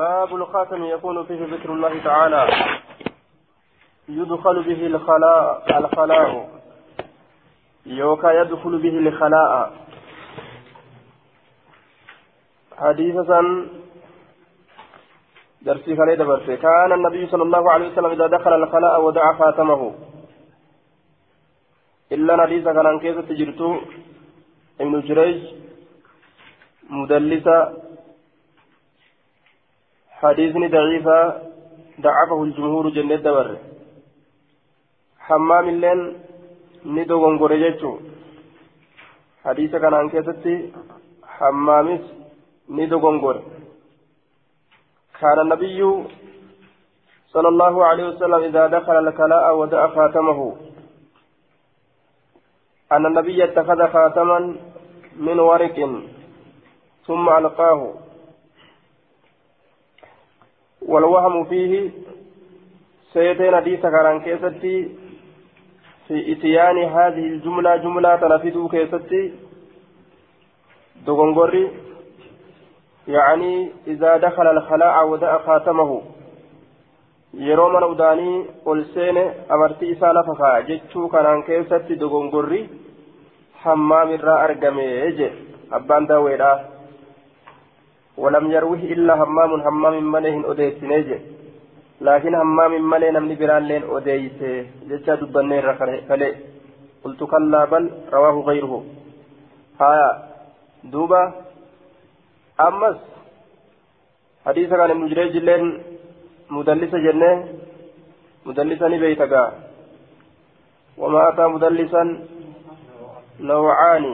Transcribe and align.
باب 0.00 0.34
الخاتم 0.34 0.84
يكون 0.84 1.24
فيه 1.24 1.44
ذكر 1.44 1.72
الله 1.72 2.02
تعالى. 2.04 2.42
يدخل 4.08 4.62
به 4.62 4.86
الخلاء 4.86 5.78
الخلاء. 5.78 6.48
يوكا 7.86 8.30
يدخل 8.40 8.78
به 8.78 8.98
الخلاء. 8.98 9.72
حديثا 12.78 13.40
درسي 15.62 15.96
خلي 15.96 16.16
دبرت 16.16 16.50
كان 16.50 16.92
النبي 16.92 17.26
صلى 17.26 17.42
الله 17.42 17.72
عليه 17.72 17.92
وسلم 17.92 18.10
إذا 18.10 18.26
دخل 18.26 18.52
الخلاء 18.62 19.04
ودع 19.04 19.32
خاتمه. 19.32 19.94
إلا 22.12 22.42
حديث 22.42 22.64
كان 22.64 22.98
كيف 23.00 23.18
تجرتو؟ 23.28 23.80
ابن 24.80 25.00
جريج 25.00 25.40
مدلسة 26.90 27.89
حديثني 30.22 30.68
ضعيفة 30.68 31.18
ضعفه 32.00 32.42
الجمهور 32.44 32.88
جنة 32.88 33.16
دبر. 33.16 33.56
حمام 35.18 35.68
اللين 35.68 36.00
ندو 36.84 37.16
غنغوري 37.24 37.58
جيتشو. 37.62 37.92
حديث 39.44 39.70
كان 39.76 39.94
عن 39.94 40.08
كيستي 40.08 40.72
حمامس 41.24 42.04
ندو 42.68 42.98
غنغوري. 42.98 43.42
كان 45.20 45.38
النبي 45.40 45.80
صلى 47.32 47.48
الله 47.48 47.84
عليه 47.84 48.04
وسلم 48.08 48.40
إذا 48.48 48.66
دخل 48.66 49.08
الكلاء 49.08 49.56
ودأ 49.56 49.86
خاتمه. 49.86 50.56
أن 52.92 53.06
النبي 53.06 53.44
اتخذ 53.44 53.80
خاتما 53.92 54.56
من 55.16 55.38
ورق 55.40 55.76
ثم 57.06 57.28
ألقاه. 57.28 58.09
والوهم 60.82 61.44
فيه 61.44 61.90
سيتين 63.12 63.56
حديث 63.56 63.80
كان 63.80 64.20
كيستي 64.20 64.88
في 66.08 66.32
إتيان 66.32 66.78
هذه 66.78 67.26
الجملة 67.26 67.76
جملة 67.76 68.16
تنفذ 68.16 68.68
كيستي 68.68 69.32
دغنغوري 71.06 71.70
يعني 73.08 73.72
إذا 73.86 74.16
دخل 74.16 74.46
الخلاء 74.46 75.08
ودأ 75.08 75.38
خاتمه 75.38 76.02
yeroo 77.34 77.68
mana 77.70 77.86
udaanii 77.86 78.46
ol 78.66 78.84
seene 78.94 79.22
amartii 79.48 79.90
isaa 79.94 80.12
lafa 80.12 80.34
kaa'a 80.34 80.62
jechuu 80.62 81.08
kanaan 81.08 81.42
keessatti 81.48 81.98
dogongorri 82.00 82.58
hammaam 83.64 84.10
irraa 84.14 84.38
argame 84.46 84.86
je 85.18 85.28
abbaan 85.78 86.08
daawweedha 86.08 86.48
ولم 88.22 88.44
يروه 88.56 88.82
إلا 88.94 89.12
همام 89.20 89.50
همام 89.66 89.94
ملئ 90.14 90.34
أديسنيج 90.50 91.08
لكن 92.06 92.34
همام 92.42 92.72
ملئ 92.90 93.10
نمني 93.16 93.34
بران 93.40 93.62
لين 93.68 93.82
أديس 93.94 94.38
جتشا 94.88 95.14
دبنير 95.20 95.66
فلي. 96.08 96.30
قلت 97.04 97.20
كلا 97.32 97.64
بل 97.72 97.84
رواه 98.16 98.36
غيره. 98.48 98.72
هايا 99.80 100.10
دوبا. 100.92 101.22
أمس. 102.66 102.98
حديث 104.46 104.70
كان 104.70 104.90
ابن 104.90 105.04
جريج 105.12 105.34
لين 105.36 105.64
مدلس 106.50 106.92
جنة. 107.06 107.32
مدلسا 108.46 108.88
بيتك 108.88 109.34
وما 111.00 111.28
أتى 111.28 111.44
مدلسا 111.54 112.02
نوعان. 113.40 114.04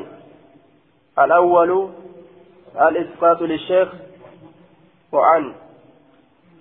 الأول 1.19 1.71
الإسقاط 2.77 3.43
للشيخ 3.43 3.89
وعن 5.13 5.53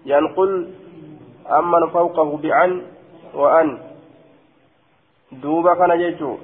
ينقل 0.05 0.69
أمن 1.47 1.89
فوقه 1.89 2.37
بعن 2.37 2.81
وأن. 3.33 3.77
دوبا 5.31 5.73
كان 5.73 5.97
جيتو. 5.97 6.37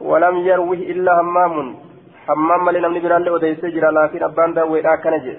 ولم 0.00 0.36
يروه 0.36 0.80
إلا 0.92 1.20
همام 1.20 1.76
همام 2.28 2.70
لنا 2.70 2.88
من 2.88 3.00
برال 3.02 3.30
وديس 3.30 3.64
جرا 3.64 3.90
لكن 3.90 4.22
أبان 4.22 4.54
دا 4.54 4.62
ويدا 4.62 4.94
كان 4.96 5.20
جي. 5.24 5.34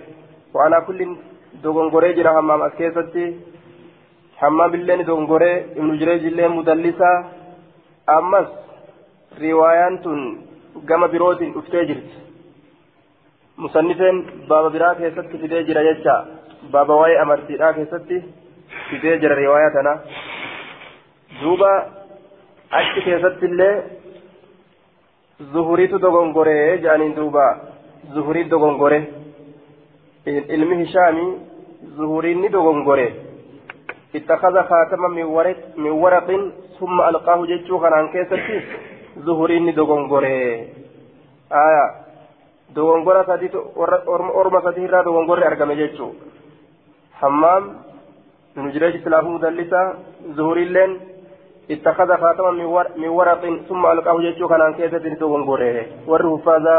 وعلى 0.53 0.81
كل 0.87 0.99
دوغنغوري 1.63 2.13
جرا 2.13 2.39
همام 2.39 2.61
أسكيستي 2.61 3.25
همام 4.41 4.71
بالله 4.71 5.01
دوغنغوري. 5.01 5.53
ابن 5.79 5.89
جريج 5.99 6.23
الله 6.25 6.47
مدلسا 6.47 7.11
أمس 8.09 8.47
روايان 9.41 9.95
تن 10.03 10.19
birootiin 11.13 11.53
dhuftee 11.53 11.85
jirti 11.89 12.28
musannifeen 13.63 14.17
baaba 14.49 14.69
biraa 14.75 14.95
keessatti 14.99 15.37
fidee 15.43 15.63
jira 15.69 15.83
jecha 15.87 16.15
baaba 16.73 16.99
waa'ee 17.01 17.17
amartiidhaa 17.23 17.73
keessatti 17.77 18.19
fidee 18.89 19.17
jira 19.23 19.35
riwaayaa 19.41 19.73
tana. 19.77 19.93
Duuba 21.41 21.71
achi 22.79 23.01
keessatti 23.07 23.45
illee 23.51 23.73
zuhuriitu 25.53 26.01
dogongoree 26.05 26.65
jedhaniin 26.77 27.15
duuba 27.19 27.45
zuhurii 28.13 28.49
dogongore. 28.55 28.99
Ilmi 30.55 30.77
hishaamii 30.83 31.31
zuhuriin 31.97 32.41
ni 32.41 32.49
dogongore. 32.57 33.07
Ittakaza 34.13 34.63
kaatama 34.63 35.09
min 35.09 35.95
waraqin 36.03 36.51
summa 36.79 37.07
alqaahu 37.11 37.47
jechuu 37.47 37.79
kanaan 37.79 38.09
keessatti 38.09 38.61
zuhuriin 39.25 39.65
ni 39.65 39.75
dogongore. 39.75 40.35
Aayaa 41.51 42.08
dogongora 42.75 43.25
sadiitu 43.25 43.59
orma 44.41 44.61
sadii 44.61 44.83
irraa 44.87 45.03
dogongorri 45.03 45.43
argame 45.43 45.75
jechuu 45.75 46.11
hammaam 47.21 47.69
nu 48.55 48.71
jireechi 48.71 49.03
silaafuu 49.03 49.37
mudallisa 49.37 49.95
zuhuriilleen 50.35 50.99
اتخذ 51.69 52.17
خاتما 52.17 52.51
من 52.97 53.09
ورق 53.09 53.41
ثم 53.69 53.85
ألقاه 53.85 54.19
جيتشو 54.19 54.47
كان 54.47 54.73
كيسة 54.73 55.05
warri 56.07 56.27
huffaaza 56.27 56.75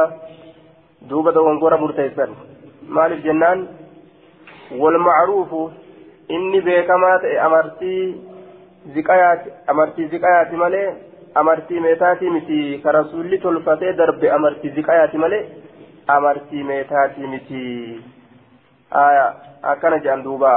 duuba 1.08 1.32
dogongora 1.32 1.78
murteessan 1.78 2.30
maaliif 2.88 3.22
jennaan 3.24 3.68
walmacruufu 4.80 5.60
inni 6.28 6.60
beekamaa 6.60 7.18
ta'e 7.22 7.38
amartii 7.46 8.02
ziqayaati 8.94 9.52
amartii 9.72 10.08
ziqayaati 10.14 10.60
malee 10.62 10.88
amartii 11.34 11.80
meetaatii 11.86 12.30
miti 12.30 12.80
ka 12.82 12.92
rasuulli 12.98 13.38
tolfatee 13.38 13.92
darbe 13.92 14.30
amartii 14.38 14.74
ziqayaati 14.76 15.22
malee 15.24 15.42
amartii 16.16 16.62
meetaatii 16.70 17.26
miti 17.34 17.62
akkana 19.72 19.98
jedhan 20.04 20.22
duuba 20.24 20.52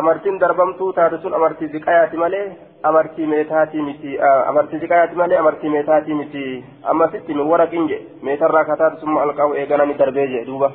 amartiin 0.00 0.40
darbamtuu 0.40 0.92
taate 0.92 1.18
sun 1.22 1.34
amartii 1.38 1.68
ziqayaati 1.74 2.16
malee 2.22 2.44
amartii 2.90 3.26
meetaatii 3.34 3.82
miti 3.88 4.18
amartii 4.48 4.80
ziqayaati 4.84 5.20
malee 5.22 5.38
amartii 5.42 5.70
meetaatii 5.76 6.14
miti 6.20 6.44
ammasitti 6.94 7.34
min 7.34 7.46
waraqin 7.52 7.88
je 7.92 7.98
meetarraa 8.28 8.64
kataatu 8.70 9.00
summa 9.04 9.22
alqaa'u 9.26 9.54
eeganani 9.62 9.98
darbee 9.98 10.26
je 10.34 10.44
duuba 10.50 10.72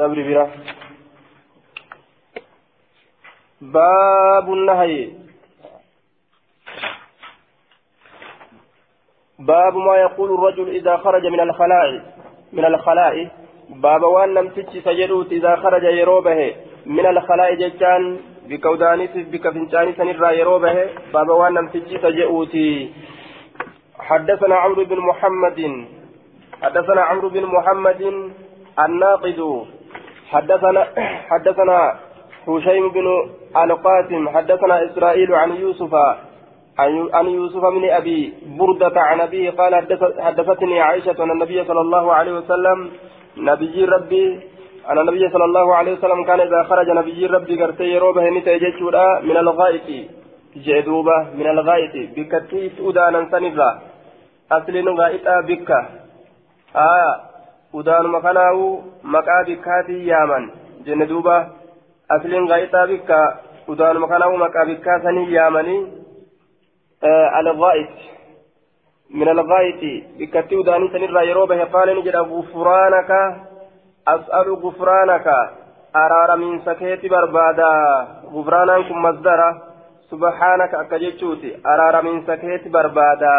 dabri 0.00 0.24
bira 0.30 0.46
باب 3.74 4.52
النهي 4.52 5.08
باب 9.38 9.76
ما 9.76 9.96
يقول 9.96 10.34
الرجل 10.34 10.68
إذا 10.68 10.96
خرج 10.96 11.26
من 11.26 11.40
الخلاء 11.40 12.02
من 12.52 12.64
الخلاء. 12.64 13.28
باب 13.68 14.02
وان 14.02 14.34
لم 14.34 14.48
تجي 14.48 14.80
سجدوت 14.80 15.32
إذا 15.32 15.56
خرج 15.56 15.82
يروبه. 15.82 16.54
من 16.86 17.06
الخلاء 17.06 17.54
ججان 17.54 18.18
بكودانيس 18.48 19.10
بكفنجاني 19.16 19.92
سنرى 19.92 20.38
يروبه. 20.38 20.88
باب 21.12 21.28
وان 21.28 21.54
لم 21.54 21.68
تجي 21.68 21.98
سجدوت. 21.98 22.56
حدثنا 23.98 24.54
عمرو 24.54 24.84
بن 24.84 24.98
محمد 24.98 25.86
حدثنا 26.62 27.02
عمرو 27.02 27.28
بن 27.28 27.44
محمد 27.46 28.02
الناقد. 28.78 29.66
حدثنا 30.30 30.86
حدثنا 31.30 31.98
هشيم 32.48 32.88
بن 32.88 33.06
القاسم 33.56 34.28
حدثنا 34.28 34.84
إسرائيل 34.84 35.34
عن 35.34 35.50
يوسف 35.56 35.94
عن 36.78 37.26
يوسف 37.26 37.60
بن 37.60 37.90
أبي 37.90 38.34
بردة 38.58 39.00
عن 39.00 39.20
أبيه 39.20 39.50
قال 39.50 39.74
حدثتني 40.20 40.80
عائشة 40.80 41.24
أن 41.24 41.30
النبي 41.30 41.64
صلى 41.64 41.80
الله 41.80 42.14
عليه 42.14 42.32
وسلم 42.32 42.90
نبي 43.36 43.84
ربي 43.84 44.40
أن 44.90 44.98
النبي 44.98 45.28
صلى 45.28 45.44
الله 45.44 45.74
عليه 45.74 45.92
وسلم 45.92 46.24
كان 46.24 46.40
إذا 46.40 46.62
خرج 46.62 46.90
نبي 46.90 47.26
ربي 47.26 47.62
قرتي 47.62 47.84
يروبه 47.84 48.30
نتيجة 48.30 48.78
من 49.22 49.36
الغائط. 49.36 49.88
جدوبة 50.56 51.18
من 51.34 51.46
الغائط. 51.46 51.94
بكتيس 52.16 52.72
أدانا 52.80 53.28
سنفا 53.30 53.82
أصل 54.52 54.88
غائطة 55.00 55.40
بك. 55.40 55.70
آه 56.76 57.14
أدان 57.74 58.06
مكانه 58.06 58.82
مكا 59.04 59.42
بكاتي 59.46 60.06
يامن 60.06 60.50
جندوبة 60.86 61.46
أصل 62.10 62.32
غائطة 62.50 62.84
بك. 62.86 63.10
أدان 63.68 63.96
مكانه 63.98 64.36
مكا 64.36 64.64
بكاتي 64.64 65.32
يامني. 65.32 66.03
الغائط. 67.04 67.88
من 69.10 69.28
الغاية 69.28 70.02
بكتي 70.18 70.56
وداني 70.56 70.88
سنرى 70.88 71.28
يروبه 71.28 71.64
قال 71.64 71.98
نجد 71.98 72.16
غفرانك 72.16 73.10
أسأل 74.08 74.54
غفرانك. 74.54 75.26
أرار 75.96 76.36
من 76.36 76.60
سكيت 76.60 77.06
بربادا. 77.06 78.06
غفرانكم 78.34 79.02
مصدرة 79.02 79.62
سبحانك 80.10 80.74
أكجتشوتي. 80.74 81.56
أرار 81.66 82.02
من 82.02 82.26
سكيت 82.26 82.68
بربادا. 82.68 83.38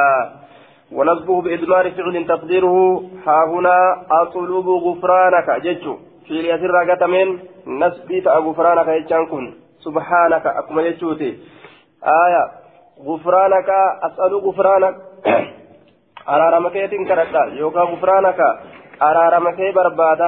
ونصبه 0.92 1.42
بإدمار 1.42 1.92
فعل 1.92 2.26
تقديره. 2.28 3.04
ها 3.28 3.46
هنا 3.46 4.06
أطلب 4.12 4.70
غفرانك. 4.70 5.50
جتشو. 5.50 5.96
في 6.28 6.40
اليسر 6.40 6.92
قتمين 6.92 7.40
نسبي 7.68 8.20
غفرانك 8.20 8.88
يجانكم 8.88 9.54
سبحانك 9.80 10.46
أكما 10.48 10.82
جتشوتي. 10.82 11.40
آية. 12.04 12.65
غفرانك 13.04 13.70
أسأل 14.04 14.34
غفرانك 14.46 14.96
araarama 16.26 16.70
keetiin 16.74 17.06
kadhadha 17.08 17.42
yookaan 17.60 17.90
gufraanaka 17.92 18.48
araarama 19.00 19.52
kee 19.58 19.72
barbaada 19.78 20.28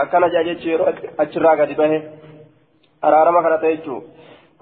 akkana 0.00 0.28
jaa 0.34 0.42
jechuu 0.48 0.70
yeroo 0.72 0.92
achirraa 1.22 1.56
gadi 1.60 1.74
bahe 1.80 1.98
araarama 3.02 3.42
kadhata 3.42 3.70
jechuu 3.72 4.00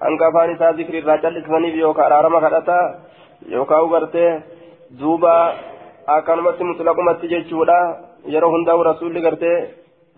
hanga 0.05 0.27
afaan 0.27 0.53
isaa 0.55 0.73
zikri 0.77 1.01
irraa 1.01 1.17
callisaniif 1.23 1.75
yookaan 1.81 2.07
araarama 2.07 2.39
kadhata 2.45 2.77
yookaan 3.55 3.83
ugartee 3.87 4.31
duuba 4.99 5.33
akkanumatti 6.17 6.63
mutlaqumatti 6.69 7.31
jechuudha 7.33 7.77
yeroo 8.33 8.51
hundaa'u 8.55 8.87
rasuulli 8.89 9.25
gartee 9.27 9.57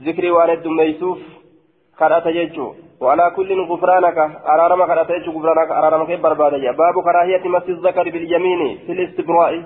zikrii 0.06 0.36
waan 0.38 0.50
heddummeessuuf 0.54 1.20
kadhata 2.00 2.34
jechuun 2.38 2.76
walaa 3.08 3.32
kulliin 3.38 3.68
gufraanaka 3.72 4.26
araarama 4.54 4.88
kadhata 4.92 5.18
jechuun 5.18 5.38
gufraanaka 5.38 5.78
araarama 5.82 6.08
kee 6.12 6.22
barbaada 6.28 6.62
jira 6.64 6.74
baabu 6.82 7.04
karaahiyati 7.10 7.54
masti 7.56 7.78
zakari 7.86 8.16
bilyamiini 8.18 8.70
filistibraa'i 8.88 9.62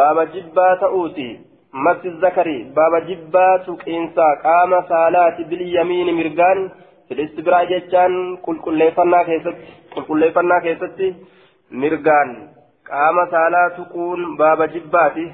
baaba 0.00 0.26
jibbaa 0.34 0.72
ta'uuti 0.82 1.28
masti 1.86 2.16
zakari 2.24 2.58
baaba 2.80 3.00
jibbaa 3.10 3.52
tuqiinsaa 3.68 4.34
qaama 4.48 4.82
saalaati 4.90 5.48
bilyamiini 5.54 6.18
mirgaan 6.20 6.68
filistibraa'i 7.08 7.72
jechaan 7.72 8.20
qulqulleeffannaa 8.46 9.24
keessatti 9.30 9.74
qulqulleeffannaa 9.94 10.60
keessatti 10.60 11.14
mirgaan. 11.70 12.30
Qaama 12.88 13.26
saalaa 13.30 13.70
tuquun 13.76 14.36
baaba 14.36 14.66
jibbaati 14.74 15.24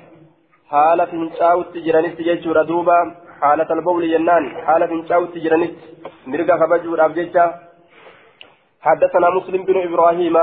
haala 0.75 1.07
fincaa'utti 1.07 1.83
jiranitti 1.87 2.25
jechuudha 2.25 2.69
duuba. 2.69 2.97
حالة 3.43 3.71
البول 3.77 4.05
ينان 4.15 4.45
حالة 4.67 4.87
فنشاوت 4.87 5.35
جرانيت. 5.45 5.75
مرقا 6.27 6.55
خبجور 6.61 7.05
أبجيتشا 7.05 7.45
حدثنا 8.87 9.31
مسلم 9.37 9.63
بن 9.69 9.77
إبراهيم 9.89 10.37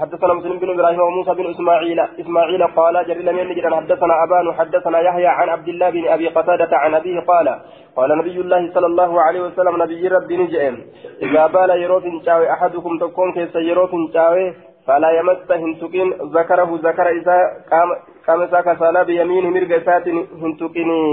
حدثنا 0.00 0.32
مسلم 0.34 0.58
بن 0.58 0.70
إبراهيم 0.70 1.00
وموسى 1.00 1.32
بن 1.34 1.46
إسماعيل 1.50 2.00
إسماعيل 2.22 2.62
قال 2.78 2.94
جري 3.08 3.22
لم 3.22 3.38
ينجد. 3.38 3.64
حدثنا 3.74 4.14
أبان 4.24 4.46
حدثنا 4.58 4.98
يحيى 5.00 5.26
عن 5.26 5.48
عبد 5.48 5.68
الله 5.68 5.90
بن 5.90 6.08
أبي 6.08 6.28
قتادة 6.28 6.72
عن 6.72 6.94
أبيه 6.94 7.20
قال 7.20 7.48
قال 7.96 8.18
نبي 8.18 8.40
الله 8.40 8.62
صلى 8.74 8.86
الله 8.86 9.20
عليه 9.22 9.40
وسلم 9.40 9.82
نبي 9.82 10.08
ربي 10.08 10.36
نجئم. 10.36 10.76
إذا 11.22 11.46
بال 11.46 11.70
يروف 11.82 12.04
شاوي 12.26 12.52
أحدكم 12.52 12.98
تكون 12.98 13.32
كيس 13.32 13.54
يروف 13.56 13.90
شاوي 14.14 14.54
فلا 14.86 15.10
يمس 15.18 15.50
هنتقين. 15.50 16.08
ذكره 16.36 16.70
ذكر 16.86 17.06
إذا 17.18 17.38
قام 17.70 17.88
قام 18.26 18.40
ساك 18.50 18.78
صلى 18.78 19.04
بيمينه 19.04 19.48
مرق 19.50 19.72
سات 19.86 20.08
هنتقيني. 20.42 21.04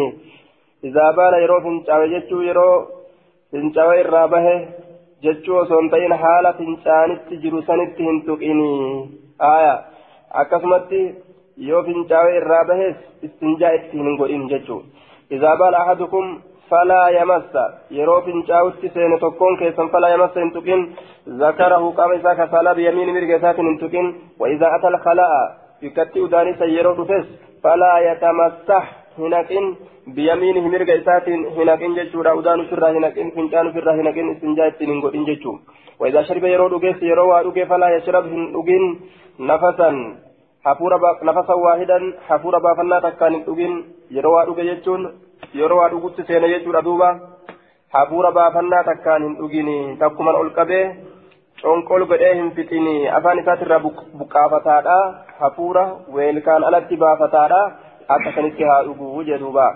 إذا 0.86 1.12
بال 1.18 1.34
يرو 1.44 1.60
jiru 7.42 7.62
sanitti 7.68 8.04
hin 8.08 8.18
tuqinii 8.26 9.10
aya 9.52 9.76
akkasumatti 10.42 11.00
yoo 11.70 11.84
fincaa'ee 11.88 12.36
irraa 12.40 12.66
bahees 12.72 12.98
istinjaa 13.28 13.72
itti 13.78 14.02
hin 14.02 14.18
godhin 14.20 14.44
jechuu 14.52 14.82
idaa 15.38 15.56
baala 15.62 15.82
ahadukum 15.86 16.28
falaa 16.70 17.10
yamassa 17.18 17.64
yeroo 17.98 18.22
fincaa'utti 18.28 18.92
seene 18.94 19.20
tokkoon 19.24 19.58
keessan 19.58 19.90
falaa 19.96 20.10
yamassa 20.16 20.40
hin 20.40 20.52
tuqin 20.58 20.86
zakarahu 21.42 21.94
qaama 22.00 22.20
isaa 22.20 22.36
kasaalaa 22.42 22.76
biyamiin 22.82 23.14
mirga 23.18 23.38
isaatiin 23.42 23.70
hin 23.72 23.80
tuqin 23.84 24.14
wa 24.40 24.50
idaa 24.56 24.74
ata 24.78 24.94
alkhala'a 24.94 25.42
bikkatti 25.82 26.26
udaanisa 26.28 26.72
yeroo 26.76 26.96
dhufes 27.02 27.26
falaa 27.64 28.00
yatamassah 28.08 28.84
hinaqin 29.20 29.70
biyamiinihi 30.14 30.70
mirga 30.76 31.00
isaatiin 31.02 31.48
hinaqin 31.56 31.96
jechuudha 31.96 32.36
udaan 32.42 32.62
ofirraa 32.66 32.94
hinaqin 32.98 33.32
fincaan 33.36 33.74
ofirraa 33.74 33.98
hinaqin 34.02 34.32
istinjaa 34.36 34.68
ittiin 34.74 34.94
hin 34.94 35.02
godhin 35.08 35.28
jechuu 35.32 35.58
وإذا 36.00 36.22
شرب 36.22 36.44
يرو 36.44 36.68
دوغيس 36.68 37.04
يرو 37.04 37.30
وادوغي 37.30 37.66
فلا 37.66 37.90
يشرب 37.96 38.26
هندوغين 38.34 38.84
نفسا 39.40 39.90
حفورا 40.66 40.98
با 40.98 41.10
نفسا 41.24 41.54
واحدا 41.54 42.00
حفورا 42.28 42.60
بافنا 42.60 43.00
تكان 43.00 43.34
هندوغين 43.36 43.74
يرو 44.12 44.32
وادوغي 44.36 44.68
يجون 44.68 45.02
يرو 45.54 45.78
وادوغت 45.80 46.22
سينا 46.28 46.48
يجون 46.48 46.76
أدوبا 46.76 47.10
حفورا 47.94 48.30
بافنا 48.30 48.82
تكان 48.82 49.22
هندوغين 49.24 49.98
تكما 50.00 50.32
القبه 50.42 50.84
conqol 51.64 52.04
godhee 52.10 52.34
hin 52.38 52.50
fixini 52.56 53.08
afaan 53.18 53.40
isaatirraa 53.42 53.80
buqqaafataadha 54.20 54.98
hafuura 55.40 55.84
weelkaan 56.16 56.64
alatti 56.68 57.00
baafataadha 57.04 57.62
akka 58.16 58.34
sanitti 58.36 58.68
haa 58.70 58.84
dhuguu 58.88 59.24
jedhuuba 59.30 59.68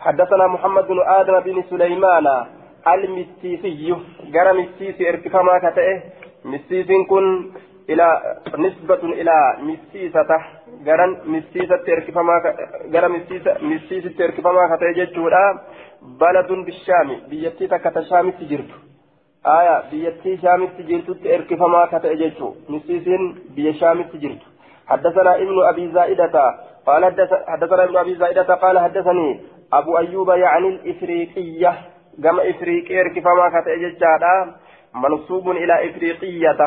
حدثنا 0.00 0.46
محمد 0.46 0.86
بن 0.88 0.98
آدم 1.06 1.40
بن 1.40 1.62
سليمان. 1.70 2.26
المسيسي 2.88 3.96
جرى 4.34 4.52
مسيسي 4.52 5.08
ارتفاما 5.08 5.58
كتئه. 5.58 6.02
مسيس 6.44 6.86
كن 7.10 7.50
إلى 7.90 8.36
نسبة 8.58 9.02
إلى 9.20 9.56
مسيسة 9.62 10.30
جرى 10.86 11.06
مسيسة 11.24 11.84
ارتفاما 11.88 12.34
جرى 12.92 13.08
مسيسة 13.08 13.56
مسيسة 13.60 14.24
ارتفاما 14.24 14.76
كتئه 14.76 14.94
بلد 16.02 16.50
بالشام. 16.66 17.08
بيتي 17.28 17.66
تكت 17.66 18.00
شام 18.00 18.30
تجرت. 18.30 18.70
آية. 19.46 19.82
بيتي 19.90 20.36
شام 20.36 20.66
تجرت. 20.78 21.26
ارتفاما 21.26 21.86
كتئه 21.86 22.14
جتشو 22.14 22.54
مسيس 22.68 23.06
بي 23.56 23.72
شام 23.72 24.02
تجرت. 24.02 24.42
حدثنا 24.86 25.36
ابن 25.36 25.56
أبي 25.70 25.92
زائدة. 25.92 26.34
قال 26.86 27.04
حدثنا 27.48 27.84
ابن 27.84 27.96
أبي 27.96 28.14
زائدة. 28.14 28.54
قال 28.54 28.78
حدثني 28.78 29.40
ابو 29.72 29.98
ايوب 29.98 30.30
يعني 30.30 30.68
الافريقية 30.68 31.72
كما 32.22 32.50
افريقيا 32.50 33.08
كفما 33.08 33.48
كتاججادا 33.54 34.54
منسوب 34.94 35.50
إلى 35.50 35.90
افريقية 35.90 36.58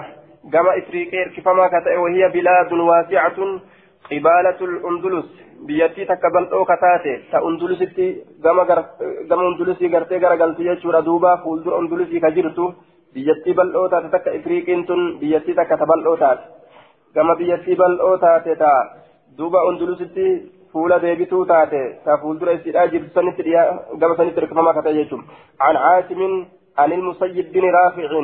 كما 0.54 0.78
افريقيا 0.78 1.28
كفما 1.38 1.68
كتا 1.68 1.98
وهي 1.98 2.30
بلاد 2.30 2.74
واسعة 2.74 3.38
قبالة 4.12 4.60
الاندلس 4.62 5.26
بيتي 5.68 6.06
تكبل 6.06 6.46
أو 6.54 6.66
كتاتي 6.66 7.14
تا 7.32 7.38
اندلستي 7.48 8.08
كما 8.44 8.64
كما 9.30 9.48
اندلسي 9.48 9.88
غرتي 9.88 10.18
غرغلتي 10.18 10.66
يجورا 10.66 11.00
دوبا 11.00 11.36
فولدر 11.36 11.80
اندلسي 11.80 12.20
كجرتو 12.20 12.74
بيتي 13.14 13.54
بل 13.54 13.76
أو 13.76 13.88
تاتي 13.88 14.08
تك 14.08 14.28
افريقين 14.28 14.86
تن 14.86 15.18
بيتي 15.20 15.54
تك 15.54 15.70
تبل 15.70 16.06
أو 16.06 16.16
تاتي 16.16 16.46
كما 17.16 17.34
بيتي 17.34 17.76
بل 17.76 18.00
أو 18.00 18.16
تاتي 18.16 18.56
تا 18.56 19.02
duuba 19.38 19.64
ondulusitti 19.64 20.26
fuula 20.74 21.00
deebituu 21.04 21.44
taate 21.52 21.84
ta 22.06 22.18
fuuldura 22.24 22.58
isidhaa 22.60 22.88
jirtu 22.96 23.14
sanitti 23.20 23.52
gama 24.00 24.16
sanitti 24.18 24.42
hirkifamaa 24.42 24.80
kata 24.80 24.98
jechuun 25.02 25.24
an 25.70 25.80
caasimin 25.86 26.36
عن 26.78 26.92
رافع 27.64 28.22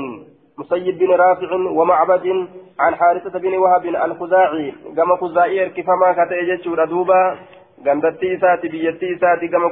مسيب 0.57 0.97
بن 0.97 1.11
رافع 1.11 1.53
ومعبد 1.53 2.47
عن 2.79 2.95
حارثة 2.95 3.39
بن 3.39 3.57
وهب 3.57 3.85
الخزاعي 3.85 4.73
كما 4.95 5.15
خزاعي 5.15 5.63
اركفما 5.63 6.13
كتئ 6.13 6.55
جتشور 6.55 6.85
دوبا 6.85 7.37
غندتي 7.87 8.37
ساتي 8.37 8.67
بيتي 8.67 9.19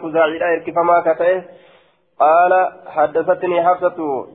خزاعي 0.03 0.53
اركفما 0.53 1.01
كتئ 1.01 1.41
قال 2.20 2.70
حدثتني 2.88 3.63
حفصة 3.67 4.27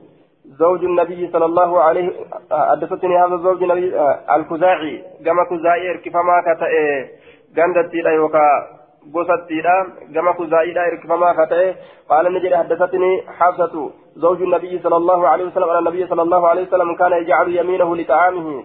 زوج 0.45 0.83
النبي 0.83 1.29
صلى 1.33 1.45
الله 1.45 1.81
عليه 1.81 2.11
حدثتني 2.51 3.17
هذا 3.17 3.37
زوج 3.37 3.63
النبي 3.63 3.99
الخزاعي 4.35 5.03
كما 5.25 5.43
خزاعي 5.49 5.89
اركفما 5.91 6.41
كتئ 6.41 7.05
غندتي 7.57 8.01
لا 8.01 8.11
يوكا 8.11 8.47
غوستيدا 9.13 9.77
كما 10.13 10.33
خزاعي 10.33 10.73
اركفما 10.79 11.29
كتئ 11.45 11.73
قال 12.09 12.33
نجري 12.33 12.57
حدثتني 12.57 13.11
حفصة 13.37 13.91
زوج 14.15 14.41
النبي 14.41 14.79
صلى 14.83 14.97
الله 14.97 15.27
عليه 15.27 15.45
وسلم 15.45 15.69
على 15.69 15.79
النبي 15.79 16.07
صلى 16.07 16.21
الله 16.21 16.47
عليه 16.47 16.61
وسلم 16.67 16.95
كان 16.95 17.11
يجعل 17.11 17.55
يمينه 17.55 17.95
لطعامه 17.95 18.63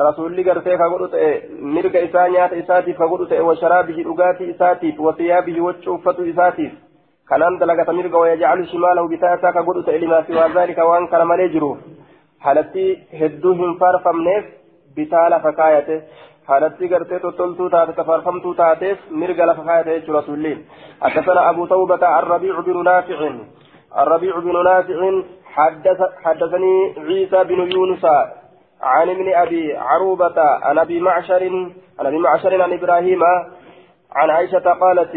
رسول 0.00 0.48
غرفه 0.48 0.76
كغدت 0.76 1.14
مرق 1.60 1.94
إسانيات 2.06 2.52
إساتي 2.52 2.92
فغدت 2.94 3.32
وشرابه 3.32 3.98
رغاتي 4.10 4.50
إساتي 4.50 4.94
وثيابه 4.98 5.60
وشوفة 5.60 6.16
إساتي 6.30 6.72
كلام 7.28 7.58
دلقة 7.58 7.92
مرق 7.92 8.14
ويجعل 8.18 8.68
شماله 8.68 9.08
بتاتا 9.08 9.50
كغدت 9.50 9.88
لما 9.90 10.18
سوى 10.26 10.46
ذلك 10.54 10.78
وان 10.78 11.06
كان 11.06 11.26
مليجرو 11.26 11.76
حالتي 12.40 12.86
هدوهم 13.20 13.78
فارفمنيف 13.80 14.44
بتالا 14.96 15.38
فكايته 15.38 16.02
حالتي 16.48 16.86
غرتي 16.86 17.18
تطلتو 17.18 17.68
تاتي 17.68 17.92
تفارفمتو 17.92 18.52
تاتيف 18.52 18.98
مرق 19.10 19.38
لفكايته 19.44 20.12
رسولين 20.18 20.58
حدثنا 21.02 21.50
أبو 21.50 21.66
توبة 21.66 22.18
الربيع 22.18 22.60
بن 22.60 22.84
نافع 22.84 23.18
الربيع 24.02 24.38
بن 24.38 24.64
نافع 24.64 25.22
حدث 25.54 26.00
حدثني 26.24 26.94
عيسى 26.98 27.44
بن 27.44 27.72
يونس 27.72 28.04
عن 28.82 29.10
ابن 29.10 29.34
أبي 29.34 29.76
عروبة 29.76 30.40
عن 30.62 30.78
أبي 30.78 31.00
معشر 31.00 31.42
عن 31.98 32.06
أبي 32.06 32.18
معشر 32.18 32.62
عن 32.62 32.72
إبراهيم 32.72 33.22
عن 34.12 34.30
عائشة 34.30 34.58
قالت 34.58 35.12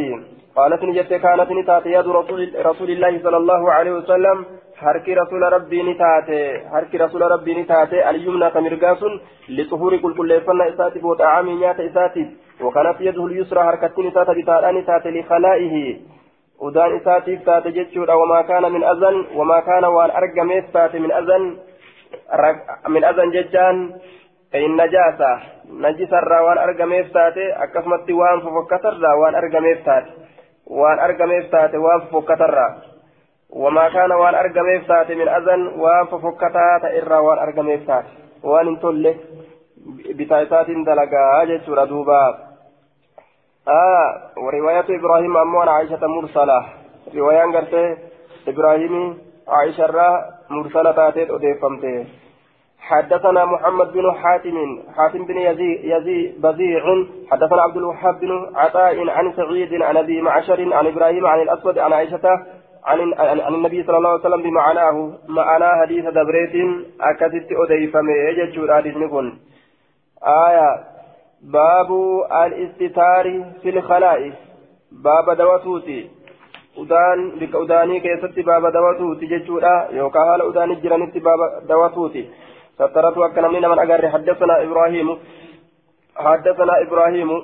قالت 0.56 0.84
نجت 0.84 1.14
كانت 1.14 1.52
نتات 1.52 1.86
يد 1.86 2.08
رسول, 2.08 2.54
رسول 2.66 2.90
الله 2.90 3.24
صلى 3.24 3.38
الله 3.38 3.72
عليه 3.72 3.92
وسلم 3.92 4.46
harki 4.82 5.16
rasuula 5.16 5.50
rabbii 5.50 5.84
ni 5.84 5.94
taate 5.96 6.40
harki 6.72 6.98
rasuula 6.98 7.28
rabbii 7.34 7.56
ni 7.56 7.64
taate 7.66 8.02
alyumna 8.10 8.52
ka 8.52 8.62
mirgaasun 8.62 9.20
lixuhuuri 9.60 10.00
qulqulleeffannaa 10.04 10.68
isaatiif 10.74 11.04
waxaacamii 11.12 11.56
nyaata 11.62 11.84
isaatiif 11.84 12.28
wakanat 12.66 13.02
yaduhu 13.08 13.28
lyusra 13.28 13.64
harkattiin 13.70 14.08
isaa 14.10 14.26
tabitaadhaa 14.26 14.72
ni 14.72 14.84
taate 14.90 15.12
likalaa'ihi 15.16 15.86
udaan 16.70 16.96
isaatiif 16.98 17.42
taate 17.48 17.72
jechuudha 17.78 18.18
wamaa 18.22 18.44
kaana 18.44 18.70
min 18.70 18.86
azan 18.92 19.18
wamaa 19.40 19.62
kaana 19.70 19.90
waan 19.96 20.14
argameef 20.22 20.70
taate 20.76 21.00
min 21.00 21.14
azan 21.22 21.48
min 22.98 23.04
azan 23.12 23.34
jechaan 23.38 23.82
najaasa 24.82 25.32
najisarraa 25.86 26.44
waan 26.50 26.62
argameef 26.66 27.10
taate 27.18 27.48
akkasumatti 27.66 28.20
waan 28.22 28.42
fofokkatarraa 28.46 29.16
waan 29.24 29.40
argameef 29.42 29.82
taate 29.90 30.12
waan 30.82 31.00
argameef 31.08 31.50
taate 31.56 31.84
waan 31.88 32.02
fofokkatarraa 32.06 32.70
وما 33.50 33.90
كان 33.90 34.12
وان 34.12 34.36
أرقميف 34.36 34.88
تاتي 34.88 35.16
من 35.16 35.28
أذن 35.28 35.68
وان 35.68 36.06
ففكتا 36.06 36.80
تئرى 36.82 37.18
وان 37.18 37.38
أرقميف 37.38 37.88
تاتي 37.88 38.08
وان 38.44 38.68
انتولي 38.68 39.16
بتايسات 40.10 40.68
دلقا 40.70 41.44
جيتشورا 41.46 41.86
دوبا. 41.86 42.38
آه 43.68 44.22
ورواية 44.38 44.86
إبراهيم 44.90 45.38
أموان 45.38 45.68
عائشة 45.68 46.08
مرسلة. 46.08 46.66
رواية 47.16 47.44
قرتي 47.44 47.98
إبراهيم 48.48 49.18
عائشة 49.48 49.86
را 49.86 50.26
مرسلة 50.50 50.92
تاتيت 50.92 51.32
أديفمتي. 51.32 52.06
حدثنا 52.80 53.46
محمد 53.46 53.94
بن 53.94 54.12
حاتم 54.12 54.58
حاتم 54.96 55.26
بن 55.26 55.38
يزيد 55.38 55.80
يزي 55.84 56.34
بزيع. 56.40 56.84
حدثنا 57.32 57.62
عبد 57.62 57.78
الوهاب 57.78 58.20
بن 58.20 58.32
عطاء 58.56 59.10
عن 59.10 59.34
سعيد 59.34 59.82
عن 59.82 59.98
أبي 59.98 60.22
معشر 60.22 60.74
عن 60.74 60.88
إبراهيم 60.88 61.28
عن 61.28 61.42
الأسود 61.42 61.80
عن 61.80 61.94
عائشة 61.94 62.46
عن 62.88 63.14
عن 63.20 63.56
النبي 63.56 63.84
صلى 63.84 63.98
الله 63.98 64.10
عليه 64.10 64.20
وسلم 64.20 64.44
بمعناه 64.44 65.12
معنى 65.28 65.70
حديث 65.82 66.06
دبريت 66.06 66.56
أكثت 67.02 67.50
أديفم 67.52 68.10
يجتشور 68.10 68.76
حديث 68.76 68.98
نكون 68.98 69.40
آية 70.24 70.70
باب 71.42 71.90
الاستتار 72.46 73.26
في 73.62 73.70
الخلائف 73.70 74.34
باب 74.92 75.38
دواتوتي 75.38 76.10
udaanii 76.78 78.02
keessatti 78.02 78.44
baaba 78.44 78.72
dawatuuti 78.72 79.28
jechuudha 79.28 79.88
yookaan 79.92 80.28
haala 80.28 80.46
udaanii 80.46 80.76
jiranitti 80.76 81.20
baaba 81.20 81.48
dawatuuti 81.68 82.22
sattaratu 82.78 83.24
akka 83.24 83.42
namni 83.42 83.60
naman 83.60 83.80
agarre 83.80 84.12
haddasana 84.16 84.60
ibraahimu 84.62 85.18
haddasana 86.14 86.80
ibraahimu 86.86 87.38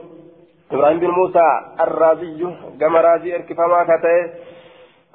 ibraahim 0.71 0.99
bin 0.99 1.11
muusaa 1.11 1.53
arraaziyyu 1.77 2.53
gama 2.77 3.01
raazii 3.01 3.31
erkifamaa 3.31 3.85
ka 3.85 3.97
ta'e 4.05 4.21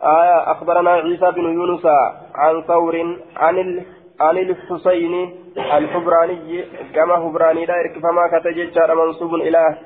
آية 0.02 0.52
أخبرنا 0.52 0.90
عيسى 0.90 1.31
بن 1.31 1.45
يونس 1.45 1.87
عن 2.35 2.62
ثور 2.62 2.97
عن 3.37 3.59
ال... 3.59 3.83
عن 4.21 4.38
الحسين 4.38 5.35
الحبراني 5.57 6.64
كما 6.95 7.17
حبراني 7.17 7.67
لا 7.67 7.76
يركب 7.76 8.02
فما 8.02 8.38
كتجد 8.38 8.90
منصوب 8.90 9.35
إلى 9.35 9.78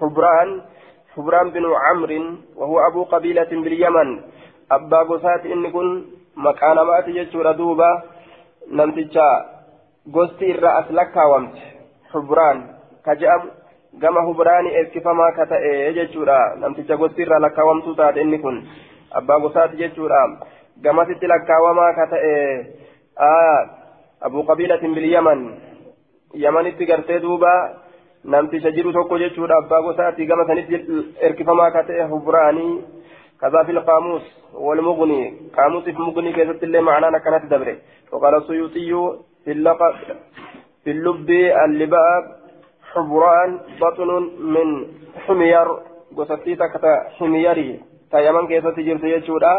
حبران 0.00 0.62
حبران 1.16 1.50
بن 1.50 1.64
عمرو 1.84 2.34
وهو 2.56 2.78
أبو 2.90 3.04
قبيلة 3.04 3.50
باليمن. 3.50 4.20
أبا 4.72 5.02
قسات 5.02 5.46
إن 5.46 5.70
كن 5.70 6.04
مكان 6.36 6.76
ما 6.76 7.00
تجد 7.00 7.56
دوبا 7.56 8.02
نمتجا. 8.72 9.30
قستي 10.14 10.50
الرأس 10.54 10.90
لك 10.90 11.16
ومت 11.16 11.56
حبران. 12.12 12.58
كجأم 13.06 13.42
كما 14.02 14.20
حبراني 14.26 14.78
إركب 14.78 15.02
فما 15.02 15.30
كتجد 15.36 16.28
نمتجا 16.62 16.94
قستي 16.96 17.22
الرأس 17.22 17.42
لك 17.42 17.58
ومت 17.58 17.96
تات 17.96 18.16
إن 18.16 18.38
كن. 18.38 18.56
Abbaa 19.10 19.38
gosaati 19.40 19.76
jechuudha 19.76 20.22
gamasitti 20.82 21.26
lakkaawamaa 21.26 21.92
ka 21.94 22.06
ta'e 22.06 22.34
abu 24.20 24.44
qabiilatin 24.44 24.94
bilyaman 24.94 25.40
yamanitti 26.34 26.86
gartee 26.86 27.20
duuba 27.20 27.52
namticha 28.24 28.70
jiru 28.70 28.92
tokko 28.92 29.18
jechuudha 29.18 29.58
abbaa 29.62 29.82
gosaati 29.82 30.26
gama 30.26 30.46
sanitti 30.46 30.84
erkifamaa 31.20 31.70
ka 31.70 31.82
ta'e 31.82 32.08
hubraanii 32.14 32.98
كذا 33.40 33.62
في 33.62 33.72
القاموس 33.72 34.22
والمغني 34.54 35.50
قاموس 35.56 35.84
في 35.84 35.90
المغني 35.90 36.32
كيف 36.32 36.62
اللي 36.62 36.80
معناه 36.80 37.18
كانت 37.18 37.44
دبره 37.54 37.76
وقال 38.12 38.34
السيوطي 38.34 38.90
في 39.44 39.52
اللقب 39.52 39.94
في 40.84 40.90
اللب 40.90 41.30
اللباب 41.64 42.24
حبران 42.82 43.60
بطن 43.80 44.10
من 44.40 44.86
حمير 45.26 45.68
قصتي 46.16 46.54
تكتا 46.54 47.08
حميري 47.18 47.80
تيمن 48.12 48.46
كيست 48.50 48.78
جرت 48.86 49.04
يجودا 49.04 49.52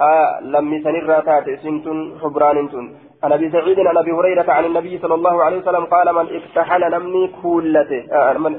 آه 0.00 0.40
لم 0.40 0.82
سنرى 0.84 1.22
تاتي 1.26 1.56
سنتن 1.62 1.98
حبران 2.22 2.68
تن 2.72 2.86
عن 3.24 3.32
ابي 3.32 3.50
سعيد 3.50 3.78
عن 3.90 3.96
ابي 3.96 4.12
هريره 4.12 4.52
عن 4.52 4.64
النبي 4.64 4.98
صلى 4.98 5.14
الله 5.14 5.44
عليه 5.44 5.58
وسلم 5.58 5.84
قال 5.84 6.14
من 6.14 6.26
اكتحل 6.36 6.82
نمني 6.94 7.22
كولته 7.42 8.02
من, 8.44 8.52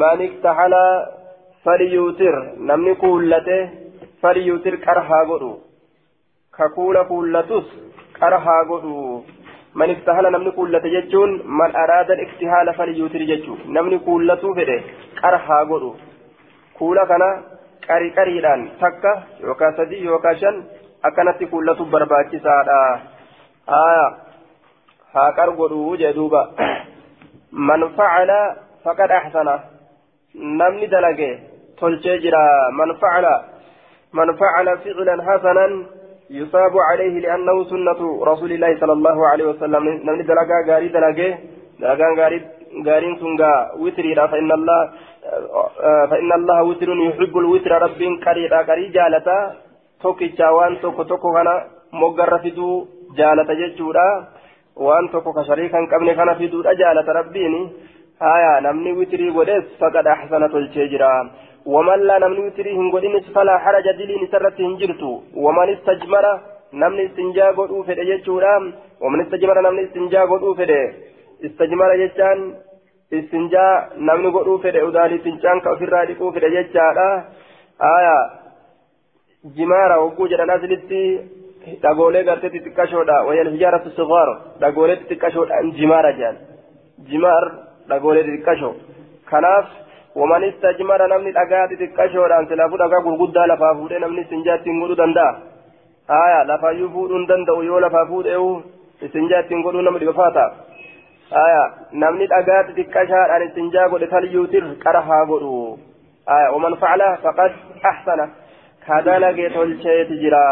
من 0.00 0.18
اكتحل 0.28 0.74
فليوتر 1.64 2.34
نمني 2.68 2.94
كولته 2.94 3.68
فليوتر 4.22 4.74
كرها 4.86 5.18
غدو 5.28 5.52
ككول 6.58 6.96
كولتس 7.02 7.66
كرها 8.20 8.56
غدو 8.70 9.22
من 9.78 9.90
اكتحل 9.90 10.24
نمني 10.34 10.50
كولته 10.50 10.88
ججون 10.94 11.30
من 11.58 11.70
اراد 11.82 12.10
الاكتحال 12.10 12.74
فليوتر 12.78 13.22
ججو 13.30 13.54
نمني 13.76 13.98
كولته 13.98 14.54
فده 14.56 14.78
كرها 15.22 15.58
غدو 15.70 15.92
كولا 16.78 17.04
كنا 17.10 17.30
qarii 17.90 18.14
qariidhaan 18.18 18.62
takka 18.82 19.12
yookaan 19.46 19.76
sadii 19.78 20.04
yookaan 20.10 20.40
shan 20.42 20.56
akkanatti 21.08 21.50
kuullatu 21.52 21.88
barbaachisaadha 21.94 22.80
haa 23.72 24.06
haa 25.14 25.30
qar 25.38 25.48
godhuu 25.60 25.96
jee 26.02 26.12
duuba 26.18 26.42
man 27.68 27.86
facala 28.00 28.40
faqad 28.84 29.16
axsana 29.20 29.54
namni 30.60 30.92
dalage 30.96 31.30
tolchee 31.80 32.18
jira 32.26 32.42
man 32.80 32.96
facala 33.04 33.34
man 34.18 34.36
facala 34.42 34.78
ficlan 34.84 35.26
hasanan 35.30 35.74
يصاب 36.30 36.74
عليه 36.78 37.14
لأنه 37.20 37.64
سنة 37.64 38.00
رسول 38.24 38.52
الله 38.52 38.80
صلى 38.80 38.92
الله 38.92 39.18
عليه 39.26 39.44
وسلم 39.44 39.82
نمني 40.06 40.22
دلقا 40.22 40.58
غاري 40.68 40.88
دلقا 40.88 41.28
دلقا 41.80 42.08
غاري 42.18 42.38
غارين 42.86 43.14
سنغا 43.22 43.52
وتري 43.82 44.14
فإن 44.14 44.50
الله 44.58 44.80
فإن 46.10 46.32
الله 46.32 46.62
وتر 46.62 46.88
يحب 47.08 47.34
الوتر 47.38 47.72
رب 47.82 48.00
قريبا 48.26 48.62
قري 48.68 48.86
جالتا. 48.88 49.38
توكيتشا 50.02 50.48
وان 50.50 50.80
توكو 50.80 51.02
توكو 51.02 51.32
كان 51.32 51.48
مغر 51.92 52.38
فيدو 52.38 52.86
جالتا 53.18 53.54
ججودا 53.54 54.08
وان 54.76 55.10
توكو 55.12 55.32
كشريكا 55.32 55.78
قبل 55.92 56.12
كان 56.12 56.34
فيدو 56.34 56.62
جالتا 56.62 57.12
ربيني. 57.12 57.62
هايا 58.22 58.60
نمني 58.60 58.92
وتري 58.92 59.30
ودس 59.30 59.66
فقد 59.80 60.06
أحسن 60.06 60.42
تلشيجرا 60.52 61.30
ومن 61.66 61.98
لا 62.08 62.18
نمني 62.18 62.40
وتري 62.46 62.70
هنغودين 62.78 63.20
فلا 63.34 63.58
حرج 63.58 63.86
دليل 63.98 64.28
سرت 64.32 64.60
هنجرتو. 64.60 65.12
ومن 65.44 65.68
استجمر 65.74 66.24
نمني 66.72 67.06
استنجا 67.06 67.46
قدو 67.56 67.82
ججودا 67.82 68.56
ومن 69.02 69.20
استجمر 69.20 69.56
نمني 69.66 69.82
استنجا 69.84 70.22
قدو 70.30 70.50
استجمر 71.44 71.90
ججان 72.00 72.38
istinjaa 73.18 73.72
namni 74.08 74.30
godhuu 74.36 74.58
fedhe 74.64 74.82
udaali 74.88 75.18
fincaan 75.26 75.60
ka 75.64 75.72
ofirraa 75.76 76.04
dhiquu 76.10 76.32
fedhe 76.36 76.50
jechaadha 76.56 77.08
aya 77.94 78.16
jimaara 79.56 79.96
hogguu 80.02 80.28
jedhan 80.32 80.50
aslitti 80.56 81.02
dhagoolee 81.82 82.22
gartee 82.28 82.50
xixiqqashoodha 82.54 83.16
wayal 83.28 83.50
hijaaratu 83.54 83.90
sigaar 83.98 84.28
dhagoolee 84.62 84.96
xixiqqashoodhaan 85.02 85.72
jimaara 85.80 86.12
jedhan 86.20 86.36
jimaar 87.10 87.44
dhagoolee 87.92 88.24
xixiqqashoo 88.28 88.72
kanaaf 89.30 89.66
waman 90.20 90.48
istajmara 90.50 91.08
namni 91.14 91.32
dhagaa 91.38 91.66
xixiqqashoodhaan 91.72 92.48
silaafuu 92.52 92.82
dhagaa 92.84 93.04
gurguddaa 93.06 93.46
lafaa 93.52 93.74
fuudhee 93.80 94.02
namni 94.06 94.26
istinjaa 94.26 94.58
ittiin 94.60 94.80
godhuu 94.82 95.00
danda'a 95.02 95.32
aya 96.24 96.40
lafaayyuu 96.52 96.90
fuudhuu 96.96 97.26
danda'u 97.32 97.62
yoo 97.70 97.80
lafaa 97.86 98.06
fuudheewu 98.12 98.50
istinjaa 99.08 99.40
ittiin 99.44 99.62
godhuu 99.66 99.82
nama 99.88 99.98
dhibafaata 100.04 100.44
qara 104.84 105.00
haa 105.08 105.24
godhu 105.30 105.78
aya 106.26 106.52
waman 106.54 106.76
facala 106.82 107.08
faqad 107.22 107.52
axsana 107.90 108.26
ka 108.86 109.02
dalage 109.02 109.46
tolcheeti 109.54 110.18
jira 110.22 110.42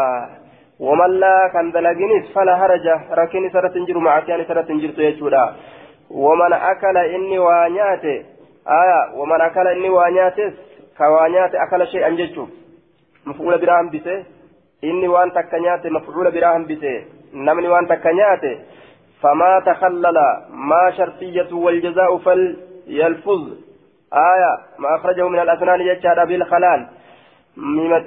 waman 0.79 1.19
laa 1.19 1.49
kan 1.53 1.71
dalaginis 1.75 2.31
fala 2.33 2.55
haraja 2.61 2.95
rakkin 3.19 3.49
isarratti 3.49 3.79
hin 3.79 3.87
jiru 3.91 4.01
macasiyaan 4.07 4.45
isarratti 4.45 4.73
hin 4.73 4.81
jirtu 4.85 5.01
jechuudha 5.07 5.43
waman 6.09 6.53
akala 6.53 7.05
inni 7.17 7.39
waa 7.47 7.69
nyaate 7.77 8.15
aya 8.79 8.99
waman 9.19 9.41
akala 9.41 9.75
inni 9.75 9.89
waa 9.97 10.09
nyaates 10.17 10.53
ka 10.97 11.11
waa 11.11 11.29
nyaate 11.35 11.59
akala 11.65 11.91
shay'an 11.93 12.17
jechuuf 12.23 12.49
mafcuula 13.25 13.57
biraa 13.57 13.77
hambise 13.83 14.25
inni 14.81 15.07
waan 15.07 15.31
takka 15.31 15.59
nyaate 15.59 15.89
mafcuula 15.89 16.31
biraa 16.31 16.53
hambise 16.53 16.93
namni 17.33 17.67
waan 17.67 17.87
takka 17.87 18.13
nyaate 18.13 18.51
فما 19.21 19.59
تخلل 19.65 20.17
ما 20.49 20.91
شرطية 20.97 21.53
والجزاء 21.53 22.17
فليلفظ. 22.17 23.49
آية 24.13 24.57
ما 24.79 24.95
أخرجه 24.95 25.27
من 25.27 25.39
الأسنان 25.39 25.81
يجعل 25.81 26.27
بالخلال. 26.27 26.87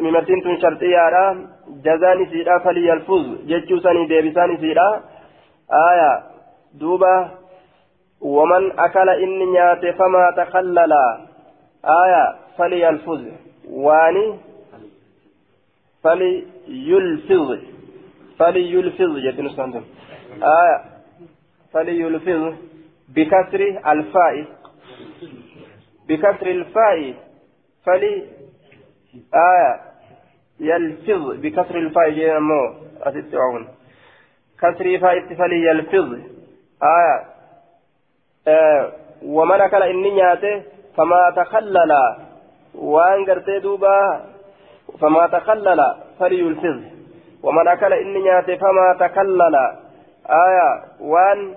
ممتين 0.01 0.61
شرطية 0.63 1.37
جزاني 1.85 2.27
سيدا 2.27 2.59
فليلفظ. 2.59 3.27
جتشوساني 3.47 4.07
ديبساني 4.07 4.57
سيدا. 4.57 5.01
آية 5.91 6.23
دوبة. 6.75 7.29
ومن 8.21 8.79
أكل 8.79 9.09
إني 9.09 9.45
نيات 9.45 9.97
فما 9.97 10.31
تخلل. 10.37 10.93
آية 11.85 12.37
فليلفظ. 12.59 13.23
واني 13.71 14.39
فليلفظ. 16.05 17.59
فليلفظ. 18.39 19.17
جتن 19.19 19.49
سندم 19.49 19.85
آية 20.43 20.92
فليلفظ 21.73 22.55
بكسر 23.09 23.61
الفاء. 23.87 24.45
بكسر 26.09 26.47
الفاء 26.47 27.15
فلي 27.87 28.27
آية 29.35 29.81
يلفظ. 30.61 31.41
بكسر 31.41 31.79
الفاء 31.79 32.11
جيمو 32.11 32.75
أتتعون 33.03 33.69
كسر 34.61 34.99
فاء 34.99 35.35
فلي 35.35 35.67
يلفظ 35.67 36.13
آية 36.83 37.25
آه 38.49 38.93
ومن 39.23 39.61
أكل 39.61 39.83
إني 39.83 40.63
فما 40.97 41.33
تخلل. 41.37 41.93
وان 42.75 43.25
قرتي 43.25 43.59
دوبا 43.59 44.25
فما 45.01 45.27
تخلل 45.27 45.95
فليلفظ. 46.19 46.81
ومن 47.43 47.69
أكل 47.69 47.93
إني 47.93 48.43
فما 48.57 48.97
تخلل. 49.01 49.57
آية 50.27 50.85
وان 51.01 51.55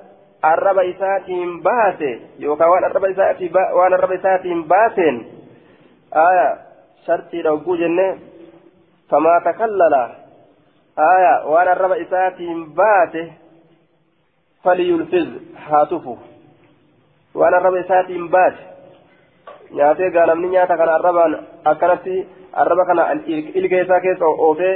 arraba 0.52 0.82
isaatiin 0.92 1.52
baase 1.68 2.12
yookaan 2.46 2.72
waan 2.74 2.84
arraba 2.90 3.08
isaatiin 3.14 3.54
waan 3.80 3.94
arraba 3.98 4.14
isaatiin 4.20 4.62
baaseen 4.72 5.18
aya 6.26 6.48
shartiidha 7.06 7.52
hogguu 7.56 7.78
jenne 7.82 8.08
famaa 9.12 9.40
takallala 9.48 10.04
aya 11.10 11.34
waan 11.54 11.68
arraba 11.76 11.96
isaatiin 12.06 12.60
baase 12.80 13.24
faliyulfiz 14.64 15.28
haa 15.70 15.86
tufu 15.86 16.14
waan 17.42 17.54
arraba 17.60 17.80
isaatiin 17.86 18.30
baase 18.36 18.64
nyaatee 19.78 20.10
gaa 20.16 20.26
namni 20.30 20.50
nyaata 20.56 20.78
kana 20.82 20.94
arrabaan 21.00 21.34
akkanatti 21.72 22.16
arraba 22.62 22.84
kana 22.90 23.04
ilka 23.60 23.76
isaa 23.84 24.00
keessa 24.06 24.26
oofee 24.48 24.76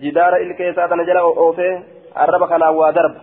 jidaara 0.00 0.38
ilka 0.46 0.64
isaa 0.72 0.88
tana 0.92 1.04
jala 1.08 1.22
oofee 1.44 1.72
arraba 2.24 2.46
kanaan 2.52 2.76
waa 2.80 2.92
darba 2.98 3.20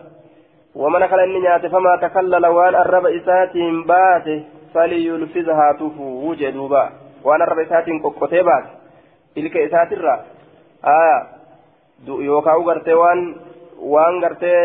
ومن 0.75 1.03
إني 1.03 1.39
نيات 1.39 1.65
فما 1.65 1.95
تكلل 1.95 2.45
وان 2.45 2.75
الرب 2.75 3.05
إساتهم 3.05 3.83
باته 3.83 4.43
فليلفظها 4.73 5.71
تفو 5.79 6.29
وجدوبا 6.29 6.89
وان 7.23 7.41
الرب 7.41 7.59
إساتهم 7.59 8.03
قطة 8.03 8.41
بات 8.41 8.65
إلك 9.37 9.57
إسات 9.57 9.93
الرا 9.93 10.19
آية 10.85 11.19
يوكاو 12.07 12.61
غرتي 12.61 12.93
وان 12.93 13.35
وان 13.79 14.23
غرتي 14.23 14.55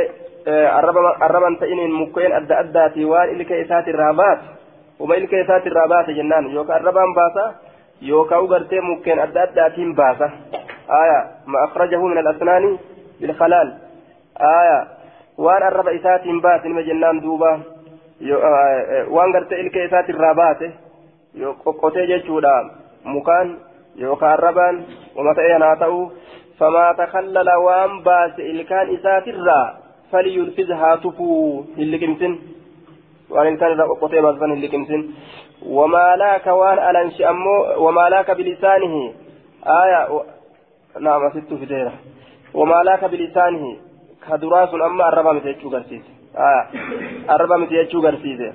arraban 0.46 1.56
ta'iniin 1.60 1.92
mukkeen 1.92 2.32
adda 2.32 2.58
addaati 2.58 3.04
waan 3.04 3.30
ilka 3.30 3.54
isaati 3.54 3.90
irraa 3.90 4.14
baate 4.14 4.44
uma 4.98 5.14
ilka 5.14 5.36
isaati 5.36 5.68
irraa 5.68 5.88
baate 5.88 6.14
jennaan 6.14 6.52
yookaan 6.54 6.80
arrabaan 6.80 7.14
baasa 7.14 7.44
yookaan 8.00 8.42
ugartee 8.42 8.80
mukkeen 8.80 9.20
adda 9.20 9.42
addaatiin 9.42 9.94
baasa 9.94 10.30
aya 10.88 11.18
ma 11.46 11.62
akhrajahu 11.62 12.08
min 12.08 12.18
al-asnaani 12.18 12.80
bilkhalaal 13.20 13.70
aya 14.52 14.86
waan 15.44 15.62
arraba 15.62 15.96
isaatiin 15.98 16.40
baase 16.46 16.68
nima 16.68 16.86
jennaan 16.88 17.22
duuba 17.22 17.50
waan 19.16 19.32
gartee 19.32 19.60
ilka 19.64 19.84
isaati 19.88 20.12
irraa 20.16 20.34
baate 20.34 20.72
qoqqotee 21.64 22.06
jechuudha 22.12 22.54
mukaan 23.04 23.56
yookaan 24.02 24.32
arrabaan 24.32 24.82
uma 25.16 25.34
ta'ee 25.34 25.58
haa 25.66 25.76
ta'u 25.84 26.00
famaa 26.58 26.94
takallala 27.02 27.60
waan 27.66 28.02
baase 28.08 28.42
ilkaan 28.54 28.96
isaatirraa 28.96 29.66
فليلفظها 30.12 30.96
تفو 30.96 31.62
هلكمسن 31.78 32.38
وان 33.30 33.56
كان 33.56 33.70
اذا 33.72 33.84
قطعت 33.84 34.22
باسفن 34.22 34.50
هلكمسن 34.52 35.10
وما 35.66 36.16
لاك 36.16 36.46
وان 36.46 36.78
الانش 36.78 37.22
امو 37.22 37.88
وما 37.88 38.08
لاك 38.08 38.30
بلسانه 38.30 39.12
آية 39.66 40.10
و... 40.14 40.22
نعم 41.00 41.30
ست 41.30 41.54
في 41.54 41.66
ديرة 41.66 41.92
وما 42.54 42.82
لاك 42.82 43.04
بلسانه 44.28 44.38
كدراس 44.38 44.74
أما 44.74 45.08
الربا 45.08 45.32
متيجو 45.32 45.68
غرسيس 45.68 46.02
آية 46.36 46.66
الربا 47.30 47.56
متيجو 47.56 48.00
غرسيس 48.00 48.54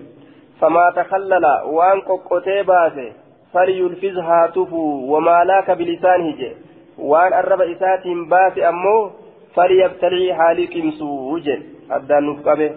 فما 0.61 0.91
تخلل 0.95 1.45
وان 1.65 2.01
قطعت 2.01 2.65
باسه 2.67 3.13
فليلفظها 3.53 4.47
تفو 4.47 5.15
وما 5.15 5.43
لاك 5.43 5.71
بلسانه 5.71 6.35
جي 6.35 6.51
وان 6.97 7.33
الربا 7.33 7.71
إساتهم 7.71 8.29
باسه 8.29 8.69
أمو 8.69 9.11
فليبتلعي 9.55 10.33
حالي 10.33 10.67
كمسو 10.67 11.37
جل 11.37 11.63
أدى 11.91 12.13
نفقبه 12.13 12.71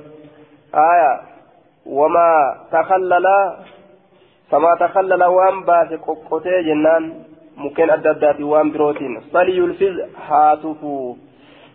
آية 0.74 1.20
وما 1.86 2.56
تخلل 2.72 3.26
فما 4.50 4.74
تخلل 4.80 5.24
وان 5.24 5.64
باس 5.64 5.92
قوتي 6.30 6.62
جنان 6.62 7.24
ممكن 7.56 7.90
أدى 7.90 8.10
أدى 8.10 8.42
وان 8.42 8.70
بروتين. 8.70 9.20
فليلفظ 9.20 9.96
هاتفو 10.28 11.16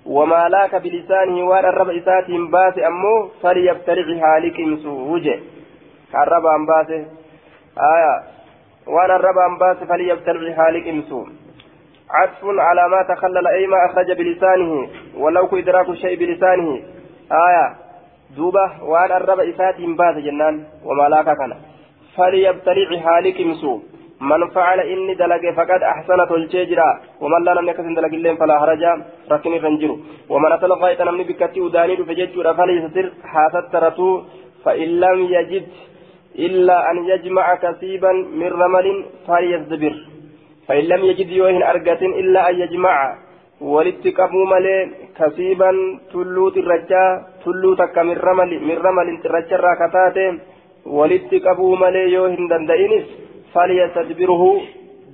وما 0.06 0.50
لاك 0.50 0.76
بلسانه 0.76 1.44
وان 1.44 1.66
الرب 1.66 1.90
إساتهم 1.90 2.52
باس 2.52 2.74
أمو 2.88 3.28
فليبتلعي 3.42 4.22
حالي 4.22 4.50
كمسو 4.50 5.18
جل 5.18 5.42
الرب 6.16 6.46
أن 6.46 6.66
باس 6.66 6.90
آية. 7.94 8.16
وان 8.88 9.12
الرب 9.12 9.38
أن 9.38 9.58
باس 9.58 9.78
فليبتلعي 9.90 10.56
حالي 10.56 10.82
كمسو 10.82 11.26
عطف 12.12 12.44
على 12.44 12.90
ما 12.90 13.16
تخلل 13.16 13.48
أي 13.48 13.68
ما 13.68 13.78
أخرج 13.86 14.12
بلسانه 14.12 14.90
ولو 15.18 15.48
إدراك 15.54 15.90
الشيء 15.90 16.20
بلسانه. 16.20 16.80
آية. 17.32 17.76
دوبة. 18.38 18.84
وأن 18.84 19.12
الرب 19.12 19.40
إساتهم 19.40 19.96
باز 19.96 20.16
جنان. 20.18 20.64
وما 20.86 21.10
لاك 21.10 21.26
كان. 21.38 21.54
فليبتلع 22.18 23.00
حالك 23.00 23.42
مسو 23.42 23.80
من 24.22 24.50
فعل 24.50 24.80
إني 24.80 25.14
دلق 25.14 25.44
فقد 25.58 25.82
أحسن 25.94 26.20
تلجيجرا 26.30 26.90
ومن 27.22 27.44
لا 27.44 27.52
لم 27.54 27.70
يكن 27.70 27.94
دلق 27.94 28.14
اللين 28.14 28.36
فلا 28.36 28.64
هرجا 28.64 28.92
ركني 29.32 29.60
فنجرو 29.60 29.96
ومن 30.30 30.52
أتل 30.52 30.72
غاية 30.72 31.04
نمني 31.04 31.24
بكتي 31.24 31.62
وداني 31.62 31.96
فججر 31.98 32.54
فليستر 32.58 33.06
حاسد 33.32 33.66
ترتو 33.74 34.22
فإن 34.64 34.90
لم 35.04 35.18
يجد 35.36 35.68
إلا 36.46 36.92
أن 36.92 36.98
يجمع 37.12 37.56
كثيبا 37.56 38.12
من 38.12 38.50
رمل 38.62 38.88
فليزدبر 39.28 39.96
فإن 40.68 40.84
لم 40.84 41.02
يجد 41.10 41.30
يوهن 41.30 41.64
أرقة 41.64 42.02
إلا 42.20 42.50
أن 42.50 42.56
يجمع 42.64 42.98
ولتقبوا 43.62 44.46
ملي 44.54 44.78
كسيبا 45.18 45.72
تلو 46.14 46.50
ترجا 46.56 47.06
تلو 47.44 47.74
تك 47.82 47.98
من 47.98 48.18
رمل 48.28 48.52
من 48.68 48.78
رمل 48.86 49.08
ترجا 49.24 49.58
راكتات 49.66 50.18
ولتقبوا 50.86 51.74
ملي 51.84 52.04
يوهن 52.14 52.48
دندئنس 52.52 53.08
فليستدبره 53.54 54.44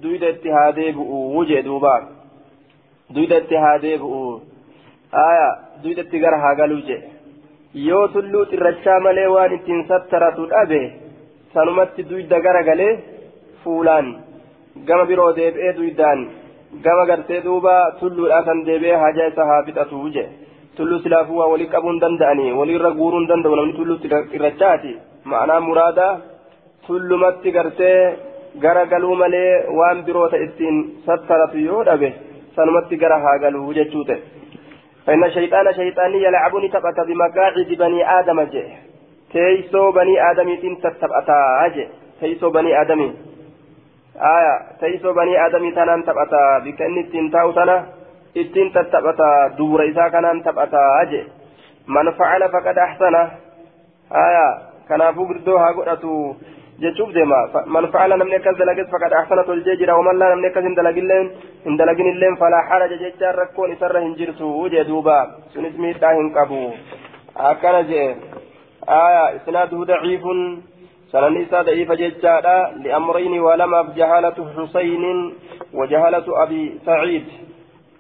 دويد 0.04 0.24
اتهادي 0.24 0.92
بؤو 0.98 1.18
وجه 1.40 1.60
دوبا 1.68 1.96
دويد 3.16 3.34
اتهادي 3.34 3.98
بؤو 4.02 4.40
آية 5.30 5.50
دويد 5.84 6.00
اتقرها 6.00 6.50
قالوا 6.60 6.82
جه 6.88 7.00
yoo 7.88 8.08
tulluu 8.14 8.46
xirrachaa 8.52 9.00
malee 9.06 9.28
waan 9.34 9.52
ittiin 9.58 9.82
sattaratu 9.90 10.46
dhabe 10.52 10.80
sanumatti 11.54 12.04
duyda 12.10 12.38
gara 12.46 12.62
galee 12.70 12.94
fuulaan 13.64 14.08
gama 14.88 15.04
biroo 15.10 15.32
deebi'ee 15.40 15.74
duydaan 15.78 16.20
gama 16.86 17.04
gartee 17.10 17.42
duuba 17.46 17.76
tulluudhaa 18.00 18.42
kan 18.48 18.64
deebi'ee 18.70 19.02
haja 19.04 19.28
isa 19.32 19.46
haa 19.50 19.62
fixatu 19.68 20.10
je 20.16 20.24
tulluu 20.78 21.00
silaafuu 21.04 21.38
waa 21.42 21.52
walii 21.54 21.70
qabuu 21.74 21.92
hin 21.94 22.02
danda'anii 22.06 22.56
waliirra 22.60 22.92
guuruu 23.00 23.20
hin 23.22 23.30
danda'u 23.32 23.60
namni 23.60 23.78
tulluu 23.80 23.98
irrachaati 24.38 24.94
ma'anaa 25.32 25.60
muraadaa 25.68 26.14
tullumatti 26.88 27.56
gartee 27.58 28.00
gara 28.62 28.86
galuu 28.86 29.16
malee 29.16 29.54
waan 29.78 30.04
biroota 30.04 30.44
ittiin 30.48 30.84
sattaratu 31.06 31.58
yoo 31.70 31.86
dhabe 31.86 32.14
sanumatti 32.56 32.98
gara 32.98 33.20
haa 33.20 33.40
galuu 33.46 33.74
jechuu 33.74 34.04
ta'e. 34.04 34.40
فإن 35.10 35.24
الشيطان 35.24 35.74
شيطان 35.74 36.14
يلعبني 36.14 36.68
تبأت 36.68 37.00
بمقاعد 37.00 37.68
بني 37.80 38.20
آدم 38.20 38.42
جه 38.42 38.66
تيسو 39.34 39.92
بني 39.92 40.32
آدم 40.32 40.56
تتبأتا 40.84 41.68
جه 41.76 41.88
تيسو 42.20 42.50
بني 42.50 42.82
آدم 42.82 43.02
آية 44.36 44.56
تيسو 44.80 45.14
بني 45.14 45.46
آدم 45.46 45.72
تنان 45.76 46.04
تبأتا 46.04 46.60
بكأن 46.66 46.98
التنتاو 46.98 47.52
تنا 47.52 47.86
التن 48.38 48.72
تتبأتا 48.74 49.48
دور 49.58 49.84
إذا 49.84 50.08
كان 50.08 50.44
تبأتا 50.44 51.04
جه 51.12 51.24
من 51.88 52.12
فعل 52.12 52.50
فقد 52.50 52.78
أحسن 52.78 53.16
آية 54.12 54.48
كان 54.90 55.02
فقدوها 55.16 55.72
قرأتو 55.72 56.34
jechuuf 56.82 57.12
deema 57.14 57.40
man 57.76 57.88
facala 57.92 58.18
namni 58.18 58.36
akkas 58.40 58.58
dalages 58.58 58.90
faqad 58.94 59.14
axsana 59.20 59.44
tolchee 59.44 59.78
jira 59.82 59.98
waman 60.00 60.20
laa 60.22 60.30
namni 60.34 60.48
akkas 60.50 60.64
hin 60.68 60.76
dalagilleen 60.80 61.32
hin 61.66 61.78
dalaginilleen 61.82 62.38
falaa 62.42 62.64
xaraja 62.70 62.98
jechaan 63.04 63.36
rakkoon 63.42 63.74
isarra 63.76 64.04
hin 64.06 64.16
jirtu 64.20 64.52
jee 64.74 64.86
duuba 64.90 65.18
sunis 65.54 65.78
miidhaa 65.86 66.14
hin 66.20 66.32
qabu 66.38 66.62
akkana 67.52 67.84
jee 67.92 68.08
aya 69.00 69.26
isnaaduhu 69.40 69.90
daciifun 69.92 70.40
sananni 71.12 71.44
isaa 71.48 71.64
daciifa 71.64 72.00
jechaadha 72.04 72.56
liamrayni 72.86 73.40
walamaaf 73.48 73.94
jahalatu 74.00 74.48
xusaynin 74.56 75.22
wajahalatu 75.82 76.38
abi 76.46 76.64
saciid 76.86 77.30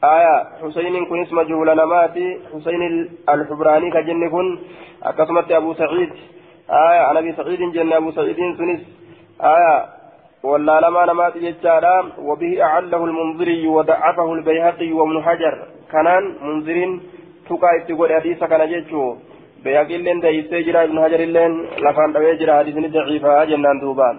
aya 0.01 0.35
xusaynin 0.61 1.07
kunis 1.11 1.31
majhuula 1.31 1.75
namaati 1.75 2.27
xusayn 2.51 3.09
alxubraanii 3.27 3.91
ka 3.91 4.07
jenne 4.11 4.29
kun 4.35 4.59
akkasumatti 5.11 5.53
abu 5.53 5.73
aya 6.69 7.09
an 7.09 7.17
abi 7.17 7.33
saciidin 7.33 7.73
jenne 7.73 7.93
abu 7.95 8.11
saciidin 8.11 8.55
sunis 8.57 8.81
aya 9.39 9.99
ولا 10.43 10.79
لما 10.79 11.05
نمات 11.05 11.37
جتارا 11.37 12.11
وبه 12.27 12.63
أعله 12.63 13.05
المنذري 13.05 13.67
وضعفه 13.67 14.33
البيهقي 14.33 14.91
وابن 14.91 15.23
حجر. 15.23 15.53
كانان 15.91 16.23
منذرين 16.41 17.01
تقا 17.49 17.69
اتقول 17.77 18.13
حديث 18.13 18.43
كان 18.43 18.63
جتشو 18.71 19.15
بيهقي 19.63 19.97
لين 19.97 20.19
دايسي 20.19 20.61
جرا 20.63 20.83
ابن 20.83 20.97
حجر 21.03 21.21
لين 21.35 21.53
لفان 21.83 22.09
دوي 22.13 22.35
جرا 22.39 22.53
حديث 22.59 22.75
ضعيفة 22.95 23.43
جنان 23.49 23.79
دوبان 23.79 24.15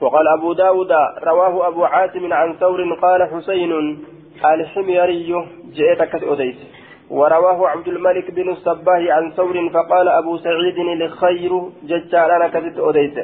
وقال 0.00 0.26
أبو 0.28 0.52
داود 0.52 0.92
رواه 1.30 1.68
أبو 1.68 1.84
عاصم 1.84 2.32
عن 2.32 2.48
ثور 2.60 2.80
قال 3.02 3.20
حسين 3.32 3.72
الحميري 4.44 5.30
جئتك 5.76 6.14
أديس 6.14 6.58
ورواه 7.12 7.68
عبد 7.68 7.88
الملك 7.88 8.30
بن 8.30 8.48
الصباه 8.48 9.12
عن 9.12 9.30
ثور 9.30 9.70
فقال 9.74 10.08
أبو 10.08 10.36
سعيد 10.36 10.78
الخير 10.78 11.62
ججارانا 11.84 12.48
كذت 12.48 12.78
أديس 12.78 13.14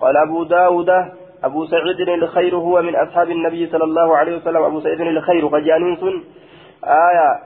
قال 0.00 0.16
أبو 0.16 0.42
داود 0.44 0.90
أبو 1.44 1.66
سعيد 1.66 2.08
الخير 2.08 2.56
هو 2.56 2.82
من 2.82 2.96
أصحاب 2.96 3.30
النبي 3.30 3.66
صلى 3.66 3.84
الله 3.84 4.16
عليه 4.16 4.36
وسلم. 4.36 4.62
أبو 4.62 4.80
سعيد 4.80 5.00
الخير 5.00 5.46
قجانين 5.46 5.96
سن 5.96 6.22
آية 6.84 7.40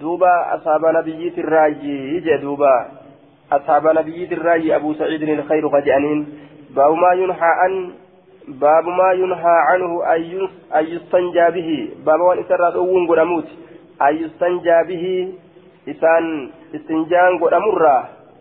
دوبا 0.00 0.54
أصحاب 0.54 0.86
نبي 0.86 1.32
الراجي 1.38 2.36
دوبا. 2.36 2.86
أصحاب 3.52 3.86
نبي 3.86 4.28
الراجي 4.32 4.76
أبو 4.76 4.94
سعيد 4.94 5.22
الخير 5.22 5.68
قجانين 5.68 6.26
باب 6.76 6.92
ما 6.92 7.12
ينحى 7.12 7.52
عن 7.62 7.90
باب 8.48 8.86
ما 8.86 9.12
ينهى 9.12 9.56
عنه 9.68 9.90
أن 10.78 10.84
يستنجى 10.84 11.46
به. 11.50 11.88
باب 12.06 12.20
أوون 12.74 13.08
قرموت 13.08 13.48
أن 14.02 14.16
يستنجى 14.16 14.78
به. 14.88 15.32
استنجان 15.88 17.38
قرمرة 17.38 17.96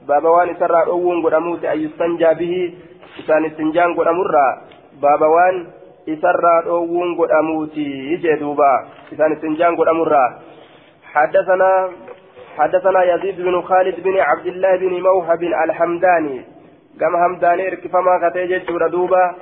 باب 0.07 0.25
وان 0.25 0.49
إسرى 0.49 0.81
أوون 0.87 1.17
قرموت 1.23 1.65
أن 1.65 1.79
يستنجى 1.79 2.31
به 2.39 2.55
إسان 3.19 3.45
استنجان 3.45 3.93
قرمرة 3.93 4.47
baaba 5.01 5.27
waan 5.29 5.57
isarraa 6.09 6.61
dhoowwuun 6.65 7.15
godhamuuti 7.17 8.17
jee 8.21 8.37
duuba. 8.39 8.69
Isaan 9.11 9.33
istinjaan 9.37 9.75
godhamurraa 9.75 10.29
حدثنا 12.57 13.03
يزيد 13.03 13.41
بن 13.41 13.61
خالد 13.61 13.99
بن 14.03 14.17
عبد 14.19 14.47
الله 14.47 14.77
بن 14.77 14.93
موهب 15.01 15.43
الحمداني 15.43 16.45
كما 16.99 17.25
همداني 17.25 17.67
ارك 17.67 17.87
فما 17.87 18.29
كتي 18.29 18.47
جتشور 18.47 18.87
دوبا 18.87 19.35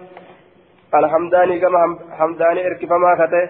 الحمداني 0.96 1.60
كما 1.60 1.98
همداني 2.20 2.68
ارك 2.68 2.86
فما 2.86 3.12
كتي 3.26 3.44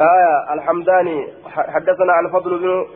آية 0.00 0.54
الحمداني. 0.54 1.26
حدثنا 1.46 2.20
الفضل 2.20 2.58
بن 2.58 2.86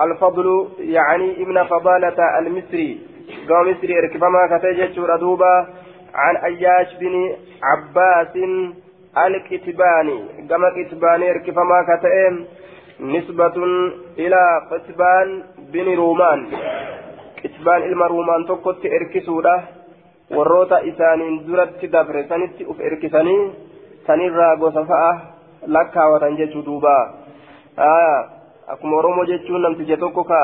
الفضل 0.00 0.68
يعني 0.78 1.42
ابن 1.42 1.64
فضالة 1.64 2.38
المصري. 2.38 3.00
قام 3.48 3.70
مصري 3.70 3.98
ارك 3.98 4.16
فما 4.16 4.58
كتي 4.58 4.72
جتشور 4.72 5.16
دوبا 5.16 5.66
عن 6.14 6.36
أياش 6.36 6.94
بن 7.00 7.36
عباس 7.62 8.36
الكتباني. 9.26 10.18
كما 10.48 10.68
كتباني 10.76 11.30
اركفما 11.30 11.78
كتئم 11.88 12.44
نسبة 13.00 13.56
إلى 14.18 14.42
قتبان 14.70 15.42
بن 15.72 15.94
رومان. 15.96 16.46
كتبان 17.42 17.82
إلما 17.82 18.06
رومان 18.06 18.46
اركسودا. 18.84 19.78
warroota 20.30 20.78
isaaniin 20.78 21.46
duratti 21.46 21.88
dabre 21.92 22.24
sanitti 22.28 22.66
uf 22.66 22.80
erkisanii 22.80 23.52
sanirraa 24.06 24.56
gosa 24.56 24.84
fa'a 24.84 25.12
lakkaawatan 25.66 26.36
jechuu 26.36 26.62
duuba. 26.62 26.94
Akkuma 28.68 28.96
oromoo 28.96 29.24
jechuun 29.24 29.62
namticha 29.62 29.96
tokko 29.96 30.24
ka 30.24 30.40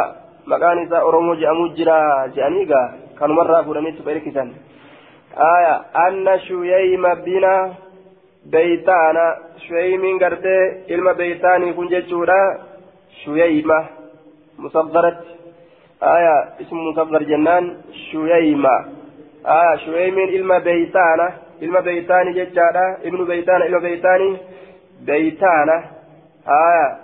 maqaan 0.47 0.79
isaa 0.85 1.05
oromoo 1.05 1.37
je'amuu 1.37 1.75
jira 1.77 2.29
je'anii 2.37 2.67
gaa 2.67 2.87
kanumarraa 3.19 3.65
fuudhanitti 3.65 4.01
uf 4.03 4.09
erkisan 4.09 4.55
أن 6.07 6.39
شييم 6.39 7.03
بن 7.15 7.75
بيتان 8.47 9.17
شييم 9.69 10.19
قرتي 10.19 10.59
إلما 10.91 11.13
بيتاني 11.13 11.73
كن 11.73 11.89
جتشورا 11.89 12.59
شييمة 13.25 13.85
مصغرة 14.59 15.21
آية 16.03 16.37
اسم 16.61 16.77
مصغر 16.89 17.23
جنان 17.23 17.77
شييمة 18.11 18.77
آية 19.47 19.77
شييم 19.77 20.19
إلما 20.19 20.59
بيتانا 20.59 21.33
إلما 21.63 21.81
بيتاني 21.81 22.33
جتشارا 22.33 22.97
ابن 23.05 23.25
بيتانا 23.25 23.67
إلما 23.67 23.79
بيتاني 23.79 24.37
بيتانا 25.07 25.85
آية 26.49 26.97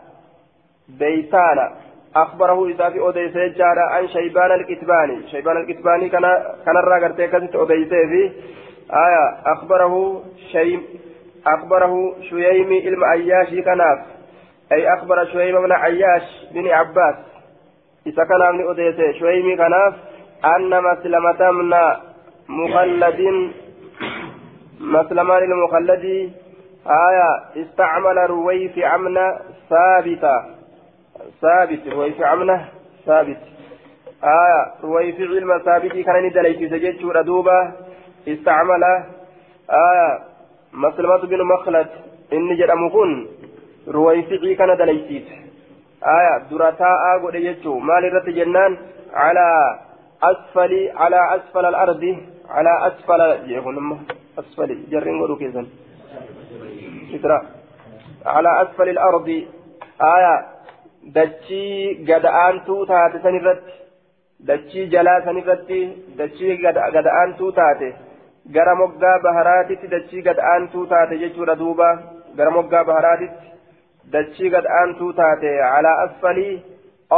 بيتانا 0.88 1.72
أخبره 2.16 2.66
إذا 2.66 2.90
في 2.90 3.00
أوديس 3.00 3.32
جارا 3.32 3.90
عن 3.90 4.08
شيبان 4.08 4.52
الكتباني 4.52 5.28
شيبان 5.30 5.56
الكتباني 5.56 6.08
كان 6.08 6.22
كان 6.66 6.76
الراجل 6.76 7.16
تكست 7.16 7.54
أوديس 7.54 7.88
في 7.88 8.32
آية 8.92 9.52
أخبره 9.52 10.22
شيم 10.52 10.82
أخبره 11.46 12.14
شييم 12.28 12.72
علم 12.72 13.04
عياش 13.04 13.48
كناف 13.48 13.98
أي 14.72 14.94
أخبر 14.94 15.24
شييم 15.24 15.62
بن 15.62 15.72
عياش 15.72 16.22
بن 16.52 16.68
عباس 16.68 17.14
إذا 18.06 18.24
كان 18.24 18.54
من 18.54 18.64
أوديس 18.64 19.16
شييم 19.18 19.56
كناف 19.56 19.94
أن 20.44 20.82
مسلمة 20.82 21.50
من 21.50 21.74
مخلد 22.48 23.50
مسلمان 24.80 25.42
المخلد 25.42 26.32
آية 26.86 27.62
استعمل 27.62 28.16
رويف 28.30 28.78
عمنا 28.78 29.40
ثابتا 29.70 30.44
ثابت 31.40 31.88
رويف 31.88 32.20
عمنا 32.20 32.64
ثابت. 33.06 33.38
آية 34.24 34.74
رويف 34.82 35.20
علم 35.20 35.58
ثابت 35.58 35.92
كان 35.92 36.24
ندليت 36.24 36.70
سجدت 36.70 37.04
ردوبة 37.04 37.72
استعمل. 38.28 38.84
آية 39.70 40.18
مسلمة 40.72 41.16
بن 41.16 41.42
مخلد 41.44 41.88
إني 42.32 42.54
جرم 42.56 42.88
كن. 42.88 43.26
رويف 43.88 44.58
كان 44.58 44.76
دليتيت 44.76 45.28
آية 46.04 46.38
درتاء 46.50 47.18
قد 47.22 47.34
يجتو 47.34 47.78
مال 47.78 48.14
رت 48.14 48.28
جنان. 48.28 48.78
على 49.14 49.78
أسفل 50.22 50.90
على 50.96 51.36
أسفل 51.36 51.64
الأرض. 51.64 52.16
على 52.48 52.86
أسفل 52.86 53.20
يقول 53.50 53.96
أسفل 54.38 54.70
جرين 54.90 55.22
قدو 55.22 55.36
كيزن 57.12 57.41
على 58.25 58.62
أسفل 58.62 58.89
الأرض 58.89 59.29
آية 60.01 60.55
dachii 61.13 62.05
gada'aantuu 62.05 62.86
taate 62.91 63.19
sanirratti 63.23 63.73
dachii 64.47 64.86
jalaa 64.93 65.19
sanirratti 65.25 65.79
dachii 66.19 66.55
gada'aantuu 66.95 67.51
taate 67.60 67.89
gara 68.55 68.75
moggaa 68.79 69.19
baharaatitti 69.25 69.91
dachii 69.91 70.23
gada'aantuu 70.27 70.86
taate 70.93 71.19
jechuudha 71.23 71.55
duuba 71.60 71.89
gara 72.39 72.55
moggaa 72.58 72.84
baharaatitti 72.89 73.53
dachii 74.15 74.49
gada'aantuu 74.55 75.12
taate 75.21 75.51
alaa 75.69 75.95
asfalii 76.05 76.63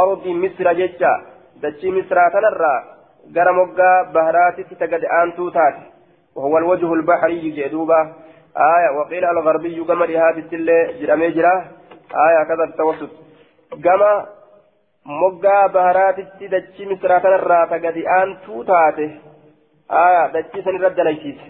ardi 0.02 0.34
misra 0.44 0.74
jecha 0.82 1.12
dachii 1.62 1.96
misraa 1.98 2.30
tanarraa 2.36 2.78
gara 3.38 3.52
moggaa 3.60 3.96
baharaatitti 4.18 4.82
ta 4.82 4.92
gada'aantuu 4.96 5.50
taate 5.60 5.86
وهو 6.38 6.58
الوجه 6.58 6.92
البحري 6.92 7.50
جدوبا 7.50 8.12
آية 8.57 8.97
وقيل 8.97 9.25
الغربي 9.25 9.83
كما 9.83 10.05
لهذه 10.05 10.45
اللي 10.53 10.93
جرامي 11.01 11.29
جرا 11.29 11.65
آية 12.27 12.43
كذا 12.43 12.63
التوسط 12.63 13.09
moggaa 15.05 15.69
baharaatitti 15.69 16.47
dachii 16.47 16.85
misraa 16.85 17.19
kanarraa 17.19 17.67
ta 17.67 17.79
gadi 17.79 18.03
aantuu 18.07 18.63
taate 18.63 19.11
aya 20.01 20.29
dachii 20.33 20.63
san 20.63 20.75
irra 20.75 20.89
dalaysiise 20.89 21.47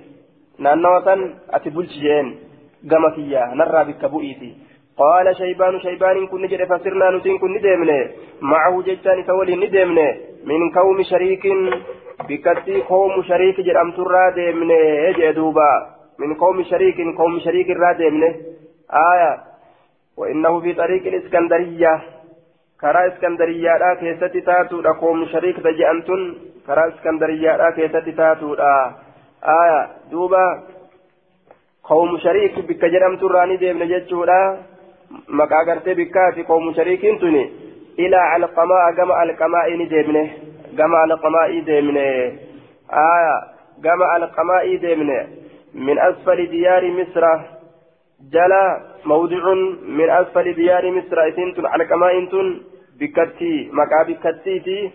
naannawa 0.60 1.04
san 1.04 1.22
ati 1.52 1.70
bulchi 1.70 2.02
jeen 2.02 2.32
gama 2.84 3.12
kiyya 3.12 3.56
narraa 3.56 3.86
bikka 3.86 4.10
bu'iiti 4.10 4.50
qaala 4.98 5.34
shaybaanu 5.42 5.80
shaybaaniin 5.86 6.28
kun 6.28 6.42
ni 6.42 6.48
jedhe 6.48 6.66
fasirnaa 6.66 7.12
nutiin 7.12 7.40
kun 7.40 7.54
ni 7.54 7.60
deemne 7.60 7.98
macahu 8.42 8.84
jechaan 8.84 9.20
isa 9.20 9.34
waliin 9.34 9.60
ni 9.60 9.72
deemne 9.76 10.08
min 10.46 10.72
kawmi 10.72 11.06
shariikin 11.12 11.72
bikkattii 12.28 12.82
koomu 12.82 13.24
shariiki 13.24 13.64
min 16.18 16.36
kawmi 16.36 16.64
shariikin 16.72 17.16
kawmi 17.18 17.42
shariikirraa 17.48 17.94
deemne 17.94 18.30
aya 18.90 19.54
وإنه 20.18 20.60
في 20.60 20.74
طريق 20.74 21.08
الإسكندرية. 21.08 22.02
كرا 22.82 23.08
إسكندرية 23.08 23.78
لا 23.78 23.94
كيستي 24.00 24.42
تاتو 24.42 24.82
لكم 24.82 25.26
شريك 25.26 25.58
تجأنتن 25.58 26.36
كرا 26.68 26.88
إسكندرية 26.88 27.58
لا 27.58 27.70
كيستي 27.72 28.12
تاتو 28.12 28.54
آية 29.44 29.88
دوبا 30.12 30.64
قوم 31.84 32.18
شريك 32.18 32.60
بك 32.60 32.86
جرمت 32.86 33.24
راني 33.24 33.58
ديم 33.58 33.84
نجتشو 33.84 34.24
لا. 34.24 34.58
مكا 35.28 35.60
غرتي 35.68 35.94
بكاتي 35.94 36.44
قوم 36.44 36.74
شريك 36.74 37.02
تني 37.22 37.52
إلى 38.00 38.16
علقماء 38.16 38.92
جمع 38.98 39.24
القماء 39.24 39.68
ندمنه 39.78 40.30
جمع 40.74 41.04
القماء 41.04 41.60
دمنه 41.60 42.02
آية 43.14 43.36
جمع 43.84 44.18
القماء 44.18 44.76
دمنه 44.76 45.28
من 45.74 46.00
أسفل 46.00 46.50
ديار 46.50 46.92
مصر. 46.92 47.24
جلا 48.32 48.82
موضع 49.06 49.54
من 50.00 50.10
أسفل 50.10 50.54
ديار 50.54 50.92
مصر. 50.92 51.28
إثنتن 51.28 51.66
علقماء 51.66 52.18
إنتن 52.18 52.62
بكتي 53.00 53.70
مكا 53.74 54.04
بكتيتي 54.08 54.92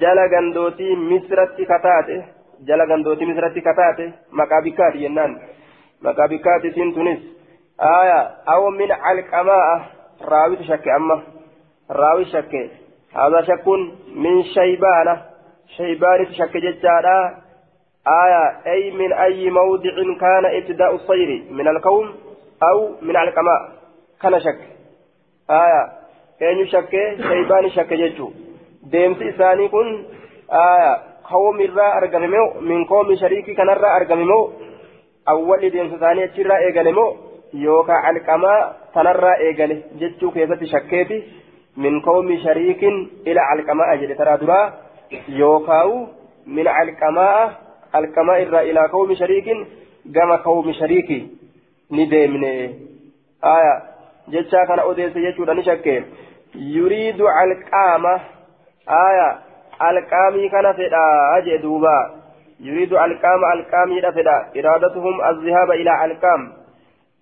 جلا 0.00 0.26
غندوتي 0.32 0.96
مصرتي 0.96 1.64
كتاته. 1.64 2.24
جلا 2.66 2.84
غندوتي 2.84 3.24
مصرتي 3.24 3.60
كتاته. 3.60 4.12
مكا 4.32 4.60
بكاتي 4.64 4.98
ينان. 5.04 5.38
مكا 6.02 6.26
بكاتي 6.26 6.70
سنتنس 6.70 7.20
آية 7.80 8.20
أو 8.48 8.70
من 8.70 8.92
علقماء 8.92 9.66
راوي 10.22 10.64
شك 10.64 10.88
أما. 10.88 11.22
راوي 11.90 12.24
شك 12.24 12.70
هذا 13.14 13.40
شك 13.42 13.68
من 14.16 14.42
شيبانة. 14.42 15.22
شيبان 15.76 16.26
شك 16.32 16.56
ججارا 16.56 17.43
آية 18.06 18.72
أي 18.72 18.90
من 18.90 19.12
أي 19.12 19.50
موضع 19.50 19.90
كان 20.20 20.44
ابتداء 20.44 20.94
الصير 20.94 21.44
من 21.50 21.68
القوم 21.68 22.14
أو 22.62 22.90
من 23.02 23.16
القماء 23.16 23.72
كان 24.22 24.40
شك. 24.40 24.58
آية 25.50 25.92
أين 26.42 26.66
شك؟ 26.66 26.90
شيبان 27.28 27.70
شك 27.70 27.92
ججو 27.94 28.30
ديمس 28.82 29.22
إساني 29.22 29.68
كن 29.68 30.04
آية 30.52 30.96
قوم 31.24 31.60
الراء 31.60 31.98
أرقممو 31.98 32.60
من 32.60 32.84
قوم 32.84 33.14
شريكي 33.16 33.54
كان 33.54 33.70
الراء 33.70 33.96
أرقممو 33.96 34.50
أول 35.28 35.70
ديمس 35.70 35.92
إساني 35.94 36.24
أتشرا 36.24 36.56
إيقلمو 36.56 37.16
يوكا 37.54 38.10
القماء 38.10 38.76
تنرى 38.94 39.32
إيقله 39.36 39.82
ججو 40.00 40.30
كيفة 40.30 40.64
شكيتي 40.64 41.22
من 41.76 42.00
قوم 42.00 42.38
شريك 42.44 42.82
إلى 43.26 43.40
علقماء 43.40 43.96
جل 43.96 44.16
ترى 44.16 44.36
درا 44.36 44.72
يوكاو 45.28 46.06
من 46.46 46.68
علقماء 46.68 47.63
القماء 47.94 48.42
إلى 48.42 48.80
قوم 48.92 49.14
شريك 49.14 49.66
كما 50.14 50.36
قوم 50.36 50.72
شريك 50.72 51.10
ندمني 51.90 52.74
آية 53.44 53.82
جتشا 54.28 54.64
كان 54.64 54.78
أوديس 54.78 55.16
يجود 55.16 55.50
نشكي 55.50 56.02
يريد 56.54 57.22
علقامة 57.22 58.20
آية 58.88 59.38
kana 60.50 60.74
fedha 60.74 61.42
jee 61.44 61.58
duuba 61.58 62.10
yuriidu 62.60 62.98
alqaama 62.98 63.46
alqaamiidha 63.50 64.12
fedha 64.12 64.46
iraadatuhum 64.54 65.20
azzihaaba 65.20 65.76
ilaa 65.76 66.00
alqaam 66.00 66.52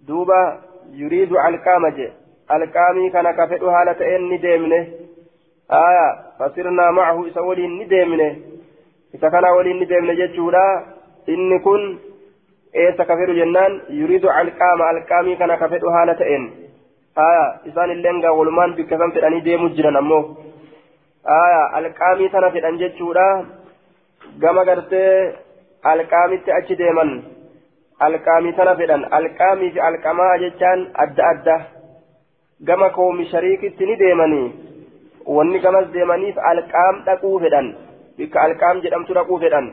duuba 0.06 0.58
yuriidu 0.92 1.38
alqaama 1.38 1.90
jee 1.90 2.12
alqaamii 2.48 3.10
kana 3.10 3.32
ka 3.32 3.46
fedhu 3.48 3.70
haala 3.70 3.94
ta'een 3.94 4.28
ni 4.28 4.38
deemne 4.42 4.78
aya 5.68 6.06
fasirnaa 6.38 6.92
macahu 6.92 7.26
isa 9.14 9.30
kana 9.30 9.54
waliin 9.56 9.78
ni 9.80 9.86
deemne 9.92 10.16
jechuudha 10.20 10.64
inni 11.34 11.58
kun 11.66 11.82
eessa 12.84 13.04
ka 13.08 13.16
fedhu 13.20 13.34
jennaan 13.40 13.80
yuriidu 14.00 14.28
alqaama 14.40 14.88
alqaamii 14.92 15.36
kana 15.40 15.56
ka 15.62 15.68
fedhu 15.72 15.94
haala 15.96 16.14
ta'een 16.20 16.44
aya 17.26 17.44
isaan 17.70 17.90
illeen 17.96 18.20
gaa 18.24 18.32
walumaan 18.38 18.74
bikka 18.78 18.98
san 19.02 19.12
fedhanii 19.16 19.44
deemu 19.48 19.68
jiran 19.76 19.96
ammoo 20.02 20.22
aya 21.40 21.62
alqaamii 21.80 22.30
tana 22.34 22.50
fedhan 22.56 22.78
jechuudha 22.82 23.26
gama 24.44 24.64
gartee 24.70 25.12
alqaamitti 25.92 26.52
achi 26.58 26.78
deeman 26.82 27.12
alqaamii 28.08 28.56
tana 28.58 28.76
fedhan 28.80 29.06
alqaamii 29.18 29.70
fi 29.74 29.80
alqamaa 29.90 30.32
jechaan 30.44 30.88
adda 31.04 31.28
adda 31.32 31.56
gama 32.70 32.90
koomi 32.98 33.30
shariikitti 33.32 33.86
ni 33.86 33.96
deemanii 34.02 34.52
wanni 35.36 35.58
gamas 35.64 35.92
deemaniif 35.96 36.38
alqaam 36.52 37.02
dhaquu 37.06 37.38
fedhan 37.44 37.68
alqaam 38.18 38.82
jedhamtu 38.84 39.14
dhaquu 39.14 39.40
fedhan 39.44 39.72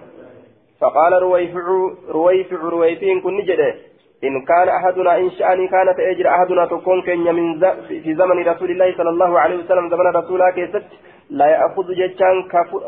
فقال 0.80 1.14
رويفع 1.14 1.66
رويفع 2.10 2.60
رويفين 2.76 3.22
كن 3.22 3.42
جده 3.44 3.76
إن 4.24 4.46
كان 4.46 4.70
أحدنا 4.70 5.18
إن 5.18 5.30
شأني 5.32 5.68
كانت 5.68 6.00
أجر 6.00 6.30
أحدنا 6.30 6.66
تكون 6.66 7.02
كن 7.02 7.36
من 7.36 7.60
في 7.88 8.16
زمن 8.16 8.38
رسول 8.48 8.72
الله 8.72 8.98
صلى 8.98 9.10
الله 9.10 9.40
عليه 9.40 9.58
وسلم 9.58 9.90
زمن 9.90 10.08
رسول 10.08 10.52
كيست 10.52 10.84
لا 11.30 11.48
يأخذ 11.48 11.88
جتان 11.94 12.36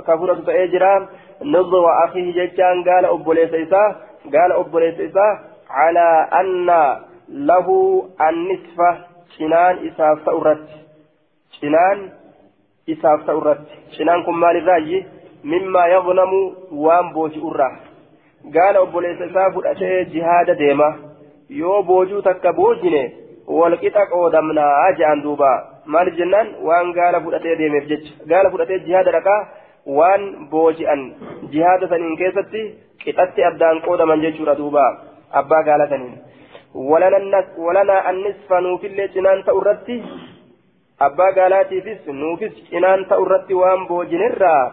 كفرة 0.07 0.39
تأجرا 0.45 1.09
نضو 1.41 1.85
أخيه 2.05 2.27
جتان 2.37 2.83
قال 2.83 3.05
أبو 3.05 3.33
ليس 3.33 3.73
قال 4.33 4.51
أبو 4.51 4.79
ليس 4.79 5.17
على 5.69 6.07
أن 6.41 6.69
له 7.29 7.67
النصف 8.29 8.77
شنان 9.37 9.87
إساف 9.87 10.25
تأرت 10.25 10.67
شنان 11.61 12.09
إساف 12.89 13.27
تأرت 13.27 13.61
شنان 13.97 14.23
كم 14.23 14.39
مال 14.39 14.57
الراجي 14.57 15.05
mimmaa 15.43 15.87
yadnamu 15.87 16.39
waan 16.85 17.13
booji'urraa 17.13 17.71
gaala 18.55 18.81
obboleessa 18.85 19.25
isaa 19.25 19.51
fudhatee 19.55 20.05
jihaada 20.13 20.55
deema. 20.55 20.89
Yoo 21.49 21.83
boojuu 21.83 22.21
takka 22.21 22.53
boojine 22.53 23.01
walqixa 23.47 24.05
qoodamnaa 24.11 24.91
je'an 24.99 25.23
duuba. 25.23 25.51
Maal 25.85 26.11
jennaan? 26.17 26.47
Waan 26.67 26.91
gaala 26.93 27.21
fudhatee 27.21 27.55
deemeef 27.57 27.87
jecha. 27.91 28.13
Gaala 28.27 28.51
fudhatee 28.51 28.79
jihaada 28.87 29.11
dhaqaa 29.17 29.47
waan 29.85 30.27
booji'an. 30.51 31.01
Jihaada 31.51 31.87
saniin 31.87 32.17
keessatti 32.17 32.61
qixatti 33.03 33.43
addaan 33.49 33.81
qoodaman 33.87 34.21
jechuudha 34.25 34.55
duuba. 34.57 34.85
Abbaa 35.31 35.63
gaala 35.63 35.87
saniin. 35.87 36.19
Walanaa 37.57 38.03
annisfa 38.09 38.61
nuufillee 38.61 39.07
cinaan 39.07 39.43
ta'u 39.43 39.61
irratti 39.61 39.97
abbaa 40.99 41.31
gaalaatiifis 41.37 42.07
nuufis 42.07 42.53
cinaan 42.69 43.05
ta'u 43.09 43.25
irratti 43.25 43.53
waan 43.61 43.87
boojinerraa 43.87 44.63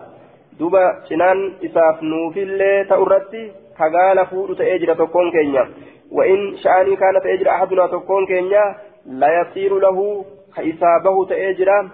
duuba 0.59 0.83
cinaan 1.09 1.41
isaaf 1.69 2.03
nuufillee 2.03 2.85
ta'u 2.89 3.07
irratti 3.07 3.43
ka 3.79 3.91
gaala 3.97 4.27
fuudhu 4.31 4.59
ta'ee 4.61 4.79
jira 4.79 4.95
tokkoon 5.03 5.31
keenya. 5.37 5.65
وإن 6.11 6.57
شأني 6.57 6.97
كانت 6.97 7.27
أجر 7.27 7.51
أحدنا 7.51 7.87
تكون 7.87 8.27
كينيا 8.27 8.77
لا 9.07 9.41
يصير 9.41 9.79
له 9.79 10.25
كإصابه 10.57 11.27
تأجرا 11.29 11.91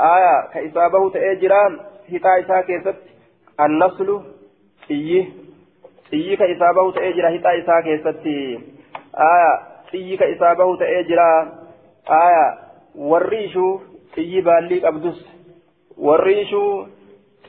آية 0.00 0.48
كإصابه 0.54 1.10
تأجرا 1.10 1.80
هتا 2.12 2.40
إسا 2.40 2.60
كيست 2.60 2.96
النصل 3.60 4.22
إيه 4.90 5.26
إيه 6.12 6.36
كإصابه 6.36 6.92
تأجرا 6.92 7.36
هتا 7.36 7.58
إسا 7.58 7.80
كيست 7.80 8.16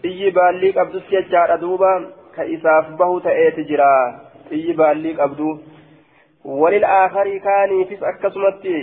xiyyi 0.01 0.31
baallii 0.37 0.73
qabdus 0.77 1.09
jechaadha 1.11 1.57
duuba 1.63 1.91
ka 2.35 2.43
isaaf 2.55 2.85
bahu 2.99 3.19
ta'eeti 3.27 3.67
jira. 3.69 3.91
Xiyyi 4.49 4.73
baallii 4.73 5.15
qabdu 5.21 5.49
walil 6.61 6.85
aakarii 6.85 7.39
kaaniifis 7.39 8.03
akkasumatti 8.11 8.75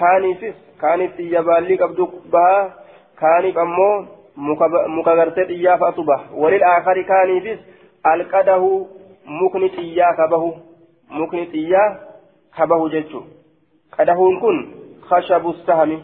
kaaniifis 0.00 0.54
kaaniif 0.80 1.12
xiyya 1.16 1.42
baallii 1.48 1.78
qabdu 1.82 2.06
baha 2.32 2.60
kaaniif 3.20 3.56
ammoo 3.64 3.94
muka 4.96 5.14
gartee 5.20 5.46
xiyyaa 5.50 5.78
fa'atu 5.82 6.04
baha 6.10 6.24
walil 6.42 6.64
aakarii 6.72 7.04
kaaniifis 7.12 7.58
alqadahu 8.12 8.70
mukni 9.40 9.68
xiyyaa 9.76 10.12
kabahu 10.20 10.50
mukni 11.20 11.46
xiyyaa 11.52 11.88
kabahu 12.58 12.90
jechu 12.96 13.22
qadahuun 13.96 14.40
kun 14.40 14.58
khashabu 15.08 15.54
sahami 15.66 15.98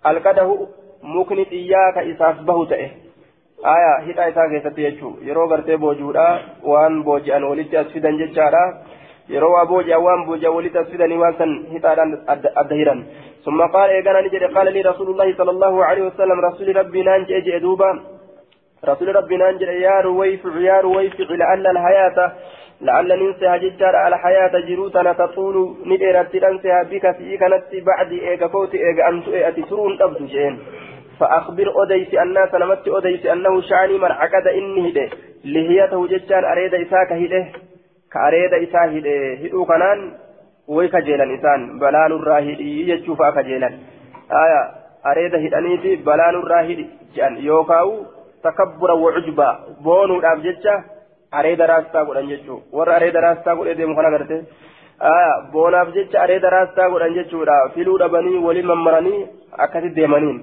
القده 0.06 0.68
mukni 1.02 1.44
xiyyaa 1.44 1.92
ka 1.92 2.02
isaaf 2.02 2.44
bahu 2.44 2.66
ta'e 2.66 2.90
aya 3.64 4.00
hidha 4.04 4.28
isaa 4.28 4.48
keessatti 4.48 4.82
jechuu 4.82 5.16
yeroo 5.24 5.48
gartee 5.48 5.76
boojuudha 5.76 6.40
waan 6.62 7.02
booji'an 7.04 7.44
walitti 7.44 7.76
as 7.76 7.86
fidan 7.92 8.18
jechaadha 8.18 8.60
yeroo 9.28 9.52
waa 9.52 9.64
booji'an 9.64 10.02
waan 10.02 10.26
booji'an 10.26 10.54
walitti 10.54 10.78
as 10.78 10.90
fidanii 10.92 11.16
waan 11.16 11.34
san 11.38 11.66
hidhaadhaan 11.72 12.16
adda 12.28 12.74
hiran 12.74 13.04
ثم 13.44 13.60
قال 13.62 13.90
إيقانا 13.90 14.20
نجد 14.20 14.42
قال 14.52 14.72
لي 14.72 14.80
رسول 14.80 15.10
الله 15.10 15.34
صلى 15.36 15.50
الله 15.50 15.84
عليه 15.84 16.02
وسلم 16.02 16.40
رسول 16.40 16.76
ربي 16.76 17.02
نانج 17.02 17.32
إجي 17.32 17.58
دوبا 17.58 18.00
رسول 18.84 19.16
ربي 19.16 19.36
نانج 19.36 19.62
يا 19.62 20.00
رويفع 20.00 20.60
يا 20.60 20.80
رويفع 20.80 21.24
لعل 21.24 21.66
الحياة 21.66 22.32
لعل 22.82 23.08
ننسى 23.08 23.58
ججار 23.58 23.96
على 23.96 24.18
حياة 24.18 24.60
جروتنا 24.68 25.12
تطول 25.12 25.76
نديرت 25.86 26.36
تنسى 26.36 26.84
بك 26.90 27.16
في 27.16 27.36
كانت 27.36 27.64
بعد 27.86 28.12
إيقا 28.12 28.46
فوت 28.48 28.74
إيقا 28.74 29.08
أنت 29.08 29.28
إيقا 29.28 29.50
ترون 29.68 30.02
أبدو 30.02 30.26
جين. 30.26 30.58
فأخبر 31.20 31.66
أديس 31.82 32.14
الناس 32.14 32.54
نمت 32.54 32.88
أديس 32.88 33.26
أنه 33.26 33.60
شعني 33.60 33.98
من 33.98 34.12
عقد 34.20 34.46
إني 34.46 34.90
هده. 34.90 35.08
لهيته 35.44 36.06
ججان 36.06 36.44
أريد 36.44 36.74
إساك 36.74 37.12
هده. 37.12 37.46
كأريد 38.12 38.52
إساك 38.54 38.88
هده. 38.96 39.34
هدو 39.44 39.64
كنان 39.64 40.12
ويكجيلا 40.68 41.34
إسان. 41.34 41.78
بلان 41.78 42.12
الراهدي 42.12 42.90
يجوفا 42.90 43.30
كجيلا 43.30 43.66
آية. 44.42 44.62
أريد 45.06 45.34
هدانيتي 45.34 45.96
بلان 45.96 46.34
الراهدي. 46.34 46.86
جان. 47.14 47.36
يوكاو 47.36 48.06
تكبر 48.44 48.90
وعجبا. 48.90 49.58
بونو 49.84 50.18
الأبججة 50.18 50.84
areeda 51.38 51.66
raastaa 51.72 52.04
godhan 52.04 52.30
jechuudha 52.32 52.78
warra 52.78 52.96
areeda 52.98 53.20
raastaa 53.26 53.56
godhee 53.58 53.74
deemu 53.80 53.96
kana 53.96 54.10
garte 54.10 54.36
boonaaf 55.52 55.92
jecha 55.96 56.22
areeda 56.22 56.50
raastaa 56.56 56.88
godhan 56.94 57.14
jechuudha 57.18 57.58
filuu 57.74 57.98
dhabanii 58.02 58.42
waliin 58.46 58.70
mammaranii 58.72 59.20
akkasi 59.66 59.94
deemaniin 59.98 60.40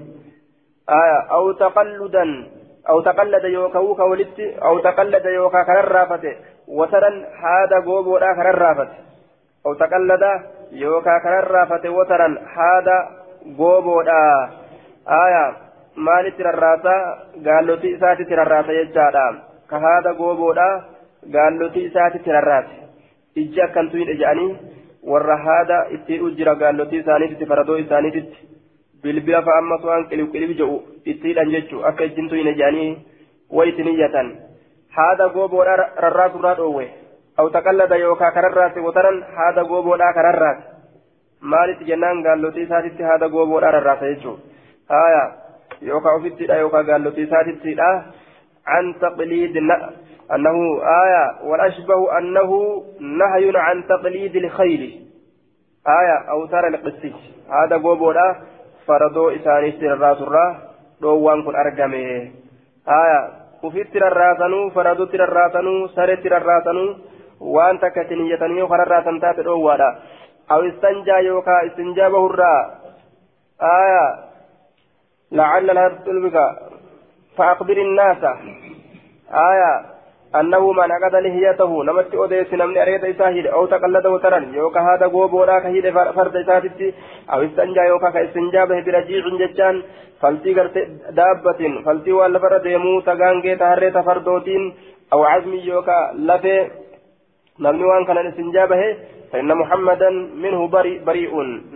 aw 1.38 1.44
taqalludan 1.64 2.32
aw 2.88 2.98
taqallada 3.08 3.48
yookaan 3.48 3.84
wuka 3.88 4.10
walitti 4.12 4.46
aw 4.60 4.74
taqallada 4.86 5.30
yookaan 5.38 5.66
kanarraafate 5.70 6.30
wataran 6.80 7.16
haada 7.42 7.80
gooboodhaa 7.88 8.34
kanarraafate 8.40 8.96
aw 9.66 9.74
taqallada 9.82 10.32
yookaan 10.72 11.22
kanarraafate 11.22 11.88
wataran 11.98 12.38
haada 12.56 12.96
gooboodhaa 13.60 14.40
maalitti 16.06 16.42
rarraasaa 16.42 17.02
gaallotii 17.44 17.92
isaatitti 17.96 18.40
rarraasa 18.40 18.72
jechaadha 18.72 19.47
ka 19.70 19.80
haada 19.86 20.12
gooboodhaa 20.20 20.74
gaallotii 21.36 21.86
isaatitti 21.90 22.36
rarraase 22.36 22.76
ijji 23.42 23.62
akkantu 23.66 24.02
hidhe 24.02 24.14
jedhanii 24.20 24.50
warra 25.12 25.36
haada 25.46 25.78
itti 25.96 26.20
jira 26.38 26.54
gaallotii 26.62 27.00
isaaniititti 27.04 27.50
faradoo 27.52 27.76
isaaniititti 27.84 28.46
bilbila 29.02 29.42
fa'a 29.48 29.58
ammas 29.62 29.84
waan 29.90 30.06
qilib 30.12 30.30
qilib 30.34 30.54
jedhu 30.60 30.78
itti 31.12 31.28
hidhan 31.30 31.52
jechuu 31.56 31.82
akka 31.90 32.08
ijjintu 32.10 32.40
hine 32.40 32.54
jedhanii 32.60 32.90
wayti 33.58 33.84
niyyatan 33.88 34.30
haada 34.96 35.28
gooboodhaa 35.36 35.76
rarraasurraa 36.04 36.54
dhoowwe 36.60 36.86
aw 37.40 37.46
taqallada 37.56 37.96
yookaa 38.04 38.30
kararraase 38.36 38.86
wataran 38.86 39.18
haada 39.36 39.64
gooboodhaa 39.72 40.12
kararraase 40.18 40.64
maalitti 41.52 41.90
jennaan 41.90 42.22
gaallotii 42.28 42.64
isaatitti 42.68 43.02
haada 43.10 43.28
gooboodhaa 43.34 43.74
rarraasa 43.76 44.10
jechuu 44.12 44.36
haya 44.94 45.22
yookaa 45.90 46.14
ofittidha 46.20 46.56
yookaa 46.62 46.82
gaallotii 46.90 47.28
isaatittidha 47.28 47.90
عن 48.68 48.94
تقليد 49.00 49.56
أنه 50.34 50.80
آية 51.04 51.48
والأشبه 51.48 52.18
أنه 52.18 52.82
نهي 53.00 53.52
عن 53.54 53.86
تقليد 53.86 54.36
الخيل 54.36 54.82
آية 56.00 56.30
أو 56.30 56.46
ترى 56.46 56.68
القسيس 56.68 57.14
هذا 57.50 57.76
قوبولا 57.76 58.36
فردو 58.86 59.30
إساني 59.30 59.72
سر 59.72 60.12
الرا 60.12 60.46
دوان 61.00 61.42
كن 61.42 61.54
أرقمي 61.56 62.32
آية. 62.88 63.20
وفي 63.62 63.84
تر 63.84 64.06
الراسنو 64.06 64.70
فردو 64.70 65.04
تر 65.04 65.24
الراسنو 65.24 65.86
سر 65.86 66.14
تر 66.14 66.36
الراسنو 66.36 66.96
وأنت 67.40 67.84
كتنيتني 67.84 68.62
وخر 68.62 68.82
الراسن 68.82 69.20
تات 69.20 69.40
دووالا 69.40 69.90
أو 70.52 70.60
استنجا 70.68 71.16
يوكا 71.16 71.66
استنجابه 71.66 72.26
الرا 72.26 72.54
آية. 73.62 74.06
لعل 75.32 75.70
الهرب 75.70 76.04
فأخبر 77.38 77.76
الناس. 77.76 78.22
آية. 79.50 79.72
أنه 80.40 80.72
من 80.72 80.90
أخذ 80.96 81.14
لهيته 81.24 81.84
نمت 81.84 82.14
أوديس 82.14 82.50
نمني 82.54 82.82
أريد 82.82 83.04
إساهيد 83.04 83.46
أو 83.46 83.66
تقلده 83.66 84.18
ترن. 84.18 84.54
يوكا 84.54 84.80
هذا 84.80 85.06
غوبورا 85.06 85.58
كهيد 85.58 85.90
فرد 86.16 86.36
إساتي 86.36 86.94
أو 87.32 87.38
استنجا 87.42 87.82
يوكا 87.82 88.10
كإستنجا 88.10 88.64
به 88.64 88.78
برجيع 88.86 89.24
جتان. 89.40 89.82
فلتي 90.20 90.50
غرت 90.56 90.76
دابة. 91.16 91.60
فلتي 91.84 92.12
والفر 92.12 92.58
ديمو 92.58 93.00
تغانجي 93.00 93.56
تهري 93.56 93.90
تفردوتين 93.90 94.62
أو 95.12 95.24
عزمي 95.24 95.58
يوكا 95.58 95.98
لفي 96.28 96.56
نمني 97.60 97.84
وان 97.84 98.04
كان 98.04 98.18
الاستنجا 98.18 98.64
به. 98.70 98.82
فإن 99.32 99.50
محمدا 99.54 100.10
منه 100.44 100.68
بريء 100.68 101.04
بريء 101.04 101.32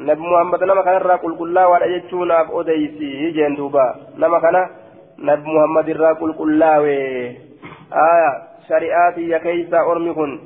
نبي 0.09 0.23
محمد 0.33 0.61
نما 0.65 0.83
كان 0.83 0.97
راقل 1.11 1.33
كلا 1.41 1.67
ولا 1.67 1.87
يجتونا 1.87 2.39
أوديسي. 2.51 3.31
جندوبا 3.37 3.87
نما 4.19 4.39
كان 4.45 4.57
نبي 5.23 5.51
محمد 5.51 5.89
الراقل 5.89 6.33
كلاوي 6.39 7.27
آية 8.11 8.31
شريعاتي 8.69 9.29
يا 9.29 9.39
كيسا 9.39 9.81
أرمي 9.81 10.13
كن 10.15 10.41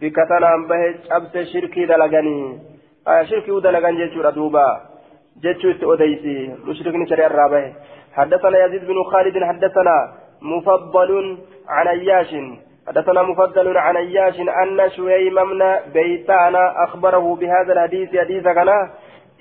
بكتنا 0.00 0.50
به 0.68 0.82
أبس 1.16 1.34
شركي 1.52 1.86
دلغني 1.86 2.38
آية 3.08 3.24
شركي 3.24 3.50
ودلغن 3.50 3.96
جيشو 3.96 4.30
دوبا 4.30 4.66
جيشو 5.42 5.70
استوديسي 5.70 6.36
مشركني 6.66 7.06
شريع 7.10 7.26
الرابع 7.26 7.72
حدثنا 8.16 8.64
يزيد 8.64 8.84
بن 8.90 8.98
خالد 9.12 9.36
حدثنا 9.44 9.96
مفضل 10.42 11.38
عن 11.68 11.86
أياش 11.88 12.30
حدثنا 12.88 13.22
مفضل 13.22 13.76
عن 13.76 13.96
أياش 13.96 14.40
أن 14.40 14.90
شهيم 14.96 15.34
من 15.34 15.60
بيتانا 15.94 16.84
أخبره 16.84 17.36
بهذا 17.40 17.72
الحديث 17.72 18.16
حديث 18.16 18.44
كان 18.44 18.70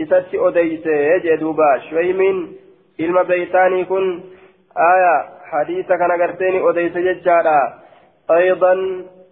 إسات 0.02 0.36
أوديسي 0.36 1.20
جدوبا 1.24 1.80
شهيم 1.90 2.20
إلما 3.00 3.24
بيتاني 3.24 3.86
كن 3.86 4.34
آية 4.78 5.26
حديث 5.52 5.88
كان 5.88 6.12
قرتين 6.12 6.68
أديس 6.68 6.98
ججارا 6.98 7.74
أيضا 8.32 8.74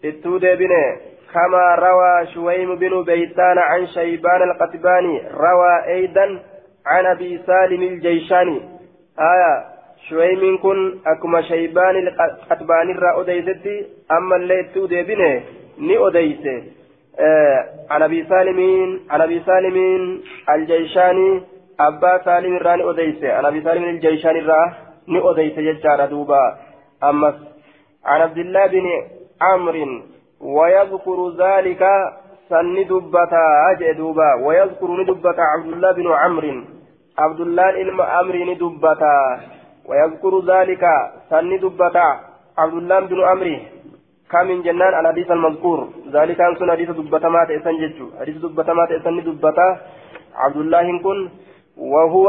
التودي 0.05 0.55
بني 0.55 0.97
كما 1.33 1.75
روى 1.75 2.27
شويم 2.33 2.75
بن 2.75 3.03
بيتان 3.03 3.57
عن 3.57 3.87
شيبان 3.87 4.41
القتباني 4.41 5.21
روى 5.33 5.85
أيضا 5.87 6.39
عن 6.85 7.05
أبي 7.05 7.41
سالم 7.47 7.81
الجيشاني 7.83 8.61
آية 9.19 9.63
شويم 10.09 10.57
كن 10.57 10.99
أكما 11.07 11.41
شيبان 11.41 11.95
القتباني 11.97 12.93
را 12.93 13.21
أديستي 13.21 13.85
أما 14.11 14.35
اللي 14.35 14.59
التودي 14.59 15.03
بني 15.03 15.43
ني 15.79 15.97
أديس 16.07 16.63
آه 17.19 17.65
عن 17.89 18.01
أبي 18.03 18.25
سالم 18.29 18.59
عن 19.09 19.21
أبي 19.21 19.41
سالم 19.45 19.77
الجيشاني 20.55 21.41
أبا 21.79 22.21
سالم 22.25 22.55
الراني 22.55 22.89
أديس 22.89 23.23
عن 23.23 23.45
أبي 23.45 23.61
سالم 23.61 23.83
الجيشاني 23.83 24.39
الراه 24.39 24.73
odeyse 25.07 25.63
jechaadha 25.63 26.07
duuba. 26.07 26.57
Ammas 27.01 27.51
عن 28.05 28.21
عبد 28.21 28.37
الله 28.37 28.67
بن 28.67 28.87
عمرو 29.41 30.01
ويذكر 30.41 31.19
ذلك 31.37 31.83
سن 32.49 32.75
دبتا 32.89 33.45
أجئ 33.71 33.93
دوبا 33.93 34.29
ويذكر 34.45 34.89
ندبتا 35.01 35.41
عبد 35.53 35.67
الله 35.73 35.91
بن 35.91 36.07
عمرو 36.21 36.61
عبد 37.17 37.39
الله 37.39 37.69
إلما 37.81 38.19
أمر 38.19 38.35
ندبتا 38.49 39.15
ويذكر 39.89 40.33
ذلك 40.51 40.83
سن 41.29 41.51
دبتا 41.63 42.07
عبد 42.57 42.73
الله 42.73 42.99
بن 42.99 43.19
عمرو 43.29 43.55
كم 44.31 44.47
من 44.47 44.61
جنان 44.65 44.93
الحديث 44.99 45.31
المذكور 45.31 45.79
ذلك 46.15 46.41
أن 46.41 46.55
سن 46.59 46.71
حديث 46.71 46.89
دبتا 46.89 47.29
ما 47.29 47.45
تأسن 47.49 47.75
جتشو 47.81 48.05
حديث 48.19 48.35
دبتا 48.45 48.73
ما 48.73 48.85
تأسن 48.89 49.17
دبتا 49.27 49.67
عبد 50.35 50.57
الله 50.57 50.85
كن 51.03 51.19
وهو 51.77 52.27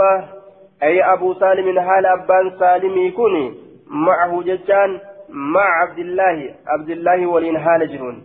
أي 0.83 1.03
أبو 1.12 1.35
سالم 1.35 1.81
حال 1.81 2.07
أبان 2.07 2.59
سالم 2.59 2.99
يكون 2.99 3.55
معه 3.87 4.42
ججان 4.42 5.01
مع 5.29 5.66
عبد 5.83 5.99
الله. 5.99 6.55
عبد 6.66 6.90
الله 6.90 7.27
ولين 7.27 7.59
حال 7.59 7.88
جرون 7.92 8.23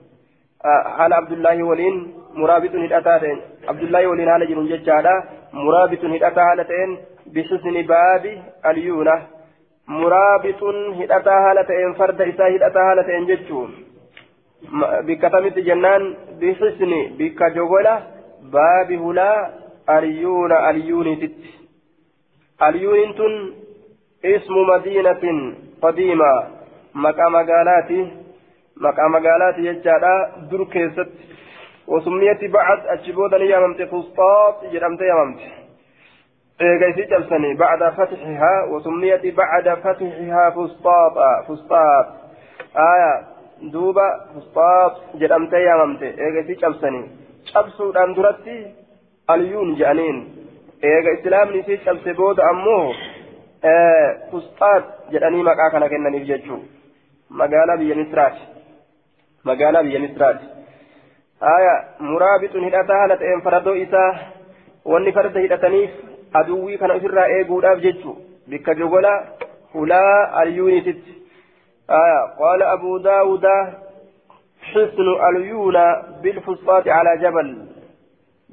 حال 0.98 1.14
عبد 1.14 1.32
الله 1.32 1.64
ولين 1.64 2.14
مرابط 2.34 2.76
هدأتين 2.76 3.38
عبد 3.68 3.82
الله 3.82 4.08
ولين 4.08 4.30
حال 4.30 4.48
جرون 4.50 4.66
ججالا 4.68 5.24
مرابط 5.54 6.06
هدأتا 6.06 6.42
هالتين 6.42 6.98
بحسن 7.34 7.76
باب 7.94 8.24
اليونة. 8.66 9.18
مرابط 9.88 10.64
هدأتا 11.00 11.32
هالتين 11.46 11.94
فرد 11.94 12.22
إسا 12.22 12.46
هدأتا 12.56 12.80
هالتين 12.80 13.26
ججون 13.26 13.70
بكتمت 15.08 15.60
جنان 15.60 16.04
بحسن 16.42 16.92
بكجوغلة 17.18 17.96
باب 18.54 18.92
هلا 18.92 19.32
اليونة 19.90 21.16
تت 21.16 21.32
اليونين 22.62 23.16
تن 23.16 23.54
اسم 24.26 24.54
مدينة 24.70 25.54
قديمة. 25.82 26.44
مقام 26.96 27.34
مقالاتي 27.34 28.12
مقام 28.78 29.12
مقالاتي 29.12 29.62
يجادا 29.66 30.16
در 30.52 30.62
وسميت 31.88 32.44
بعد 32.52 32.80
أجبودا 32.88 33.38
يممت 33.38 33.82
فسطاط 33.82 34.66
جرمت 34.74 35.02
يممت 35.02 35.40
إيجايسي 36.62 37.04
جلسني 37.04 37.54
بعد 37.54 37.94
فتحها 37.94 38.64
وسميت 38.72 39.36
بعد 39.36 39.74
فتحها 39.84 40.50
فسطاط. 40.50 41.14
فسطاط. 41.48 42.08
آية 42.78 43.24
دوبا 43.62 44.08
فسطاط 44.36 44.94
جرمت 45.16 45.54
يممت 45.54 46.02
إيجايسي 46.04 46.54
جلسني 46.54 47.10
جبسو 47.56 47.92
دان 47.92 48.14
درتي 48.14 48.72
اليون 49.30 49.76
جانين. 49.76 50.37
Eega 50.82 51.12
islaamni 51.12 51.60
isii 51.60 51.78
cabse 51.86 52.14
booda 52.14 52.44
ammoo 52.50 52.94
fusxaat 54.32 54.84
jedhanii 55.14 55.44
maqaa 55.50 55.70
kana 55.72 55.90
kennaniif 55.90 56.28
jechuu 56.28 56.60
magaalaa 57.30 57.78
biyya 57.78 57.96
misraati 57.96 58.42
magaalaa 59.50 59.84
biyya 59.84 60.00
misraati 60.00 60.46
haya 61.40 61.74
muraabixun 62.00 62.64
hidhataa 62.68 63.00
haala 63.00 63.18
ta'een 63.24 63.42
faradoo 63.48 63.76
isaa 63.86 64.12
wanni 64.94 65.12
farda 65.18 65.40
hidhataniif 65.40 65.92
aduwwii 66.42 66.78
kana 66.78 66.94
ofirraa 67.02 67.28
eeguudhaaf 67.38 67.82
jechuu 67.88 68.16
bikka 68.48 68.76
jogola 68.82 69.14
hulaa 69.74 70.32
alyuunititti 70.44 71.18
haya 71.88 72.22
qaala 72.40 72.72
abuu 72.78 73.00
daawuda 73.00 73.58
حسن 74.68 75.08
اليونا 75.30 75.86
بالفسطاط 76.24 76.88
على 76.88 77.18
جبل 77.24 77.50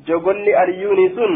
جبل 0.06 0.48
اليوني 0.62 1.08
سن 1.08 1.32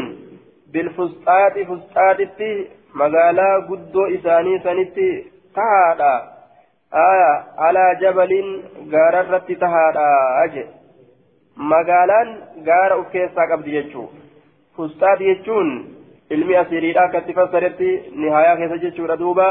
بالفسطاط 0.72 1.54
فسطاطتي 1.68 2.68
مغالا 2.94 3.50
قدو 3.68 4.06
إساني 4.14 4.58
سنتي 4.64 5.24
تهادا 5.56 6.14
آية 6.94 7.32
على 7.58 7.84
جبل 8.02 8.32
غاررت 8.92 9.52
تهادا 9.52 10.08
أجي 10.44 10.64
magaalaan 11.58 12.28
gaara 12.66 12.96
uf 13.00 13.08
keessaa 13.12 13.46
qabdi 13.50 13.72
jechuu 13.76 14.04
fustaat 14.76 15.22
jechuun 15.28 15.70
ilmi 16.34 16.56
asiiriidha 16.60 17.02
akkatti 17.06 17.34
fassaretti 17.38 17.88
nihayaa 18.20 18.56
keessa 18.60 18.78
jechuudha 18.84 19.16
duuba 19.22 19.46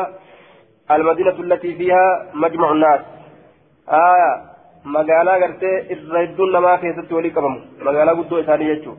almadinatu 0.96 1.44
allatii 1.46 1.74
fiihaa 1.80 2.12
majmacu 2.44 2.78
naas 2.84 3.02
aya 4.00 4.30
magaalaa 4.96 5.40
gartee 5.44 5.76
irra 5.96 6.22
hedduun 6.24 6.56
namaa 6.58 6.78
keessatti 6.84 7.18
walii 7.18 7.34
qabamu 7.38 7.60
magaalaa 7.90 8.16
guddoo 8.20 8.40
isaanii 8.46 8.72
jechuu 8.74 8.96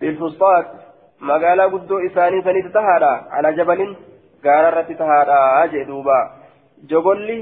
bilfustaat 0.00 0.76
magaalaa 1.20 1.68
guddoo 1.68 2.00
isaanii 2.08 2.42
sanitti 2.42 2.72
tahaadha 2.72 3.12
ala 3.38 3.52
jabalin 3.52 3.96
gaara 4.42 4.68
irratti 4.72 4.94
tahaadha 4.94 5.68
jee 5.72 5.84
duuba 5.90 6.18
jogolli 6.90 7.38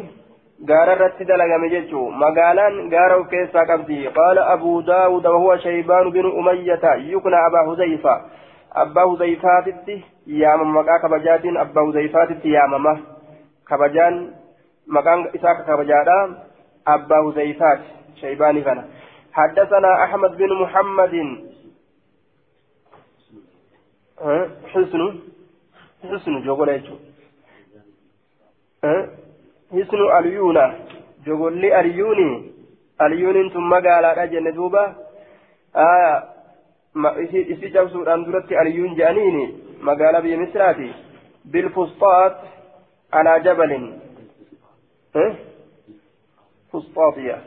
gaara 0.70 0.93
irratti 0.97 1.25
dalagame 1.31 1.70
jechuu 1.75 2.11
magaalaan 2.22 2.77
gaara 2.95 3.16
of 3.20 3.27
keessaa 3.33 3.66
qabdi 3.70 3.99
qaala 4.18 4.47
abuu 4.55 4.83
daawuda 4.91 5.31
wahuwa 5.37 5.59
shaybaan 5.66 6.11
binu 6.16 6.31
umayyata 6.43 6.95
yukna 7.11 7.45
abaa 7.47 7.64
huzayfa 7.70 8.14
abbaa 8.85 9.05
huzayfaatitti 9.12 9.97
yaamama 10.43 10.72
maqaa 10.79 10.99
kabajaatiin 11.07 11.57
abbaa 11.64 11.85
huzayfaatitti 11.89 12.53
yaamama 12.53 12.95
kabajaan 13.70 14.20
maqaan 14.99 15.27
isaa 15.41 15.55
kabajaadha 15.70 16.18
abbaa 16.97 17.22
huzayfaati 17.29 18.20
shaybaanii 18.20 18.62
kana 18.70 18.85
حدثنا 19.39 20.05
أحمد 20.05 20.33
بن 20.37 20.51
محمد 20.62 21.14
حسن 24.73 25.21
حسن 26.11 26.43
جوغل 26.43 26.71
حسن 29.73 30.01
اليونا 30.19 30.79
جوغل 31.27 31.65
اليوني 31.65 32.31
اليوني 33.03 33.51
ثم 33.51 33.75
قال 33.75 34.05
أجن 34.05 34.55
دوبا 34.55 34.85
آه 35.77 36.35
cabsuudhaan 36.95 38.25
duratti 38.27 38.59
aliyuun 38.59 38.95
je'aniini 38.97 39.45
magaalaa 39.83 40.23
biyya 40.23 40.39
misraati 40.39 40.95
bilfusxaat 41.53 42.37
alaa 43.11 43.39
jabalin 43.47 43.87
fusxaaxiya 46.71 47.39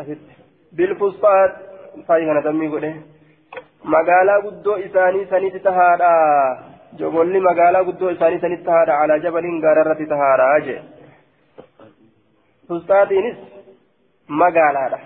asitti 0.00 0.34
bilfusxaat 0.76 1.52
faayi 2.06 2.26
kana 2.26 2.42
tammii 2.42 2.68
godhe 2.68 2.92
magaalaa 3.92 4.40
guddoo 4.40 4.76
isaanii 4.76 5.26
sanitti 5.30 5.60
tahaadha 5.60 6.10
jogolli 6.98 7.40
magaalaa 7.40 7.84
guddoo 7.84 8.10
isaanii 8.10 8.40
sanitti 8.44 8.64
tahaadha 8.68 9.00
alaa 9.00 9.18
jabalin 9.24 9.60
gaararratti 9.64 10.06
tahaadha 10.12 10.60
jee 10.68 10.78
fusxaaxiinis 12.68 13.36
magaalaadha 14.42 15.00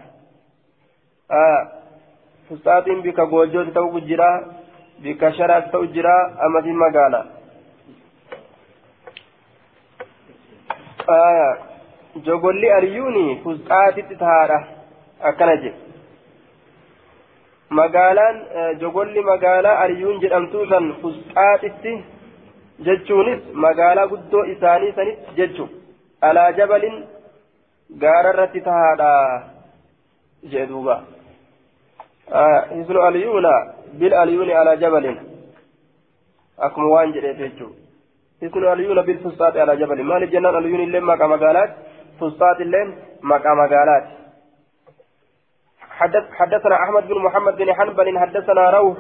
fustaatiin 2.49 3.03
bika 3.03 3.27
goojjooti 3.33 3.75
ta'u 3.79 4.01
jira 4.13 4.29
bika 5.03 5.33
sharaas 5.41 5.67
ta'u 5.73 5.91
jira 5.97 6.15
amasi 6.47 6.73
magaala 6.85 7.25
jogolli 12.25 12.71
aliyuuni 12.79 13.41
fustaatitti 13.45 14.17
tahaadha 14.23 14.59
akkana 15.31 15.57
jedhe 15.57 15.88
magaalaan 17.71 18.37
jogolli 18.81 19.21
magaalaa 19.31 19.79
aliyuun 19.85 20.21
jedhamtuu 20.21 20.67
san 20.71 20.95
fustaatitti 21.03 21.93
jechuunis 22.87 23.41
magaalaa 23.53 24.07
guddoo 24.13 24.45
isaanii 24.55 24.93
sanitti 24.99 25.35
jechu 25.41 25.69
alaa 26.29 26.51
jabalin 26.59 26.97
gaararratti 28.05 28.61
tahaadha 28.69 29.11
jedhe 30.53 30.67
duuba 30.71 30.97
hisnu 32.77 33.03
aliyuuna 33.09 33.53
bil 34.01 34.15
aliyuuni 34.23 34.53
ala 34.63 34.77
jabalin 34.85 35.19
akkuma 36.69 36.89
waan 36.95 37.13
jedheef 37.17 37.39
jechuu 37.45 37.71
hisnu 38.43 38.69
aliyuuna 38.71 39.03
bil 39.03 39.19
fustaati 39.27 39.61
ala 39.61 39.77
jabalin 39.83 40.07
maaliif 40.13 40.31
jennaan 40.37 40.57
aliyuun 40.63 40.81
illee 40.87 41.01
maqaa 41.11 41.29
magaalaati 41.35 41.75
fustaat 42.19 42.61
illee 42.67 42.85
maqaa 43.33 43.55
magaalaati 43.63 44.13
حدثنا 46.39 46.75
أحمد 46.85 47.09
بن 47.09 47.19
محمد 47.27 47.57
بن 47.57 47.75
حنبل 47.75 48.19
حدثنا 48.19 48.71
روح 48.71 48.99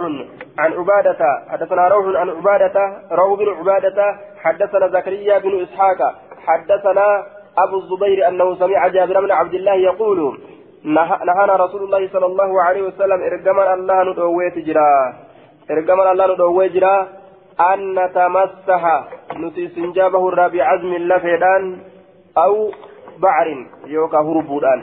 عن 0.58 0.72
عبادة 0.72 1.20
حدثنا 1.48 1.88
روح 1.88 2.04
عن 2.20 2.28
عبادة 2.30 2.76
روح 3.12 3.38
بن 3.38 3.48
عبادة 3.58 3.98
حدثنا 4.44 4.88
زكريا 4.88 5.38
بن 5.38 5.62
إسحاق 5.62 6.00
حدثنا 6.46 7.26
أبو 7.58 7.76
الزبير 7.78 8.28
أنه 8.28 8.54
سمع 8.54 8.88
جابر 8.88 9.20
بن 9.20 9.30
عبد 9.30 9.54
الله 9.54 9.74
يقول 9.74 10.38
نهانا 10.84 11.56
رسول 11.64 11.82
الله 11.82 12.08
صلى 12.08 12.26
الله 12.26 12.62
عليه 12.62 12.82
وسلم 12.82 13.22
ارجما 13.22 13.74
الله 13.74 14.02
ندويت 14.02 14.58
جرا. 14.58 15.14
ارجما 15.70 16.12
الله 16.12 16.26
ندويت 16.34 16.72
جرا 16.72 17.06
أن 17.70 17.78
نتمسح 17.98 18.82
نسي 19.36 19.68
سنجابه 19.68 20.28
الرابع 20.28 20.64
عزم 20.64 20.92
لفيدان 20.94 21.78
أو 22.38 22.70
بعر 23.18 23.48
يوكا 23.86 24.18
هربودان. 24.18 24.82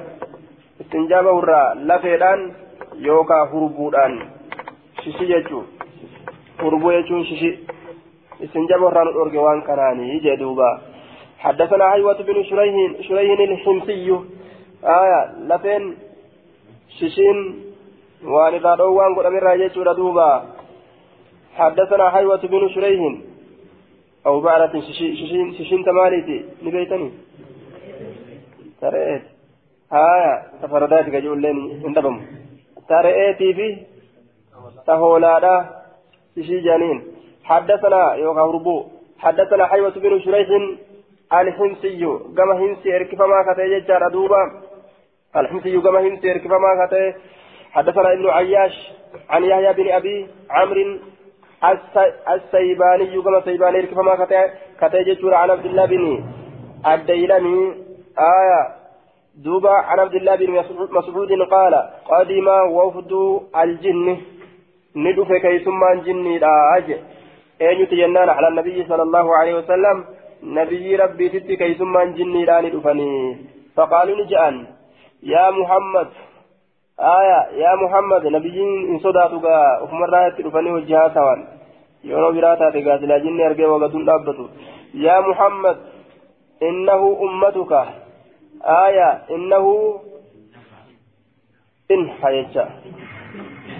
استنجابه 0.81 1.39
الرا 1.39 1.73
لفيدان 1.73 2.53
يوكا 2.95 3.39
هربودان 3.51 4.13
ششي 5.03 5.25
يجو 5.33 5.61
هربو 6.59 6.91
يجو 6.91 7.23
ششي 7.23 7.51
استنجابه 8.43 8.87
الرا 8.87 9.03
نورجي 9.03 9.37
وان 9.37 9.61
كناني 9.61 10.19
جدوبا 10.19 10.81
حدثنا 11.39 11.89
حيوة 11.91 12.21
بن 12.21 12.43
شريح 12.43 12.75
شريح 13.07 13.39
الحمصي 13.39 14.07
آية 14.83 15.21
لفين 15.49 15.83
ششين 16.99 17.37
وان 18.23 18.53
إذا 18.53 18.75
روان 18.75 19.15
قد 19.15 19.25
أمر 19.25 19.93
دوبا 19.93 20.31
حدثنا 21.55 22.09
حيوة 22.09 22.43
بن 22.51 22.69
شريح 22.69 23.01
أو 24.25 24.41
بعرة 24.41 24.73
ششين 24.79 25.53
ششين 25.53 25.85
تماليتي 25.85 26.45
نبيتني 26.63 27.11
تريت 28.81 29.34
آية 29.93 30.43
تفردات 30.61 31.05
كجول 31.05 31.41
لين 31.41 31.85
اندبم 31.85 32.21
تريتي 32.89 33.53
في 33.53 33.77
تهولادا 34.87 35.65
ششي 36.35 36.59
جانين 36.59 37.03
حدثنا 37.43 38.13
يوغا 38.13 38.41
هربو 38.41 38.85
حدثنا 39.19 39.65
حيوة 39.65 39.89
بن 39.89 40.19
شريح 40.19 40.49
الحمصي 41.33 42.05
كما 42.37 42.53
همسي 42.59 42.95
اركفما 42.95 43.53
كتي 43.53 43.79
ججار 43.79 44.09
دوبا 44.09 44.61
الحمصي 45.35 45.81
كما 45.81 45.99
همسي 45.99 46.31
اركفما 46.31 46.85
كتي 46.85 47.13
حدثنا 47.71 48.13
ابن 48.13 48.29
عياش 48.29 48.91
عن 49.29 49.43
يحيى 49.43 49.73
بن 49.73 49.91
ابي 49.91 50.27
عمرو 50.49 50.99
السيباني 52.35 53.21
كما 53.21 53.41
سيباني 53.41 53.79
اركفما 53.79 54.25
كتي 54.25 54.49
كتي 54.81 55.03
ججور 55.03 55.33
عن 55.35 55.49
عبد 55.49 55.65
الله 55.65 55.85
بن 55.85 56.23
الديلمي 56.85 57.73
آية 58.19 58.84
دوبا 59.43 59.69
عن 59.69 59.99
عبد 59.99 60.15
الله 60.15 60.35
بن 60.35 60.51
مسعود 60.91 61.31
قال 61.31 61.73
قدم 62.05 62.47
وفد 62.47 63.11
الجن. 63.55 64.17
ندف 64.95 65.31
كيسما 65.31 65.93
جني 66.05 66.39
أجل 66.77 66.99
أين 67.61 67.79
يتجنان 67.81 68.29
على 68.29 68.47
النبي 68.47 68.83
صلى 68.83 69.03
الله 69.03 69.35
عليه 69.37 69.53
وسلم؟ 69.55 70.03
نبي 70.43 70.95
ربي 70.95 71.29
تتي 71.29 71.55
كيسمان 71.55 72.13
جني 72.13 72.45
لاني 72.45 72.69
دفني 72.69 73.37
فقالوا 73.75 74.17
نجأن. 74.19 74.55
يا 75.23 75.51
محمد. 75.51 76.07
آية 76.99 77.39
يا 77.63 77.75
محمد 77.75 78.23
نبي 78.27 78.57
إن 78.89 78.99
صداتك 78.99 79.45
أفمر 79.83 80.09
رايت 80.09 80.41
دفني 80.41 80.71
وجهها 80.71 81.09
سوان 81.15 81.39
يونو 82.03 82.31
براتا 82.31 82.69
تقاتل. 82.69 83.11
جني 83.23 83.47
أرقى 83.47 83.65
وقدون 83.65 84.49
يا 84.93 85.19
محمد 85.19 85.77
إنه 86.63 87.01
أمتك. 87.25 87.73
آية 88.65 89.21
إنه 89.31 89.99
إن 91.91 92.09
حيجا 92.09 92.69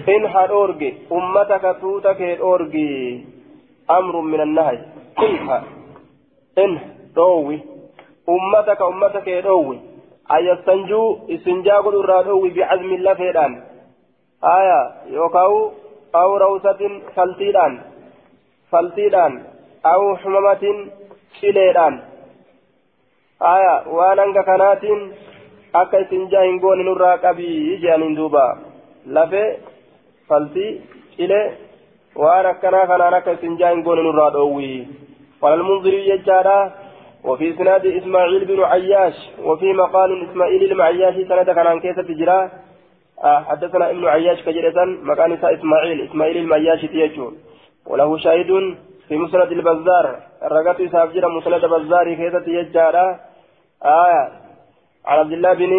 إن 0.08 0.28
حرورجي 0.28 0.94
أمتك 1.12 1.76
توتك 1.80 2.20
أورجي 2.20 3.24
أمر 3.90 4.20
من 4.20 4.40
النهي. 4.40 4.78
كيف 5.18 5.50
إن 6.58 6.78
روي 7.16 7.60
أمتك 8.28 8.82
أمتك 8.82 9.28
روي 9.28 9.78
أن 10.30 10.44
يستنجوا 10.46 11.16
استنجاء 11.30 11.82
قدر 11.82 12.26
روي 12.26 12.50
بعزم 12.50 12.94
الله 12.94 13.14
فيدان. 13.14 13.62
آية. 14.44 14.80
يوكاو 15.06 15.70
أو 16.14 16.36
روسة 16.36 17.00
فلتيدان. 17.16 17.80
فلتيدان. 18.70 19.44
أو 19.86 20.16
حمامة 20.16 20.90
شليدان 21.40 22.15
آية 23.42 23.88
وأنا 23.88 24.42
كانت 24.42 24.84
akka 25.76 25.98
istinjaa 25.98 26.42
hin 26.42 26.60
goone 26.60 26.84
nurraa 26.84 27.18
qabii 27.18 27.78
jedhaniin 27.80 28.16
duuba. 28.16 28.44
Lafee 29.06 29.60
faltii 30.28 30.70
cilee 31.16 31.44
waan 32.16 32.46
akkanaa 32.46 32.86
kanaan 32.86 33.14
akka 33.14 33.36
nurraa 34.02 34.30
dhoowwi. 34.30 34.88
قال 35.42 35.60
المنذري 35.60 36.08
يجارا 36.08 36.74
وفي 37.24 37.54
إسناد 37.54 37.86
إسماعيل 37.86 38.44
بن 38.44 38.62
عياش 38.62 39.14
وفي 39.44 39.72
مقال 39.72 40.30
إسماعيل 40.30 40.62
المعياش 40.72 41.14
سند 41.14 41.48
عن 41.58 41.80
كيسة 41.80 42.02
تجرى 42.02 42.50
آه 43.24 43.40
حدثنا 43.48 43.90
ابن 43.90 44.04
عياش 44.06 44.42
كجرة 44.42 44.84
مكان 44.84 45.32
إسماعيل 45.32 46.08
إسماعيل 46.08 46.36
المعياش 46.36 46.80
تيجو 46.80 47.32
وله 47.86 48.18
شاهد 48.18 48.50
في 49.08 49.16
مسند 49.16 49.52
البزار 49.52 50.16
الرقات 50.42 50.80
يسافجر 50.80 51.28
مسند 51.28 51.64
بزار 51.64 52.14
كيسة 52.14 52.40
تيجارة 52.40 53.20
آية. 53.84 54.32
عن 55.04 55.18
عبد 55.18 55.32
الله 55.32 55.54
بن 55.54 55.72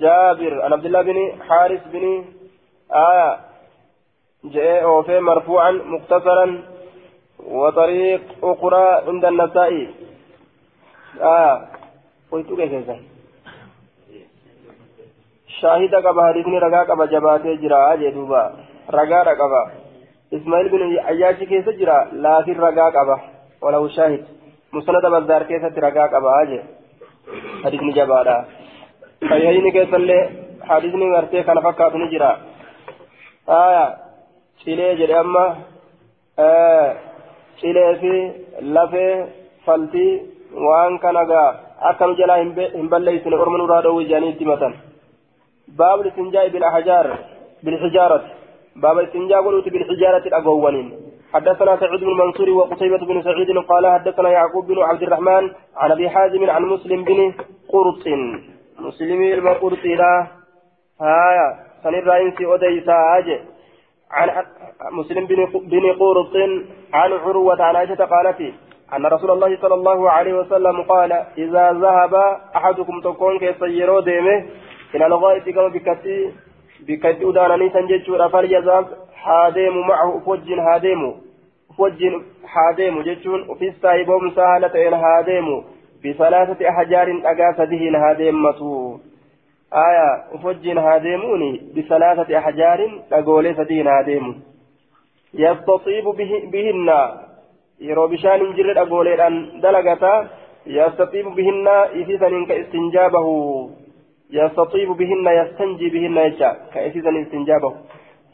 جابر. 0.00 0.62
عن 0.62 0.72
عبد 0.72 0.84
الله 0.84 1.02
بن 1.02 1.42
حارث 1.48 1.80
بن 1.92 2.24
آية. 2.94 3.38
جاء 4.44 4.90
وفي 4.90 5.20
مرفوعا 5.20 5.70
مختصرا 5.70 6.62
وطريق 7.46 8.22
أخرى 8.42 9.02
عند 9.06 9.24
النسائي 9.24 9.94
آه 11.20 11.68
قلت 12.30 12.52
كيف 12.52 12.90
شاهد 15.60 15.94
قبا 15.94 16.22
حديثني 16.28 16.58
رقا 16.58 16.82
قبا 16.82 17.06
جباتي 17.06 17.56
جرا 17.56 17.94
جدوبا 17.94 18.52
رقا 18.90 19.22
رقبا 19.22 19.70
إسماعيل 20.34 20.68
بن 20.68 20.98
عياش 20.98 21.36
كيف 21.36 21.68
جرا 21.68 22.04
لا 22.12 22.42
في 22.42 22.52
رقا 22.52 22.86
قبا 22.96 23.20
وله 23.62 23.88
شاهد 23.88 24.24
مسند 24.72 25.06
بزار 25.14 25.42
كيف 25.42 25.64
رقا 25.84 26.04
قبا 26.12 26.30
أجي. 26.42 26.60
حديثني 27.64 27.92
جبارا 27.92 28.36
فيهيني 29.28 29.70
كيف 29.70 29.94
اللي 29.94 30.18
حديثني 30.68 31.06
مرتي 31.14 31.42
كان 31.42 31.60
فكاتني 31.60 32.06
جرا. 32.12 32.32
آية. 33.48 34.02
amma 35.22 35.44
cilee 37.60 37.96
fi 38.00 38.14
lafee 38.74 39.26
faltii 39.64 40.20
waan 40.66 40.98
kana 40.98 41.24
gaa 41.24 41.48
akkam 41.90 42.16
jalaa 42.16 42.36
hin 42.36 42.88
balleeysine 42.88 43.36
orma 43.36 43.58
nurraa 43.58 43.82
dhoowwi 43.82 44.08
jedhanii 44.08 44.34
itti 44.34 44.44
matan 44.44 44.74
باب 45.68 46.00
الاستنجاء 46.00 46.48
بالأحجار 46.48 47.06
بالحجارة 47.62 48.24
باب 48.76 48.98
الاستنجاء 48.98 49.42
قلت 49.42 49.68
بالحجارة 49.68 50.24
الأقوانين 50.26 50.88
حدثنا 51.32 51.76
سعيد 51.76 52.00
بن 52.00 52.16
منصور 52.16 52.50
وقتيبة 52.50 52.98
بن 52.98 53.22
سعيد 53.22 53.58
قال 53.58 53.86
حدثنا 53.86 54.28
يعقوب 54.30 54.66
بن 54.66 54.78
عبد 54.82 55.02
الرحمن 55.02 55.50
عن 55.76 55.90
أبي 55.90 56.10
حازم 56.10 56.50
عن 56.50 56.62
مسلم 56.62 57.04
بن 57.04 57.34
قرط. 57.68 58.06
مسلم 58.78 59.22
المقرط 59.22 59.84
لا 59.84 60.26
هايا. 61.00 61.48
سنرى 61.82 62.22
إنسي 62.22 62.54
أديسا 62.54 63.18
أجي 63.18 63.38
عن 64.10 64.44
مسلم 64.92 65.26
بن 65.26 65.92
قرط 65.92 66.36
عن 66.92 67.12
عروة 67.12 67.62
عن 67.62 67.76
عائشة 67.76 68.04
قالت 68.04 68.40
أن 68.96 69.06
رسول 69.06 69.30
الله 69.30 69.58
صلى 69.62 69.74
الله 69.74 70.10
عليه 70.10 70.34
وسلم 70.34 70.82
قال 70.82 71.12
إذا 71.38 71.72
ذهب 71.72 72.14
أحدكم 72.56 73.00
تكون 73.00 73.38
كيسيرو 73.38 74.00
ديمه 74.00 74.46
إلى 74.94 75.06
الغائط 75.06 75.48
كما 75.48 75.68
بكتي 75.68 76.32
بكتي 76.80 77.28
أدانني 77.28 77.70
حاديم 79.24 79.74
معه 79.88 80.20
فوج 80.26 80.52
هاديم 80.52 81.02
فوج 81.76 82.00
حاديم 82.52 83.02
جتشون 83.02 83.40
وفي 83.50 83.68
السايبوم 83.68 84.30
سهلة 84.30 84.74
إن 84.88 84.94
هاديم 84.94 85.64
بثلاثة 86.04 86.68
أحجار 86.68 87.08
أقاسده 87.24 87.82
هاديم 88.02 88.42
مسوه 88.42 89.00
آية 89.88 90.10
وفجين 90.34 90.78
هاديموني 90.78 91.52
بثلاثة 91.76 92.38
أحجار 92.38 92.80
أقول 93.12 93.56
سدين 93.56 93.86
هاديم 93.86 94.42
يستطيب 95.34 96.04
به 96.04 96.32
بهن. 96.52 96.88
يرو 97.80 98.08
بشان 98.08 98.54
جرد 98.56 98.76
أقول 98.76 99.08
أن 99.08 99.60
دلقتا. 99.60 100.28
يستطيب 100.66 101.26
بهن 101.26 101.68
إذن 101.68 102.46
كاستنجابه 102.46 103.28
يستطيب 104.30 104.88
بهن 104.88 105.26
يستنجي 105.26 105.88
بهن 105.88 106.16
يشاء. 106.16 106.54
كإذن 106.74 107.16
استنجابه. 107.22 107.72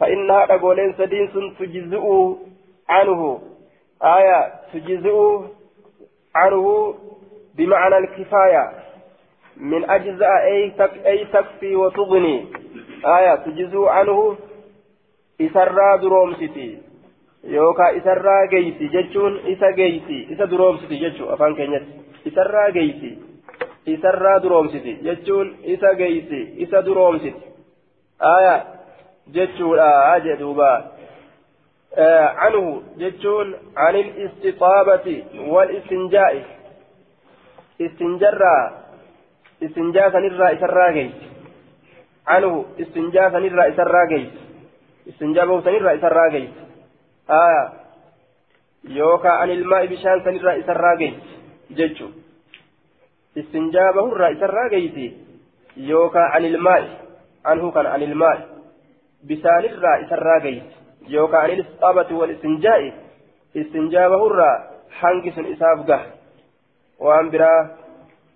فإنها 0.00 0.54
أقول 0.54 0.94
سدين 0.98 1.54
تجزئ 1.58 2.34
عنه. 2.88 3.40
آية 4.02 4.52
تجزئ 4.72 5.16
عنه 6.34 6.94
بمعنى 7.54 7.98
الكفاية. 7.98 8.72
من 9.56 9.90
أجزاء 9.90 10.44
أي 10.44 10.70
تك 10.70 11.06
أي 11.06 11.24
تكفي 11.24 11.76
وتغني. 11.76 12.46
آية 13.06 13.34
تجزو 13.34 13.86
عنه 13.86 14.36
إسرى 15.40 15.98
درومسيتي. 15.98 16.78
يوكا 17.44 17.96
إسرى 17.96 18.48
جيسي 18.50 18.86
جتشون 18.86 19.38
إسا 19.46 19.70
جيسي 19.70 20.28
إسا 20.32 20.44
درومسيتي 20.44 20.96
جتشو. 20.96 21.34
أفان 21.34 21.54
كينيت. 21.54 21.82
إسرى 22.26 22.72
جيسي 22.72 23.18
إسرى 23.88 24.40
درومسيتي. 24.40 24.92
جتشون 24.92 25.56
إسا 25.64 25.92
جيسي 25.92 26.62
إسا 26.62 26.80
درومسيتي. 26.80 27.40
آية 28.22 28.77
جتشون 29.32 29.78
آه 29.78 30.16
أجدوبا 30.16 30.92
آه 31.94 32.26
عنه 32.26 32.82
جتشون 32.98 33.54
عن 33.76 33.94
الاستطابة 33.96 35.24
والاستنجاء 35.46 36.44
استنجرا 37.80 38.88
sanirraa 40.12 40.50
isarraa 40.56 40.92
geessi 40.92 41.26
anhu 42.26 42.66
istinjaa 42.78 43.30
sanirraa 43.30 43.66
isarraa 43.72 44.06
geessi 44.06 44.38
istinjaa 45.06 45.46
bahu 45.46 45.62
sanirraa 45.62 45.92
isarraa 45.98 46.30
geessi 46.30 46.60
aya 47.28 47.70
yookaan 48.96 49.40
anilmaa'i 49.42 49.88
bishaan 49.88 50.24
sanirraa 50.24 50.54
isarraa 50.62 50.96
geessi 50.96 51.74
jechuun 51.80 52.14
istinjaa 53.36 53.92
bahurraa 53.92 54.28
isarraa 54.36 54.68
geessi 54.68 55.08
yookaan 55.88 56.32
anilmaa'i 56.38 56.88
anhu 57.44 57.72
kan 57.72 57.86
anilmaa'i 57.86 58.57
anil 61.42 61.60
isxaabati 61.64 62.14
wal 62.14 62.30
istinjaa'i 62.30 62.92
istinjaa 63.54 64.08
bahurraa 64.10 64.54
hangi 65.00 65.32
sun 65.32 65.46
isaaf 65.46 65.86
gaha 65.86 66.06
waan 66.98 67.30
biraa. 67.30 67.78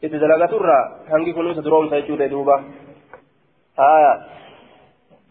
itti 0.03 0.19
dalagaturraa 0.19 1.07
hangi 1.11 1.33
kun 1.35 1.51
isa 1.51 1.63
duroomsa 1.63 2.01
jechuudha 2.01 2.29
duuba 2.29 2.63
آية 3.79 4.15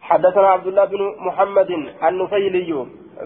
حدثنا 0.01 0.47
عبد 0.47 0.67
الله 0.67 0.85
بن 0.85 1.01
محمد 1.19 1.71
النفيلي 2.03 2.73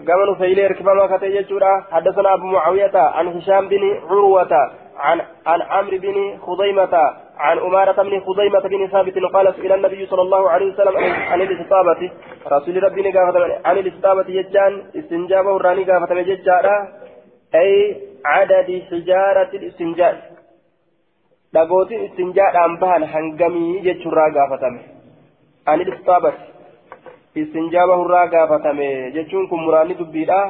قام 0.08 0.20
نفيلي 0.30 0.66
ركبما 0.66 1.16
كتيجورا 1.16 1.72
حدثنا 1.90 2.34
أبو 2.34 2.46
معاوية 2.46 2.96
عن 2.96 3.26
هشام 3.28 3.68
بن 3.68 3.82
عروة 4.10 4.52
عن 4.96 5.20
عن 5.46 5.62
عمرو 5.62 5.98
بن 5.98 6.38
خضيمة 6.46 6.94
عن 7.36 7.58
أمارة 7.58 8.02
بن 8.02 8.20
خضيمة 8.20 8.60
بن 8.60 8.88
ثابت 8.88 9.18
قال 9.18 9.54
سئل 9.54 9.72
النبي 9.72 10.06
صلى 10.06 10.22
الله 10.22 10.50
عليه 10.50 10.72
وسلم 10.72 10.96
عن 11.30 11.40
الاستطابة 11.40 12.10
رسول 12.52 12.82
ربي 12.82 13.10
قافة 13.12 13.60
عن 13.64 13.78
الاستطابة 13.78 14.28
يجان 14.28 14.82
استنجابه 14.96 15.56
الراني 15.56 15.84
قافة 15.84 16.22
ججارا 16.22 16.76
أي 17.54 17.96
عدد 18.24 18.82
حجارة 18.90 19.52
bahan 21.56 23.04
hangamii 23.12 23.80
jechuurraa 23.86 24.30
gaafatame 24.30 24.80
ani 25.66 25.84
dhistaabat 25.88 26.34
istinjaa 27.42 27.86
bahurraa 27.90 28.26
gaafatame 28.34 28.88
jechuun 29.14 29.48
kun 29.48 29.60
muraanni 29.66 29.98
dubbiidha 30.00 30.40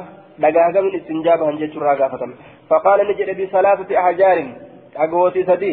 dhagaa 0.41 0.71
gamiin 0.75 0.97
istinjaa 0.99 1.37
bahan 1.41 1.59
jechuurraa 1.61 1.95
gaafatame 2.01 2.35
faqaala 2.69 3.03
ni 3.03 3.15
jedhe 3.19 3.37
bisalaasati 3.39 3.99
ahjaarin 4.03 4.49
dhagootii 4.97 5.45
sadi 5.51 5.71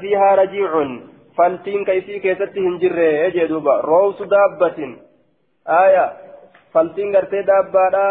fiihaa 0.00 0.36
rajiicun 0.36 0.90
faltiin 1.36 1.84
kaysii 1.84 2.20
keessatti 2.20 2.60
hin 2.60 2.78
jirre 2.80 3.30
jee 3.34 3.48
duuba 3.48 3.80
roobsu 3.82 4.24
daabbatin 4.30 4.98
aya 5.64 6.12
faltiin 6.72 7.12
gartee 7.12 7.42
daabbaadha 7.46 8.04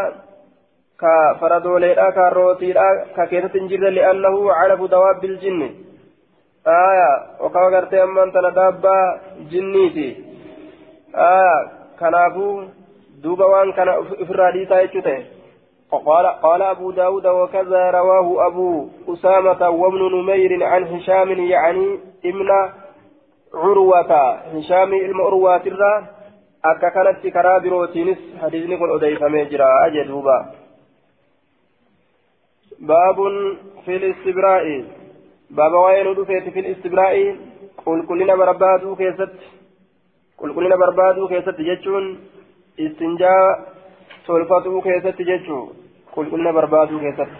ka 0.97 1.13
faradooleedha 1.39 2.11
ka 2.11 2.29
rootiidha 2.29 2.87
ka 3.15 3.27
keessatti 3.27 3.59
hin 3.59 3.69
jirre 3.69 3.91
li'annahu 3.93 4.47
calafu 4.47 4.87
dawaabbil 4.87 5.37
jinni 5.43 5.69
aya 6.65 7.09
okaa 7.39 7.69
gartee 7.71 8.01
ammaan 8.01 8.31
tana 8.31 8.51
daabbaa 8.55 9.19
jinniiti 9.51 10.07
aya 11.13 11.55
kanaafuu 11.99 12.53
duuba 13.23 13.45
waan 13.53 13.73
kana 13.73 13.97
ta'e 15.91 16.41
قال 16.43 16.61
أبو 16.61 16.91
داود 16.91 17.27
وكذا 17.27 17.91
رواه 17.91 18.47
أبو 18.47 18.87
أسامة 19.07 19.69
وابن 19.69 20.01
نمير 20.15 20.63
عن 20.63 20.83
هشام 20.83 21.29
يعني 21.31 21.99
ابن 22.25 22.49
عروة. 23.53 24.11
هشام 24.33 24.93
المعروة 24.93 25.55
الرا 25.55 26.05
أكا 26.65 26.89
كانت 26.89 27.27
كرابروتينس 27.27 28.17
حديثني 28.41 28.75
قل 28.75 28.95
أديف 28.95 29.23
مجرى 29.23 29.69
أجدوبا 29.85 30.45
باب 32.79 33.17
في 33.85 33.95
الاستبراء. 33.95 34.85
بابا 35.49 35.79
وين 35.85 36.07
ودفيت 36.07 36.49
في 36.49 36.59
الاستبراء؟ 36.59 37.35
قل 37.85 38.05
كلنا 38.07 38.35
بربادو 38.35 38.95
كيست. 38.95 39.33
قل 40.37 40.55
كلنا 40.55 40.75
بربادو 40.75 41.27
كيست. 41.27 41.61
جتشون. 41.61 42.19
استنجاء 42.79 43.70
تولفتو 44.25 44.81
كيست 44.81 45.21
جتشو 45.21 45.59
قل 46.15 46.25
كلنا 46.31 46.51
بربادو 46.51 46.99
كيست 46.99 47.31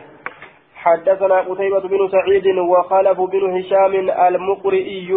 حدثنا 0.76 1.38
قتيبة 1.42 1.80
بن 1.80 2.10
سعيد 2.12 2.48
وخلف 2.58 3.22
بن 3.22 3.44
هشام 3.58 3.94
المقرئي 4.10 5.10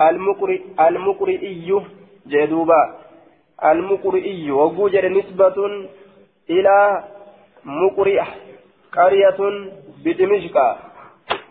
المقرئ 0.00 0.60
المقرئي 0.80 1.82
جدوبا 2.26 2.82
المقرئي 3.64 4.50
وجوجر 4.50 5.08
نسبة 5.08 5.56
إلى 6.50 7.04
مقرئة 7.64 8.26
قرية 8.92 9.40
بدمشق 10.04 10.56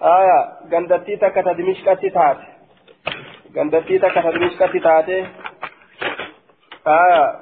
آية 0.02 0.40
غندتي 0.72 1.16
تكتا 1.16 1.54
دمشق 1.54 1.94
تتات 1.94 2.38
غندتي 3.56 4.00
تكتا 4.00 4.32
دمشق 4.32 4.72
تتات 4.74 5.10
آية 6.88 7.36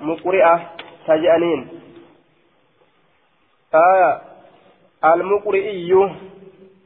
مقرئة 0.00 0.77
تجأنين 1.08 1.68
آية 3.74 4.20
المقرئي 5.04 5.92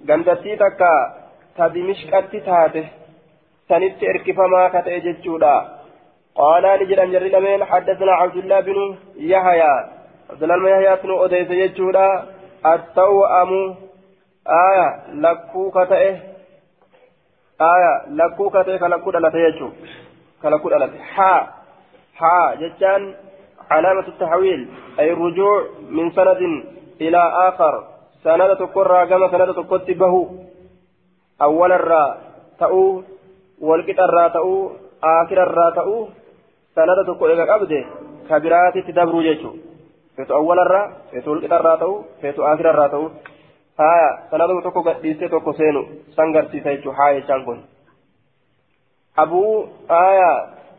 غندتي 0.08 0.56
تكا 0.56 0.94
تدمشق 1.56 2.20
تتات 2.32 2.76
سنت 3.68 4.02
اركفما 4.02 4.68
كتئ 4.68 5.00
جتشودا 5.00 5.56
قال 6.34 6.62
لجل 6.62 7.12
جري 7.12 7.28
لمن 7.28 7.64
حدثنا 7.64 8.12
عبد 8.12 8.36
الله 8.36 8.60
بن 8.60 8.96
يحيى 9.16 9.74
عبد 10.30 10.42
الله 10.42 10.56
بن 10.56 10.68
يحيى 10.68 10.96
بن 11.02 11.10
أديس 11.24 11.50
يجودا 11.50 12.08
التوأم 12.66 13.74
آية 14.48 14.88
لكو 15.14 15.70
كتئه 15.70 16.16
آية 17.60 17.92
لكو 18.08 18.50
كتئه 18.50 18.76
كلكو 18.76 19.10
دلته 19.10 19.38
يجو 19.38 19.70
كلكو 20.42 20.68
دلته 20.68 20.98
حا 21.14 21.34
حا 22.14 22.54
جتان 22.54 23.14
علامة 23.74 24.06
التحويل 24.12 24.60
أي 25.00 25.12
الرجوع 25.12 25.56
من 25.96 26.06
سند 26.16 26.42
إلى 27.00 27.20
آخر 27.48 27.74
سند 28.24 28.50
تقرى 28.62 29.00
كما 29.10 29.26
سند 29.34 29.50
تقت 29.58 29.90
به 30.00 30.14
أول 31.42 31.70
الراء 31.72 32.10
تأو 32.60 33.02
والقطر 33.60 34.04
الراء 34.04 34.28
تأو 34.36 34.52
آخر 35.20 35.38
الراء 35.46 35.70
تأو 35.78 35.96
sanada 36.74 37.04
tokko 37.04 37.28
eega 37.28 37.46
qabde 37.46 37.78
ka 38.28 38.40
biraatitti 38.40 38.94
dabruu 38.96 39.22
jechuun 39.26 39.58
feetu 40.16 40.34
awwalarraa 40.38 40.86
feetu 41.10 41.32
ulqixarraa 41.32 41.76
ta'u 41.82 41.96
feetu 42.22 42.46
akirarraa 42.50 42.88
ta'u 42.94 43.10
haya 43.80 44.08
sanaduma 44.30 44.62
tokko 44.62 44.82
gadhiistee 44.86 45.28
tokko 45.28 45.52
seenu 45.58 45.82
san 46.16 46.32
garsiisa 46.32 46.74
jechuun 46.76 46.96
haa 47.00 47.12
jechaan 47.18 47.44
kun 47.44 47.60
abuu 49.24 49.68
haya 49.88 50.30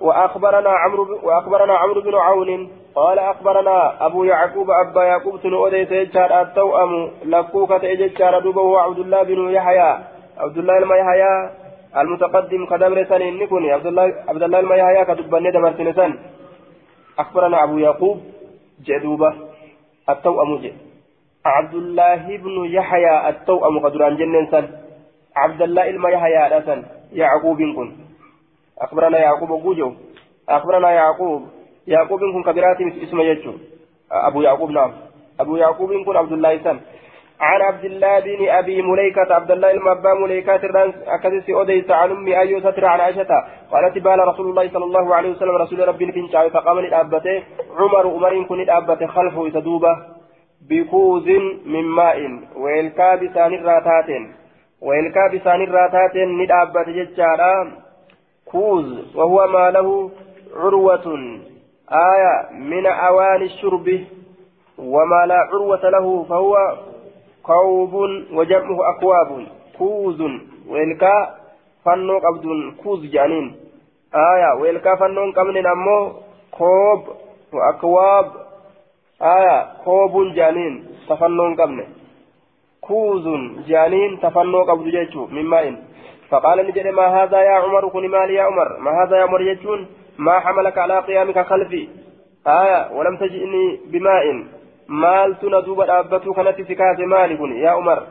وأخبرنا 0.03 0.69
عمرو 0.69 1.19
وأخبرنا 1.23 1.73
عمرو 1.73 2.01
بن 2.01 2.15
عون 2.15 2.69
قال 2.95 3.19
أخبرنا 3.19 4.05
أبو 4.05 4.23
يعقوب 4.23 4.67
أبا 4.69 5.03
يعقوب 5.03 5.41
بن 5.43 5.53
أوديس 5.53 5.91
يجار 5.91 6.41
التوأم 6.41 7.11
لكوكة 7.25 7.83
يجار 7.83 8.39
دوبه 8.39 8.81
عبد 8.81 8.99
الله 8.99 9.23
بن 9.23 9.49
يحيى. 9.49 9.97
عبد 10.37 10.57
الله 10.57 10.79
بن 10.79 10.91
يحيى 11.01 11.49
المتقدم 11.97 12.65
كدبر 12.65 13.03
سنين 13.03 13.37
نكوني. 13.39 13.71
عبد 13.71 13.85
الله 13.85 14.03
عبد 14.27 14.43
الله 14.43 14.59
الميهايا 14.59 15.03
كدبني 15.03 15.51
دبرتني 15.51 15.93
سن 15.93 16.13
أخبرنا 17.19 17.63
أبو 17.63 17.77
يعقوب 17.77 18.17
جدوبة 18.85 19.33
التوأم 20.09 20.57
جد. 20.57 20.77
عبد 21.45 21.73
الله 21.73 22.37
بن 22.37 22.65
يحيى 22.65 23.29
التوأم 23.29 23.79
قدران 23.79 24.17
جنن 24.17 24.47
سن. 24.51 24.65
عبد 25.35 25.61
الله 25.61 25.89
الميهايا 25.89 26.59
سن 26.67 26.83
يعقوب 27.13 27.57
كن. 27.57 28.02
أخبرنا 28.81 29.19
يعقوب 29.19 29.63
جوجو 29.63 29.93
أخبرنا 30.49 30.91
يعقوب. 30.91 31.41
يعقوب 31.87 32.19
كن 32.19 32.43
كبيرات 32.43 32.77
اسم 32.81 33.19
يجو. 33.19 33.53
أبو 34.11 34.41
يعقوب 34.41 34.71
نعم. 34.71 34.91
أبو 35.39 35.55
يعقوب 35.55 35.93
كن 36.05 36.17
عبد 36.17 36.31
الله 36.31 36.57
سن. 36.57 36.79
عن 37.39 37.61
عبد 37.61 37.85
الله 37.85 38.19
بن 38.19 38.49
أبي 38.49 38.81
مليكة 38.81 39.33
عبد 39.33 39.51
الله 39.51 39.71
المبا 39.71 40.13
مليكة 40.13 40.93
أكدس 41.07 41.49
أوديس 41.49 41.91
عن 41.91 42.11
أمي 42.11 42.39
أيو 42.39 42.59
ستر 42.59 42.85
عن 42.85 42.99
عائشة. 42.99 43.27
قالت 43.71 43.97
بال 43.97 44.27
رسول 44.27 44.49
الله 44.49 44.69
صلى 44.69 44.85
الله 44.85 45.15
عليه 45.15 45.31
وسلم 45.31 45.55
رسول 45.55 45.87
ربي 45.87 46.11
في 46.11 46.27
شعب 46.31 46.47
فقام 46.51 46.79
للابته 46.79 47.43
عمر 47.77 48.07
عمر 48.07 48.43
كن 48.43 48.57
للابته 48.57 49.07
خلفه 49.07 49.47
يتدوبه 49.47 49.97
بكوز 50.69 51.27
من 51.65 51.83
ماء. 51.83 52.17
ويلكا 52.55 53.15
بسان 53.15 53.53
الراتات. 53.53 54.09
ويلكا 54.81 55.27
بسان 55.33 55.61
الراتات. 55.61 56.15
للابته 56.15 56.91
ججارا 56.91 57.82
كوز 58.53 59.15
وهو 59.15 59.47
ما 59.47 59.71
له 59.71 60.11
عروة. 60.55 61.07
آية 61.89 62.33
من 62.53 62.85
أواني 62.85 63.45
الشرب 63.45 63.87
وما 64.77 65.25
لا 65.25 65.39
عروة 65.51 65.89
له 65.89 66.23
فهو 66.29 66.53
كوب 67.43 67.93
وجمعه 68.33 68.79
أكواب. 68.89 69.47
كوز 69.77 70.21
ويلكا 70.69 71.35
فنو 71.85 72.17
قبض. 72.25 72.45
كوز 72.83 73.01
جانين. 73.05 73.55
آية 74.15 74.61
ويلكا 74.61 74.95
فنو 74.95 75.31
قبل 75.31 75.67
أمو 75.67 76.11
كوب 76.51 77.01
وأكواب. 77.53 78.27
آية 79.21 79.57
كوب 79.85 80.33
جانين 80.35 80.73
تفنو 81.09 81.55
قبل 81.59 81.79
كوز 82.81 83.25
جانين 83.67 84.19
تفنو 84.19 84.63
قبض 84.63 84.87
جيتشو 84.95 85.25
من 85.25 85.45
ماء. 85.45 85.92
فقال 86.29 86.67
نجد 86.67 86.87
ما 86.87 87.23
هذا 87.23 87.41
يا 87.41 87.51
عمر 87.51 87.89
كن 87.89 88.07
مالي 88.09 88.33
يا 88.33 88.43
عمر 88.43 88.79
ما 88.79 88.91
هذا 89.03 89.17
يا 89.17 89.23
عمر 89.23 89.41
يجون 89.41 89.87
ما 90.17 90.39
حملك 90.39 90.77
على 90.77 90.99
قيامك 90.99 91.39
خلفي 91.39 91.87
آية 92.47 92.91
ولم 92.91 93.17
تجئني 93.17 93.79
بماء 93.91 94.23
maaltu 94.87 95.49
na 95.49 95.61
duuba 95.61 95.85
dhaabbatu 95.85 96.33
kanatti 96.33 96.65
si 96.65 96.75
kaase 96.75 97.05
maali 97.05 97.37
kun 97.37 97.55
yaa 97.57 97.77
umar 97.77 98.03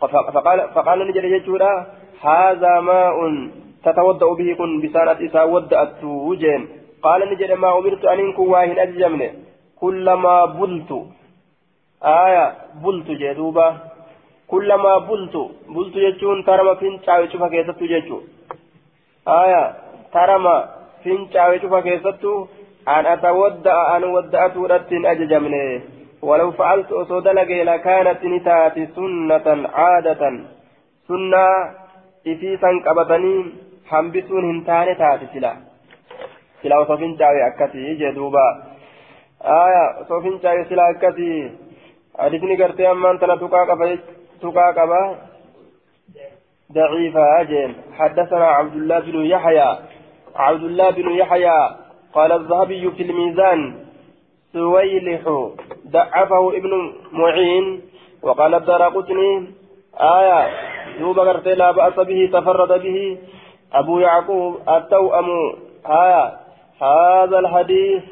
faqaala 0.00 1.04
ni 1.04 1.12
jedhe 1.12 1.30
jechuudha 1.30 1.86
haazaa 2.22 2.80
maa'un 2.82 3.52
tatawadda'u 3.84 4.36
bihi 4.36 4.54
kun 4.54 4.80
bisaan 4.80 5.08
ati 5.08 5.24
isaa 5.24 5.46
wadda'attu 5.46 6.36
jeen 6.42 6.68
qaala 7.02 7.26
ni 7.26 7.36
jedhe 7.36 7.54
maa 7.54 7.74
umirtu 7.74 8.08
aniin 8.08 8.34
kun 8.34 8.50
waa 8.50 8.64
hin 8.66 8.78
kullamaa 14.52 15.00
bultu 15.00 15.42
bultu 15.74 16.00
jechuun 16.00 16.44
tarama 16.44 16.76
fincaawe 16.76 17.28
cufa 17.32 17.50
keessattu 17.54 17.90
jechuu 17.92 18.22
aaya 19.26 19.62
tarama 20.12 20.54
fincaawe 21.04 21.58
cufa 21.58 21.82
keessattu 21.82 22.32
an 22.96 23.06
atawadda'a 23.14 23.84
an 23.96 24.04
wadda'atuudhatti 24.16 24.98
hin 24.98 25.06
ajajamne 25.12 25.62
ولو 26.22 26.50
فعلت 26.52 26.92
أصود 26.92 27.28
لقي 27.28 27.64
لكانت 27.64 28.24
نتاتي 28.24 28.86
سنة 28.86 29.68
عادة 29.68 30.22
سنة 31.08 31.46
إفيسا 32.26 32.70
قبطني 32.86 33.34
حنبسون 33.90 34.44
هنتاني 34.50 34.94
تاتي 34.94 35.26
سلا 35.34 35.52
سلا 36.62 36.78
وصفين 36.78 37.16
جاوي 37.16 37.46
أكتي 37.46 37.94
جدوبا 37.94 38.46
آية 39.44 39.84
وصفين 40.00 40.38
جاوي 40.42 40.64
سلا 40.64 40.90
أكتي 40.90 41.50
حديثني 42.18 42.62
قرتي 42.62 42.90
أما 42.90 43.10
أنت 43.10 43.24
تقاقب 44.42 44.88
تقاقب 44.88 45.16
ضعيفة 46.72 47.40
أجل. 47.40 47.74
حدثنا 47.92 48.46
عبد 48.46 48.76
الله 48.76 48.98
بن 48.98 49.24
يحيى. 49.24 49.78
عبد 50.36 50.62
الله 50.62 50.90
بن 50.90 51.10
يحيى 51.10 51.70
قال 52.14 52.32
الذهبي 52.32 52.90
في 52.90 53.02
الميزان 53.02 53.74
سويلح 54.52 55.50
ضعفه 55.90 56.56
ابن 56.56 56.92
معين 57.12 57.82
وقال 58.22 58.54
الدار 58.54 58.82
قطني 58.82 59.46
آية 60.00 60.50
دوب 60.98 61.18
غرتي 61.18 61.54
لا 61.54 61.70
بأس 61.70 61.94
به 61.94 62.30
تفرد 62.32 62.82
به. 62.82 63.18
أبو 63.72 63.98
يعقوب 63.98 64.56
التوأم. 64.68 65.26
آية 65.86 66.32
هذا 66.82 67.38
الحديث 67.38 68.02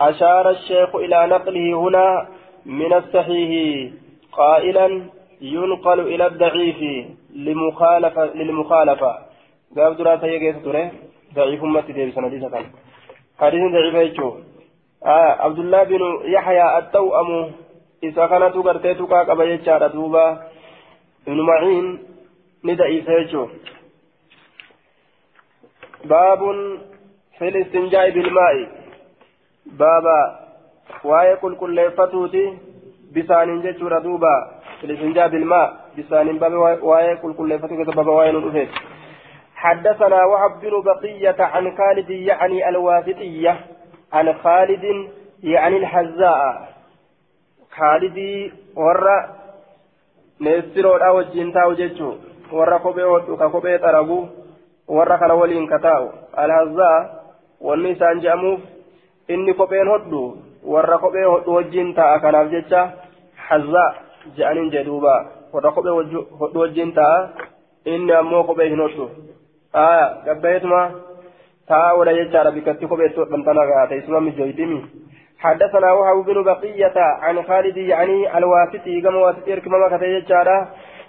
أشار 0.00 0.50
الشيخ 0.50 0.94
إلى 0.96 1.26
نقله 1.26 1.74
هنا 1.74 2.26
من 2.66 2.92
الصحيح. 2.92 3.92
قائلا 4.32 5.02
ينقل 5.42 6.00
إلى 6.00 6.26
الضعيف 6.26 6.76
لمخالفة 7.34 8.24
للمخالفة. 8.24 9.18
قال 9.76 9.96
دراسة 9.96 10.26
يجيس 10.26 10.56
ضعيف 11.34 11.62
أمتي 11.64 11.92
دي 11.92 12.10
بسنة 12.10 12.28
حديث 13.38 13.62
ضعيف 13.72 13.94
يجوه 13.94 14.42
آه 15.04 15.32
عبد 15.42 15.58
الله 15.58 15.82
بن 15.82 16.00
يحيى 16.24 16.78
التوأم. 16.78 17.50
إذا 18.02 18.26
كانت 18.26 18.54
قرتي 18.54 18.94
تقا 18.94 19.22
قبا 19.22 19.44
يجار 19.44 19.86
دوبا. 19.86 20.26
ابن 21.28 21.40
معين 21.40 21.98
ندعي 22.64 23.02
سيجو 23.02 23.48
باب 26.04 26.40
في 27.38 27.48
الاستنجاء 27.48 28.10
بالماء. 28.10 28.54
بابا 29.66 30.20
واي 31.04 31.36
كل 31.36 31.56
كل 31.56 31.90
فتوتي 31.90 32.58
بسان 33.16 33.62
جتشور 33.62 33.98
دوبا. 33.98 34.61
في 34.82 34.88
الاستنجاء 34.88 35.28
بالماء 35.28 35.74
بسان 35.98 36.38
باب 36.38 36.52
واي 36.82 37.16
كل 37.16 37.32
كل 37.58 37.84
بابا 37.96 38.12
واي 38.12 38.68
حدثنا 39.54 40.20
بن 40.62 40.82
بقية 40.82 41.36
عن 41.38 41.76
خالد 41.76 42.10
يعني 42.10 42.68
الواسطية 42.68 43.60
عن 44.12 44.32
خالد 44.32 44.84
يعني 45.42 45.76
الحزاء 45.76 46.68
خالد 47.70 48.18
ورّ 48.76 49.06
neessiroodhaa 50.42 51.12
wajjiin 51.14 51.52
taa'u 51.52 51.74
jechuu 51.80 52.14
warra 52.52 52.78
kophee 52.78 53.04
hodhu 53.10 53.36
ka 53.36 53.48
kophee 53.50 53.78
xaragu 53.78 54.16
warra 54.96 55.18
kana 55.18 55.34
waliin 55.34 55.68
ka 55.72 55.78
taa'u 55.78 56.08
alhazzaa 56.44 56.96
wanni 57.66 57.92
isaan 57.94 58.22
je'amuuf 58.24 58.60
inni 59.28 59.54
kopheen 59.54 59.88
hodhu 59.94 60.22
warra 60.74 60.98
kophee 60.98 61.24
hodhu 61.24 61.54
wajjiin 61.54 61.94
taa'a 61.98 62.18
kanaaf 62.24 62.50
jecha 62.54 62.82
hazzaa 63.48 63.90
je'aniin 64.38 64.72
jedhuuba 64.74 65.14
warra 65.52 65.72
kophee 65.76 65.94
hodhu 66.40 66.60
wajjiin 66.64 66.92
taa'a 66.98 67.28
inni 67.94 68.12
ammoo 68.20 68.42
kophee 68.50 68.68
hin 68.72 68.84
hodhu 68.84 69.08
aya 69.84 70.04
gabbayeetuma 70.26 70.82
taa'a 71.72 71.96
wala 72.00 72.18
jechaadha 72.18 72.56
bikkatti 72.58 72.90
kopheetti 72.92 73.22
hodhan 73.24 73.44
tana 73.48 73.70
gaate 73.72 74.02
isuma 74.02 74.26
mijoytimi 74.28 74.82
حدثنا 75.42 75.92
وهب 75.92 76.24
بن 76.24 76.42
بقية 76.42 76.96
عن 76.96 77.42
خالد 77.42 77.76
يعني 77.76 78.38
الواسطي 78.38 79.00
كما 79.00 79.18
واسطي 79.18 79.60
كما 79.60 79.88
كتب 79.88 80.02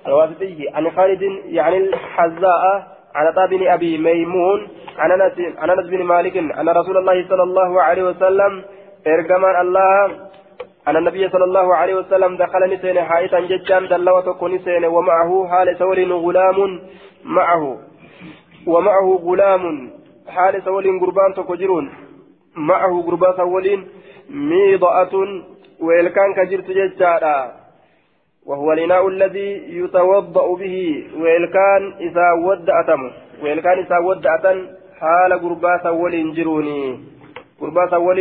الواسطي 0.07 0.69
عن 0.73 0.91
خالد 0.91 1.21
يعني 1.45 1.77
الحزاء 1.77 2.63
عن 3.15 3.27
عطاء 3.27 3.47
بن 3.47 3.67
ابي 3.67 3.97
ميمون 3.97 4.67
عن 4.97 5.11
انس 5.11 5.33
عن 5.57 5.69
انس 5.69 5.87
بن 5.89 6.03
مالك 6.03 6.37
ان 6.37 6.69
رسول 6.69 6.97
الله 6.97 7.27
صلى 7.29 7.43
الله 7.43 7.81
عليه 7.81 8.03
وسلم 8.03 8.63
ارجمان 9.07 9.61
الله 9.61 10.11
أن 10.87 10.97
النبي 10.97 11.29
صلى 11.29 11.43
الله 11.43 11.75
عليه 11.75 11.95
وسلم 11.95 12.37
دخل 12.37 12.73
نسين 12.73 13.01
حائطا 13.01 13.39
ججان 13.39 13.87
دلوة 13.87 14.47
نسين 14.47 14.85
ومعه 14.85 15.47
حال 15.51 15.77
سول 15.77 16.13
غلام 16.13 16.79
معه. 17.25 17.77
ومعه 18.67 19.19
غلام 19.23 19.91
حال 20.27 20.63
سول 20.63 20.99
قربان 20.99 21.33
تكجرون. 21.33 21.89
معه 22.55 23.03
قربان 23.07 23.33
سول 23.37 23.85
ميضأة 24.29 25.13
ويلكان 25.81 26.33
كجرت 26.33 26.67
ججارا 26.71 27.51
وهو 28.45 28.73
الإناء 28.73 29.07
الذي 29.07 29.49
يتوضأ 29.79 30.55
به. 30.55 31.07
ويلكان 31.21 31.93
إذا 31.99 32.27
ودأتم 32.45 33.11
ويلكان 33.43 33.77
إذا 33.79 33.97
ودأت 33.97 34.45
حال 34.99 35.31
قربا 35.43 35.77
سول 35.83 36.33
جروني. 36.35 36.99
قربا 37.61 37.87
سول 37.91 38.19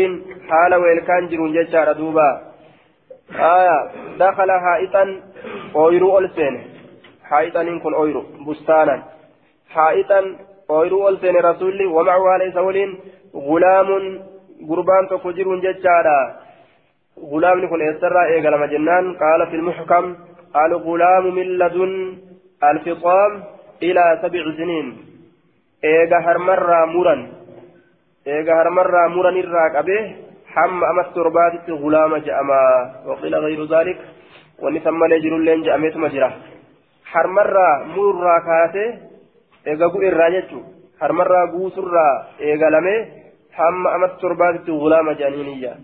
حال 0.48 0.74
ويلكان 0.74 1.28
جرون 1.28 1.52
ججارا 1.52 1.92
دوبا. 1.92 2.51
آية 3.34 3.90
دخل 4.18 4.50
حائطا 4.50 5.20
أويرو 5.76 6.18
ألسين 6.18 6.64
حائطا 7.24 7.62
كن 7.82 7.94
أويرو 7.94 8.22
بستانا. 8.46 9.02
حائطا 9.70 10.36
أويرو 10.70 11.08
ألسين 11.08 11.36
رسولي 11.36 11.86
ومعه 11.86 12.28
عليه 12.28 12.50
سولين 12.52 12.98
غلام 13.34 13.88
قربان 14.68 15.08
تكجر 15.10 15.56
ججارا 15.56 16.20
غلام 17.32 17.68
كن 17.70 17.80
يسرى 17.80 18.22
إيقال 18.32 18.70
جنان 18.70 19.16
قال 19.22 19.46
في 19.50 19.56
المحكم 19.56 20.16
الغلام 20.56 21.34
من 21.34 21.46
لدن 21.58 22.18
الفطام 22.64 23.42
إلى 23.82 24.18
سبع 24.22 24.44
سنين. 24.56 24.86
إيقا 25.84 26.18
هرمرا 26.18 26.84
مرا 26.86 27.16
إيقا 28.26 28.52
هرمرا 28.62 29.08
مرا 29.08 29.30
الراك 29.30 29.74
أبيه 29.76 30.31
حم 30.54 30.84
أما 30.84 31.02
التربات 31.06 31.70
غلام 31.70 32.16
جأما 32.16 32.60
وقيل 33.06 33.34
غير 33.34 33.64
ذلك. 33.64 33.98
ونسمى 34.62 35.08
لجر 35.08 35.36
اللين 35.36 35.62
جأميت 35.62 35.96
مجرى 35.96 36.32
حرمرة 37.10 37.68
مرة 37.96 38.38
كاسي 38.46 38.86
إيغا 39.66 39.86
قو 39.86 39.98
إراجتو 40.02 40.60
حرمرة 41.00 41.40
قو 41.52 41.70
سرة 41.76 42.06
إيغا 42.40 42.70
لمي 42.70 42.96
حم 43.52 43.86
أما 43.86 44.06
التربات 44.06 44.70
غلام 44.70 45.10
جانينية 45.12 45.74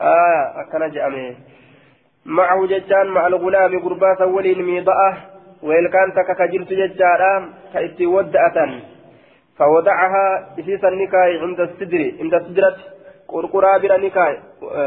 آه 0.00 0.42
أكنا 0.60 0.88
جأمي. 0.88 1.36
معه 2.26 2.66
ججان 2.66 3.06
مع 3.06 3.26
الغلام 3.26 3.78
قربا 3.84 4.14
سولين 4.18 4.62
ميضأة. 4.62 5.10
ويلكان 5.62 6.08
تككجرت 6.16 6.70
ججارا 6.80 7.34
كإتي 7.72 8.06
ودأة 8.06 8.56
فوضعها 9.58 10.26
إسيسا 10.58 10.88
النكاي 10.88 11.38
عند 11.38 11.60
السدر. 11.60 12.02
عند 12.20 12.34
السدرة 12.34 12.76
قرقرا 13.34 13.78
برانيكا 13.78 14.26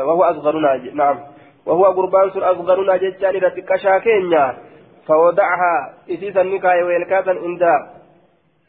وهو 0.07 0.23
أصغرنا 0.23 0.71
نعم. 0.93 1.17
وهو 1.65 1.85
قربان 1.97 2.29
سر 2.33 2.51
أصغرنا 2.51 2.97
جتان 2.97 3.35
رتكشا 3.35 3.97
كينيا 4.05 4.45
فوضعها 5.07 5.73
إسيسا 6.09 6.43
نكاي 6.43 6.83
ويلكاسا 6.83 7.33
عند 7.45 7.63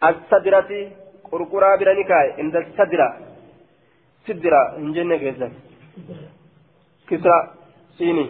السدرة 0.09 0.71
قرقرا 1.33 1.77
برانيكا 1.77 2.19
عند 2.39 2.57
السدرة 2.57 3.09
سدرة 4.27 4.63
من 4.79 4.93
جنة 4.97 5.17
كيسا. 5.17 5.49
كسرى 7.09 7.39
سيني. 7.99 8.27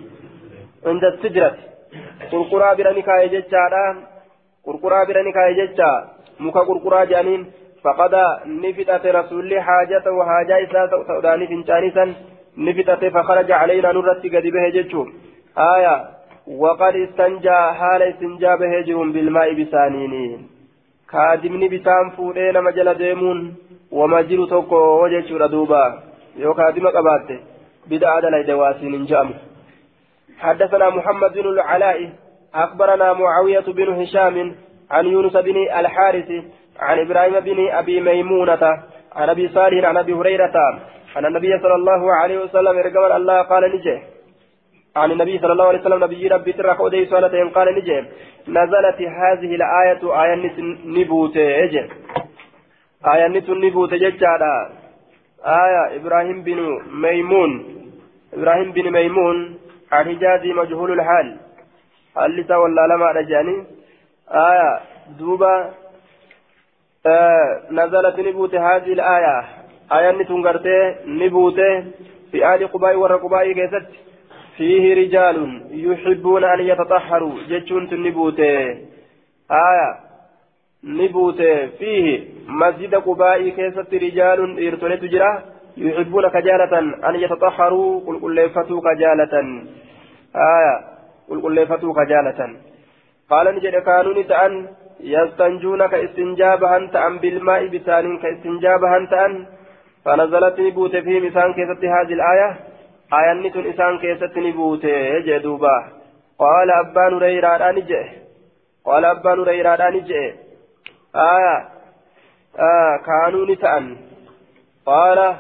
عند 0.87 1.05
السدرة 1.05 1.57
قرقرا 2.33 2.75
برانيكا 2.79 3.27
جتان 3.35 3.97
قرقرا 4.67 5.05
برانيكا 5.09 5.43
جتان 5.59 6.03
مكا 6.41 6.61
قرقرا 6.69 7.05
جانين 7.05 7.43
فقد 7.89 8.15
نفتت 8.47 9.07
رسول 9.07 9.61
حاجته 9.61 10.13
وحاجة 10.13 10.63
إساء 10.65 11.03
سوداني 11.07 11.47
فنشانسا 11.47 12.15
نفتت 12.59 13.05
فخرج 13.05 13.53
علينا 13.53 13.93
نرت 13.93 14.23
قد 14.35 14.47
به 14.55 14.69
جتشو 14.69 15.07
آية 15.59 16.05
وقد 16.47 16.95
استنجى 16.97 17.61
حال 17.79 18.03
استنجى 18.03 18.57
به 18.61 18.81
جرم 18.87 19.13
بالماء 19.13 19.49
بسانين. 19.55 20.49
kaadimni 21.09 21.69
bisaan 21.73 22.11
fuudhee 22.17 22.53
nama 22.53 22.73
jala 22.79 22.93
deemuun 22.99 23.39
wama 23.99 24.19
jiru 24.31 24.47
tokko 24.47 24.81
jechuudha 25.13 25.47
duuba 25.53 25.79
yoo 26.43 26.53
kaadima 26.59 26.93
qabaatte 26.97 27.37
bid'aa 27.93 28.21
dalayde 28.25 28.55
waasiin 28.63 28.97
hin 28.99 29.07
je'amu 29.13 29.35
حدثنا 30.39 30.91
محمد 30.91 31.33
بن 31.33 31.47
العلاء 31.49 32.11
أخبرنا 32.55 33.13
معاوية 33.13 33.67
بن 33.67 33.89
هشام 34.01 34.55
عن 34.91 35.07
يونس 35.07 35.37
بن 35.37 35.57
الحارث 35.79 36.31
عن 36.81 36.99
إبراهيم 36.99 37.41
بن 37.41 37.71
أبي 37.71 38.01
ميمونة 38.01 38.63
عن 39.17 39.29
أبي 39.29 39.49
صالح 39.49 39.85
عن 39.85 39.97
أبي 39.97 40.13
هريرة 40.13 40.57
أن 41.17 41.27
النبي 41.27 41.59
صلى 41.59 41.75
الله 41.75 42.13
عليه 42.13 42.39
وسلم 42.39 42.79
رجل 42.79 43.13
الله 43.13 43.43
قال 43.43 43.63
نجي. 43.75 44.03
عن 44.97 45.11
النبي 45.11 45.39
صلى 45.39 45.53
الله 45.53 45.69
عليه 45.69 45.81
وسلم 45.81 46.05
نبي 46.05 46.29
ربي 46.29 46.53
ترك 46.53 46.81
ودي 46.81 47.07
سؤالتين 47.07 47.49
قال 47.49 47.69
نجي. 47.79 47.99
نزلت 48.49 49.01
هذه 49.23 49.51
الآية 49.55 50.03
آية 50.23 50.35
نبوت 50.85 51.37
إجي. 51.37 51.83
آية 53.15 53.27
نبوت 53.49 53.95
ججالا 53.95 54.55
آية 55.45 55.97
إبراهيم 55.97 56.43
بن 56.43 56.59
ميمون. 57.05 57.51
إبراهيم 58.35 58.73
بن 58.73 58.91
ميمون 58.91 59.59
عن 59.93 60.05
حجازي 60.05 60.53
مجهول 60.53 60.93
الحال. 60.93 61.37
هل 62.17 62.41
لسا 62.41 62.57
ولا 62.57 62.87
لما 62.87 63.11
رجاني 63.11 63.57
آية 64.31 64.81
دوبا 65.19 65.71
نزلت 67.71 68.19
نبوت 68.19 68.55
هذه 68.55 68.93
الآية. 68.93 69.45
آية 69.93 70.11
نتنقرتي 70.11 70.95
نبوت 71.07 71.61
في 72.31 72.55
آل 72.55 72.73
قباء 72.73 72.97
ور 72.97 73.17
قباء 73.17 73.53
كيست. 73.53 73.87
فيه 74.57 74.95
رجال 74.95 75.63
يحبون 75.71 76.45
أن 76.45 76.61
يتطهروا. 76.61 77.35
جتشون 77.49 77.89
نبوت 77.93 78.41
آية. 79.51 79.89
نبوت 80.85 81.43
فيه 81.79 82.25
مسجد 82.49 82.95
قباء 82.95 83.49
كيست 83.49 83.95
رجال 83.95 84.67
إرتلت 84.67 85.05
جرا 85.05 85.43
يحبون 85.77 86.29
كجالة 86.29 86.79
أن 87.09 87.15
يتطهروا. 87.15 88.01
قل 88.07 88.21
قل 88.23 88.35
ليفتوا 88.35 88.81
كجالة. 88.81 89.35
آية. 90.37 90.75
قل 91.29 91.43
قل 91.43 91.53
ليفتوا 91.55 91.95
كجالة. 91.95 92.41
قال 93.31 93.55
نجد 93.55 93.77
كانوا 93.77 94.15
نتأن 94.15 94.67
يستنجون 95.01 95.87
كاستنجاب 95.87 96.65
هنت 96.65 96.97
أم 96.97 97.19
بالماء 97.19 97.67
بسان 97.67 98.19
كاستنجاب 98.19 98.85
هنت 98.85 99.13
أن 99.13 99.47
فنزلت 100.05 100.61
نبوت 100.61 100.97
في 100.97 101.21
مسان 101.21 101.53
كيست 101.53 101.85
هذه 101.85 102.13
الآية. 102.13 102.57
آية 103.13 103.33
نتن 103.33 103.67
إسان 103.71 103.99
كيست 103.99 104.39
نبوت 104.39 104.87
جدوبا 105.27 105.77
قال 106.39 106.71
أبان 106.71 107.19
ريران 107.19 107.75
نجي 107.75 108.03
قال 108.85 109.05
أبان 109.05 109.39
ريران 109.43 109.97
نجي 109.97 110.35
آية. 111.17 111.57
آه 112.59 112.97
كانوا 113.07 113.47
نتأن. 113.47 113.97
قال 114.87 115.35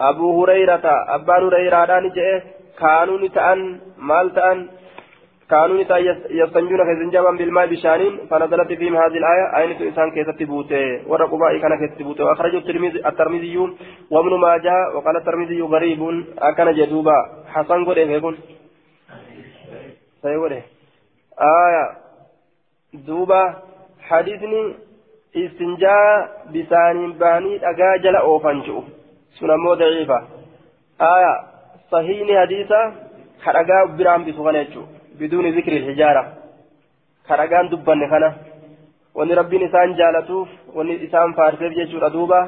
أبو 0.00 0.42
هريرة 0.42 0.86
أبان 1.14 1.48
ريران 1.48 2.04
نجي 2.04 2.42
كانوا 2.80 3.18
نتأن 3.18 3.80
مال 3.98 4.34
تأن 4.34 4.68
كانوا 5.50 5.76
يستنجون 6.30 6.80
كزنجابا 6.88 7.30
بالماء 7.30 7.66
بشانين 7.66 8.26
فنزلت 8.30 8.72
فيهم 8.72 8.96
هذه 8.96 9.16
الآية 9.22 9.46
آية 9.58 9.88
إنسان 9.88 10.10
كيف 10.10 10.28
تبوته؟ 10.30 11.08
ورقباء 11.10 11.58
كان 11.58 11.72
كيف 11.80 11.98
تبوته. 11.98 12.24
وأخرجه 12.24 12.58
الترمذي 13.08 13.56
وابن 14.10 14.32
ماجه 14.40 14.76
وقال 14.94 15.16
الترمذي 15.16 15.62
غريب 15.62 16.24
أكن 16.38 16.72
جدوبا. 16.72 17.18
حسن 17.54 17.84
قد 17.84 17.96
يكون 17.96 18.38
سيقول 20.22 20.52
آية؟ 20.52 21.84
دوبا 23.06 23.54
حديثني 24.08 24.74
استنجاء 25.36 26.08
بسان 26.54 27.12
باني 27.12 27.70
أجاجل 27.70 28.16
أوفنجو 28.16 28.82
سنمو 29.38 29.74
ضعيفة. 29.74 30.18
آية. 31.00 31.34
صحيح 31.92 32.40
حديثة 32.40 32.92
حرقا 33.44 33.84
برام 33.98 34.24
بسغنيتشو 34.24 34.97
بدون 35.18 35.44
ذكر 35.58 35.72
الحجارة 35.72 36.24
karagaan 37.28 37.68
dubbanne 37.70 38.06
kana 38.08 38.28
wanni 39.14 39.34
rabbiin 39.40 39.66
isaan 39.68 39.90
jaalatuuf 40.00 40.48
wanni 40.76 40.94
isaan 41.06 41.34
faarseef 41.38 41.72
jechuudha 41.78 42.08
duuba 42.16 42.38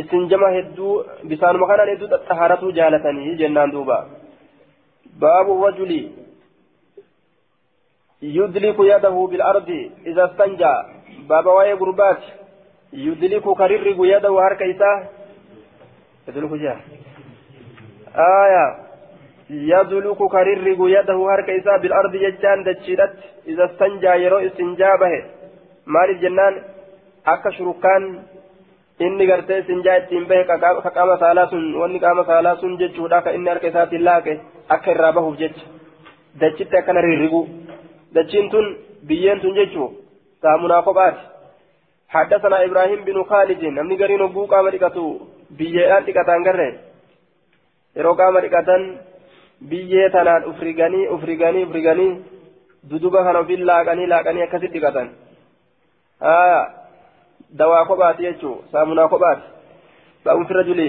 istinjama 0.00 0.50
hedduu 0.56 0.92
bisaanuma 1.30 1.68
kanaan 1.70 1.92
hedduu 1.92 2.10
xaxaaratuu 2.12 2.72
jaalatanii 2.78 3.38
jennaan 3.40 3.74
duuba 3.76 3.98
baabu 5.24 5.62
rajuli 5.64 6.02
يدلك 8.22 8.78
يده 8.78 9.16
بالأرض 9.30 9.68
إذا 10.06 10.24
استنجى 10.24 10.74
بابا 11.28 11.52
واي 11.52 11.72
غربات 11.72 12.22
يدلك 12.92 13.44
كررق 13.60 13.98
يده 14.12 14.32
هركيسا 14.44 14.90
يدلك 16.28 16.52
جاه 16.62 16.78
آية 18.16 18.83
يدلك 19.50 20.20
كررق 20.34 20.80
يده 20.96 21.18
هركيسا 21.32 21.76
بالأرض 21.76 22.12
ججان 22.16 22.58
دجيرت 22.66 23.12
إذا 23.48 23.64
استنجى 23.64 24.12
يرو 24.24 24.38
استنجابه 24.38 25.12
maaliif 25.86 26.20
jennaan 26.20 26.54
akka 27.32 27.50
shurukaan 27.56 28.04
inni 29.00 29.26
gartee 29.26 29.62
sinjaa 29.62 29.96
ittiin 29.96 30.26
bahe 30.28 30.44
ka 30.44 30.90
qaama 30.96 31.16
saalaa 31.22 31.46
sun 31.50 31.64
wanni 31.80 32.00
qaama 32.00 32.24
saalaa 32.24 32.56
sun 32.60 32.78
jechuudha 32.78 33.22
ka 33.22 33.34
inni 33.36 33.50
harka 33.50 33.66
isaatiin 33.72 34.04
laaqe 34.04 34.40
akka 34.76 34.90
irraa 34.94 35.12
bahuuf 35.12 35.36
jecha 35.42 35.66
dachitti 36.40 36.76
akkana 36.80 37.04
rirrigu 37.06 37.40
dachiin 38.14 38.50
tun 38.50 38.66
biyyeen 39.08 39.40
tun 39.40 39.54
jechuu 39.60 39.88
saamunaa 40.42 40.82
kophaati 40.82 41.32
حدثنا 42.14 42.64
إبراهيم 42.64 43.00
بن 43.04 43.22
خالد 43.30 43.64
نمني 43.64 43.96
قرين 44.00 44.22
أبو 44.22 44.46
قام 44.46 44.68
لقطو 44.68 45.06
بيئان 45.58 46.02
لقطان 46.06 46.40
قرر 46.46 46.74
يرو 47.96 48.12
قام 48.20 48.38
لقطان 48.44 48.82
تنان 50.12 50.42
أفريقاني 50.50 51.14
أفريقاني 51.14 51.64
أفريقاني 51.64 52.22
دودوبا 52.84 53.22
كانوا 53.22 53.42
في 53.42 53.56
لاقاني 53.56 54.06
لاقاني 54.06 54.44
أكسد 54.44 54.76
لقطان 54.76 55.08
آية 56.22 56.68
دواء 57.50 57.84
قبات 57.84 58.20
يجو 58.20 58.56
سامنا 58.72 59.06
قبات 59.06 59.38
بأم 60.24 60.44
في 60.44 60.50
الرجل 60.50 60.80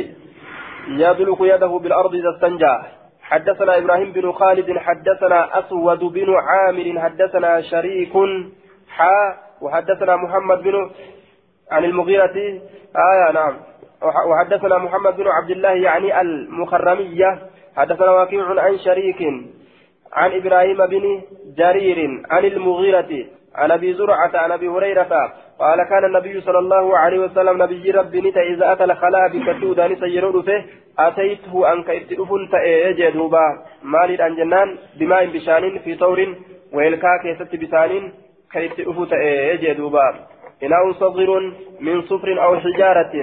يدلك 0.88 1.42
يده 1.42 1.68
بالأرض 1.68 2.16
إذا 2.16 2.30
استنجى 2.36 2.76
حدثنا 3.22 3.78
إبراهيم 3.78 4.12
بن 4.12 4.32
خالد 4.32 4.78
حدثنا 4.78 5.60
أسود 5.60 6.00
بن 6.00 6.36
عامر 6.36 7.00
حدثنا 7.00 7.62
شريك 7.62 8.14
حا 8.90 9.38
وحدثنا 9.62 10.16
محمد 10.16 10.64
بن 10.64 10.92
عن 11.72 11.86
المغيرة 11.86 12.36
آية 12.96 13.32
نعم 13.34 13.56
وحدثنا 14.30 14.78
محمد 14.78 15.16
بن 15.18 15.28
عبد 15.28 15.50
الله 15.50 15.70
يعني 15.70 16.22
المخرمية 16.22 17.40
حدثنا 17.76 18.12
واقع 18.12 18.62
عن 18.62 18.78
شريك 18.78 19.22
عن 20.14 20.32
إبراهيم 20.32 20.78
بن 20.86 21.22
جرير 21.58 22.22
عن 22.30 22.46
المغيرة 22.46 23.26
عن 23.56 23.72
أبي 23.72 23.94
زرعة 23.94 24.32
عن 24.34 24.52
أبي 24.52 24.68
هريرة 24.68 25.34
قال 25.60 25.84
كان 25.90 26.06
النبي 26.06 26.42
صلى 26.42 26.60
الله 26.60 26.98
عليه 26.98 27.20
وسلم 27.20 27.64
نبي 27.64 27.92
ربي 27.92 28.22
نتا 28.22 28.42
إذا 28.42 28.72
أتى 28.72 28.84
الخلاء 28.84 29.28
بكتودا 29.34 29.88
نسيرو 29.88 30.42
فيه 30.42 30.66
أتيته 31.00 31.74
أنك 31.74 31.90
اتدفن 31.90 32.50
تاجي 32.52 33.12
دوبا. 33.12 33.46
مالي 33.84 34.28
ان 34.28 34.36
جنان 34.36 34.78
بماء 35.00 35.26
بشان 35.26 35.80
في 35.80 35.96
ثور 35.96 36.20
ويلكا 36.74 37.18
كيست 37.24 37.56
بسان 37.56 38.12
كيت 38.52 38.80
افو 38.80 39.06
تاجي 39.06 39.74
دوبا. 39.74 40.08
اناء 40.64 40.92
صغير 40.92 41.32
من 41.80 42.02
صفر 42.02 42.44
أو 42.44 42.60
حجارة 42.60 43.14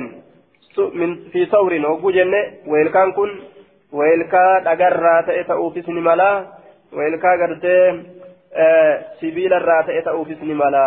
من 0.94 1.11
في 1.32 1.46
ثور 1.46 1.72
وجن 2.03 2.34
ويلكان 2.66 3.12
كن 3.12 3.30
ويلكا 3.93 4.59
دغرا 4.59 5.20
تاو 5.49 5.70
في 5.70 5.82
سنملا 5.82 6.47
ويلكا 6.93 7.30
غرتي 7.40 7.78
mala 10.55 10.86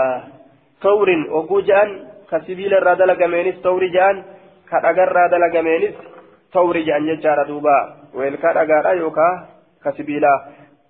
tawrin 0.82 1.26
oguu 1.34 1.62
je'an 1.66 1.90
ka 2.30 2.40
sibiila 2.46 2.78
irraa 2.78 2.96
dalagameenis 2.96 3.58
tawri 3.66 3.90
je'an 3.96 4.24
ka 4.70 4.82
dhagarraa 4.86 5.30
dalagameenis 5.34 5.96
tawri 6.54 6.86
je'an 6.86 7.08
jechaadha 7.10 7.48
duuba 7.50 7.78
weelkaa 8.14 8.54
dhagaadha 8.54 8.94
yookaa 9.02 9.34
ka 9.84 9.92
sibiilaa 9.98 10.40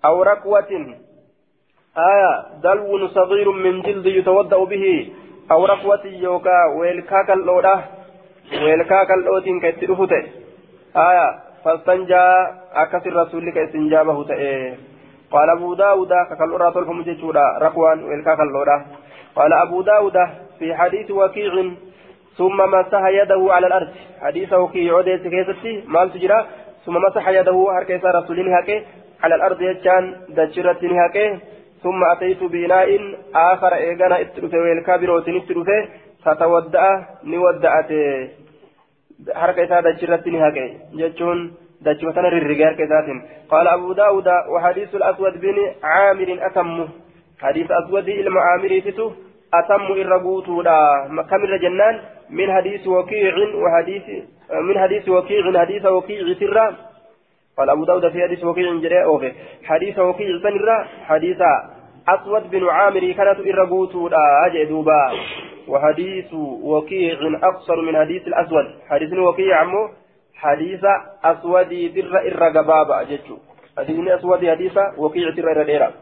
aw 0.03 0.15
rakwatin 0.23 0.83
aya 1.95 2.31
dalwun 2.63 3.07
sagiirun 3.17 3.61
min 3.65 3.83
jildi 3.87 4.15
yutawadda'u 4.17 4.67
bihi 4.67 4.95
aw 5.49 5.59
rakwatin 5.73 6.19
yookaa 6.27 6.63
weelkaa 6.79 7.23
kal'oodha 7.23 7.75
weelkaa 8.65 9.05
kal'ootiin 9.05 9.61
ka 9.61 9.67
itti 9.73 9.87
dhufu 9.87 10.07
ta'e 10.11 10.23
aya 11.07 11.27
akkasin 11.65 13.13
rasuulli 13.13 13.51
ka 13.51 13.61
istinjaabahu 13.61 14.25
ta'e 14.25 14.77
قال 15.31 15.49
أبو 15.49 15.73
داود 15.73 16.13
ككالورا 16.29 16.69
تلفم 16.69 17.01
جيشودا 17.01 17.57
ركوان 17.61 18.03
ويلكا 18.03 18.35
كالورا 18.35 18.85
قال 19.35 19.53
أبو 19.53 19.81
داود 19.81 20.17
في 20.59 20.75
حديث 20.75 21.11
وكيع 21.11 21.53
ثم 22.37 22.57
مسح 22.57 23.03
يده 23.07 23.53
على 23.53 23.67
الأرض. 23.67 23.87
حديث 24.21 24.53
وكيع 24.53 24.93
عودة 24.93 25.17
كيستي 25.17 25.83
مال 25.87 26.13
تجرى 26.13 26.45
ثم 26.85 26.93
مسح 26.93 27.29
يده 27.29 27.67
هركيس 27.71 28.05
رسولين 28.05 28.53
هكي 28.53 28.83
على 29.23 29.35
الأرض 29.35 29.61
يجان 29.61 30.15
دجرة 30.29 30.81
هكي 30.83 31.39
ثم 31.83 32.03
أتيت 32.03 32.43
بناء 32.43 32.89
آخر 33.35 33.73
إيغانا 33.73 34.21
اتلفه 34.21 34.57
ويلكا 34.57 34.97
بروتين 34.97 35.35
اتلفه 35.35 35.87
فتودأ 39.23 39.33
نودأت 39.33 39.37
حركة 39.37 39.79
دجرة 39.79 40.47
هكي 40.47 40.77
جتشون 40.93 41.53
دجوتنا 41.81 42.27
الرجال 42.27 42.75
كذاتهم 42.77 43.23
قال 43.49 43.67
أبو 43.67 43.93
داود 43.93 44.27
وحديث 44.27 44.95
الأسود 44.95 45.41
بن 45.41 45.55
عامر 45.83 46.37
أتم 46.41 46.87
حديث 47.41 47.71
أسود 47.71 48.09
المعامر 48.09 48.79
تتو 48.79 49.11
أتم 49.53 49.93
الرقوت 49.93 50.45
كم 51.29 51.43
الجنان 51.43 51.99
من 52.29 52.51
حديث 52.51 52.87
وكيع 52.87 53.35
وحديث 53.55 54.03
من 54.61 54.79
حديث 54.79 55.09
وكيع 55.09 55.59
حديث 55.59 55.85
وكيع 55.85 56.33
سرا 56.39 56.75
قال 57.57 57.69
أبو 57.69 57.85
داود 57.85 58.11
في 58.11 58.23
حديث 58.23 58.43
وكيع 58.43 58.73
جريء 58.73 59.03
أوفي 59.03 59.31
حديث 59.63 59.99
وكيع 59.99 60.39
سنرا 60.43 60.87
حديث 61.05 61.41
أسود 62.07 62.51
بن 62.51 62.69
عامر 62.69 63.11
كانت 63.11 63.39
الرقوت 63.39 64.13
أجدوبا 64.45 65.01
وحديث 65.67 66.33
وكيع 66.63 67.17
أقصر 67.43 67.81
من 67.81 67.95
حديث 67.97 68.27
الأسود. 68.27 68.65
حديث 68.89 69.13
وكيع 69.13 69.59
عمو 69.59 69.89
حديث 70.35 70.83
أسودي 71.23 71.87
در 71.87 72.17
إر 72.17 72.49
جبابا 72.49 72.95
حديث 73.77 73.99
أسودي 74.09 74.51
حديث 74.51 74.77
وكيع 74.97 75.29
در 75.29 75.51
إر 75.51 75.93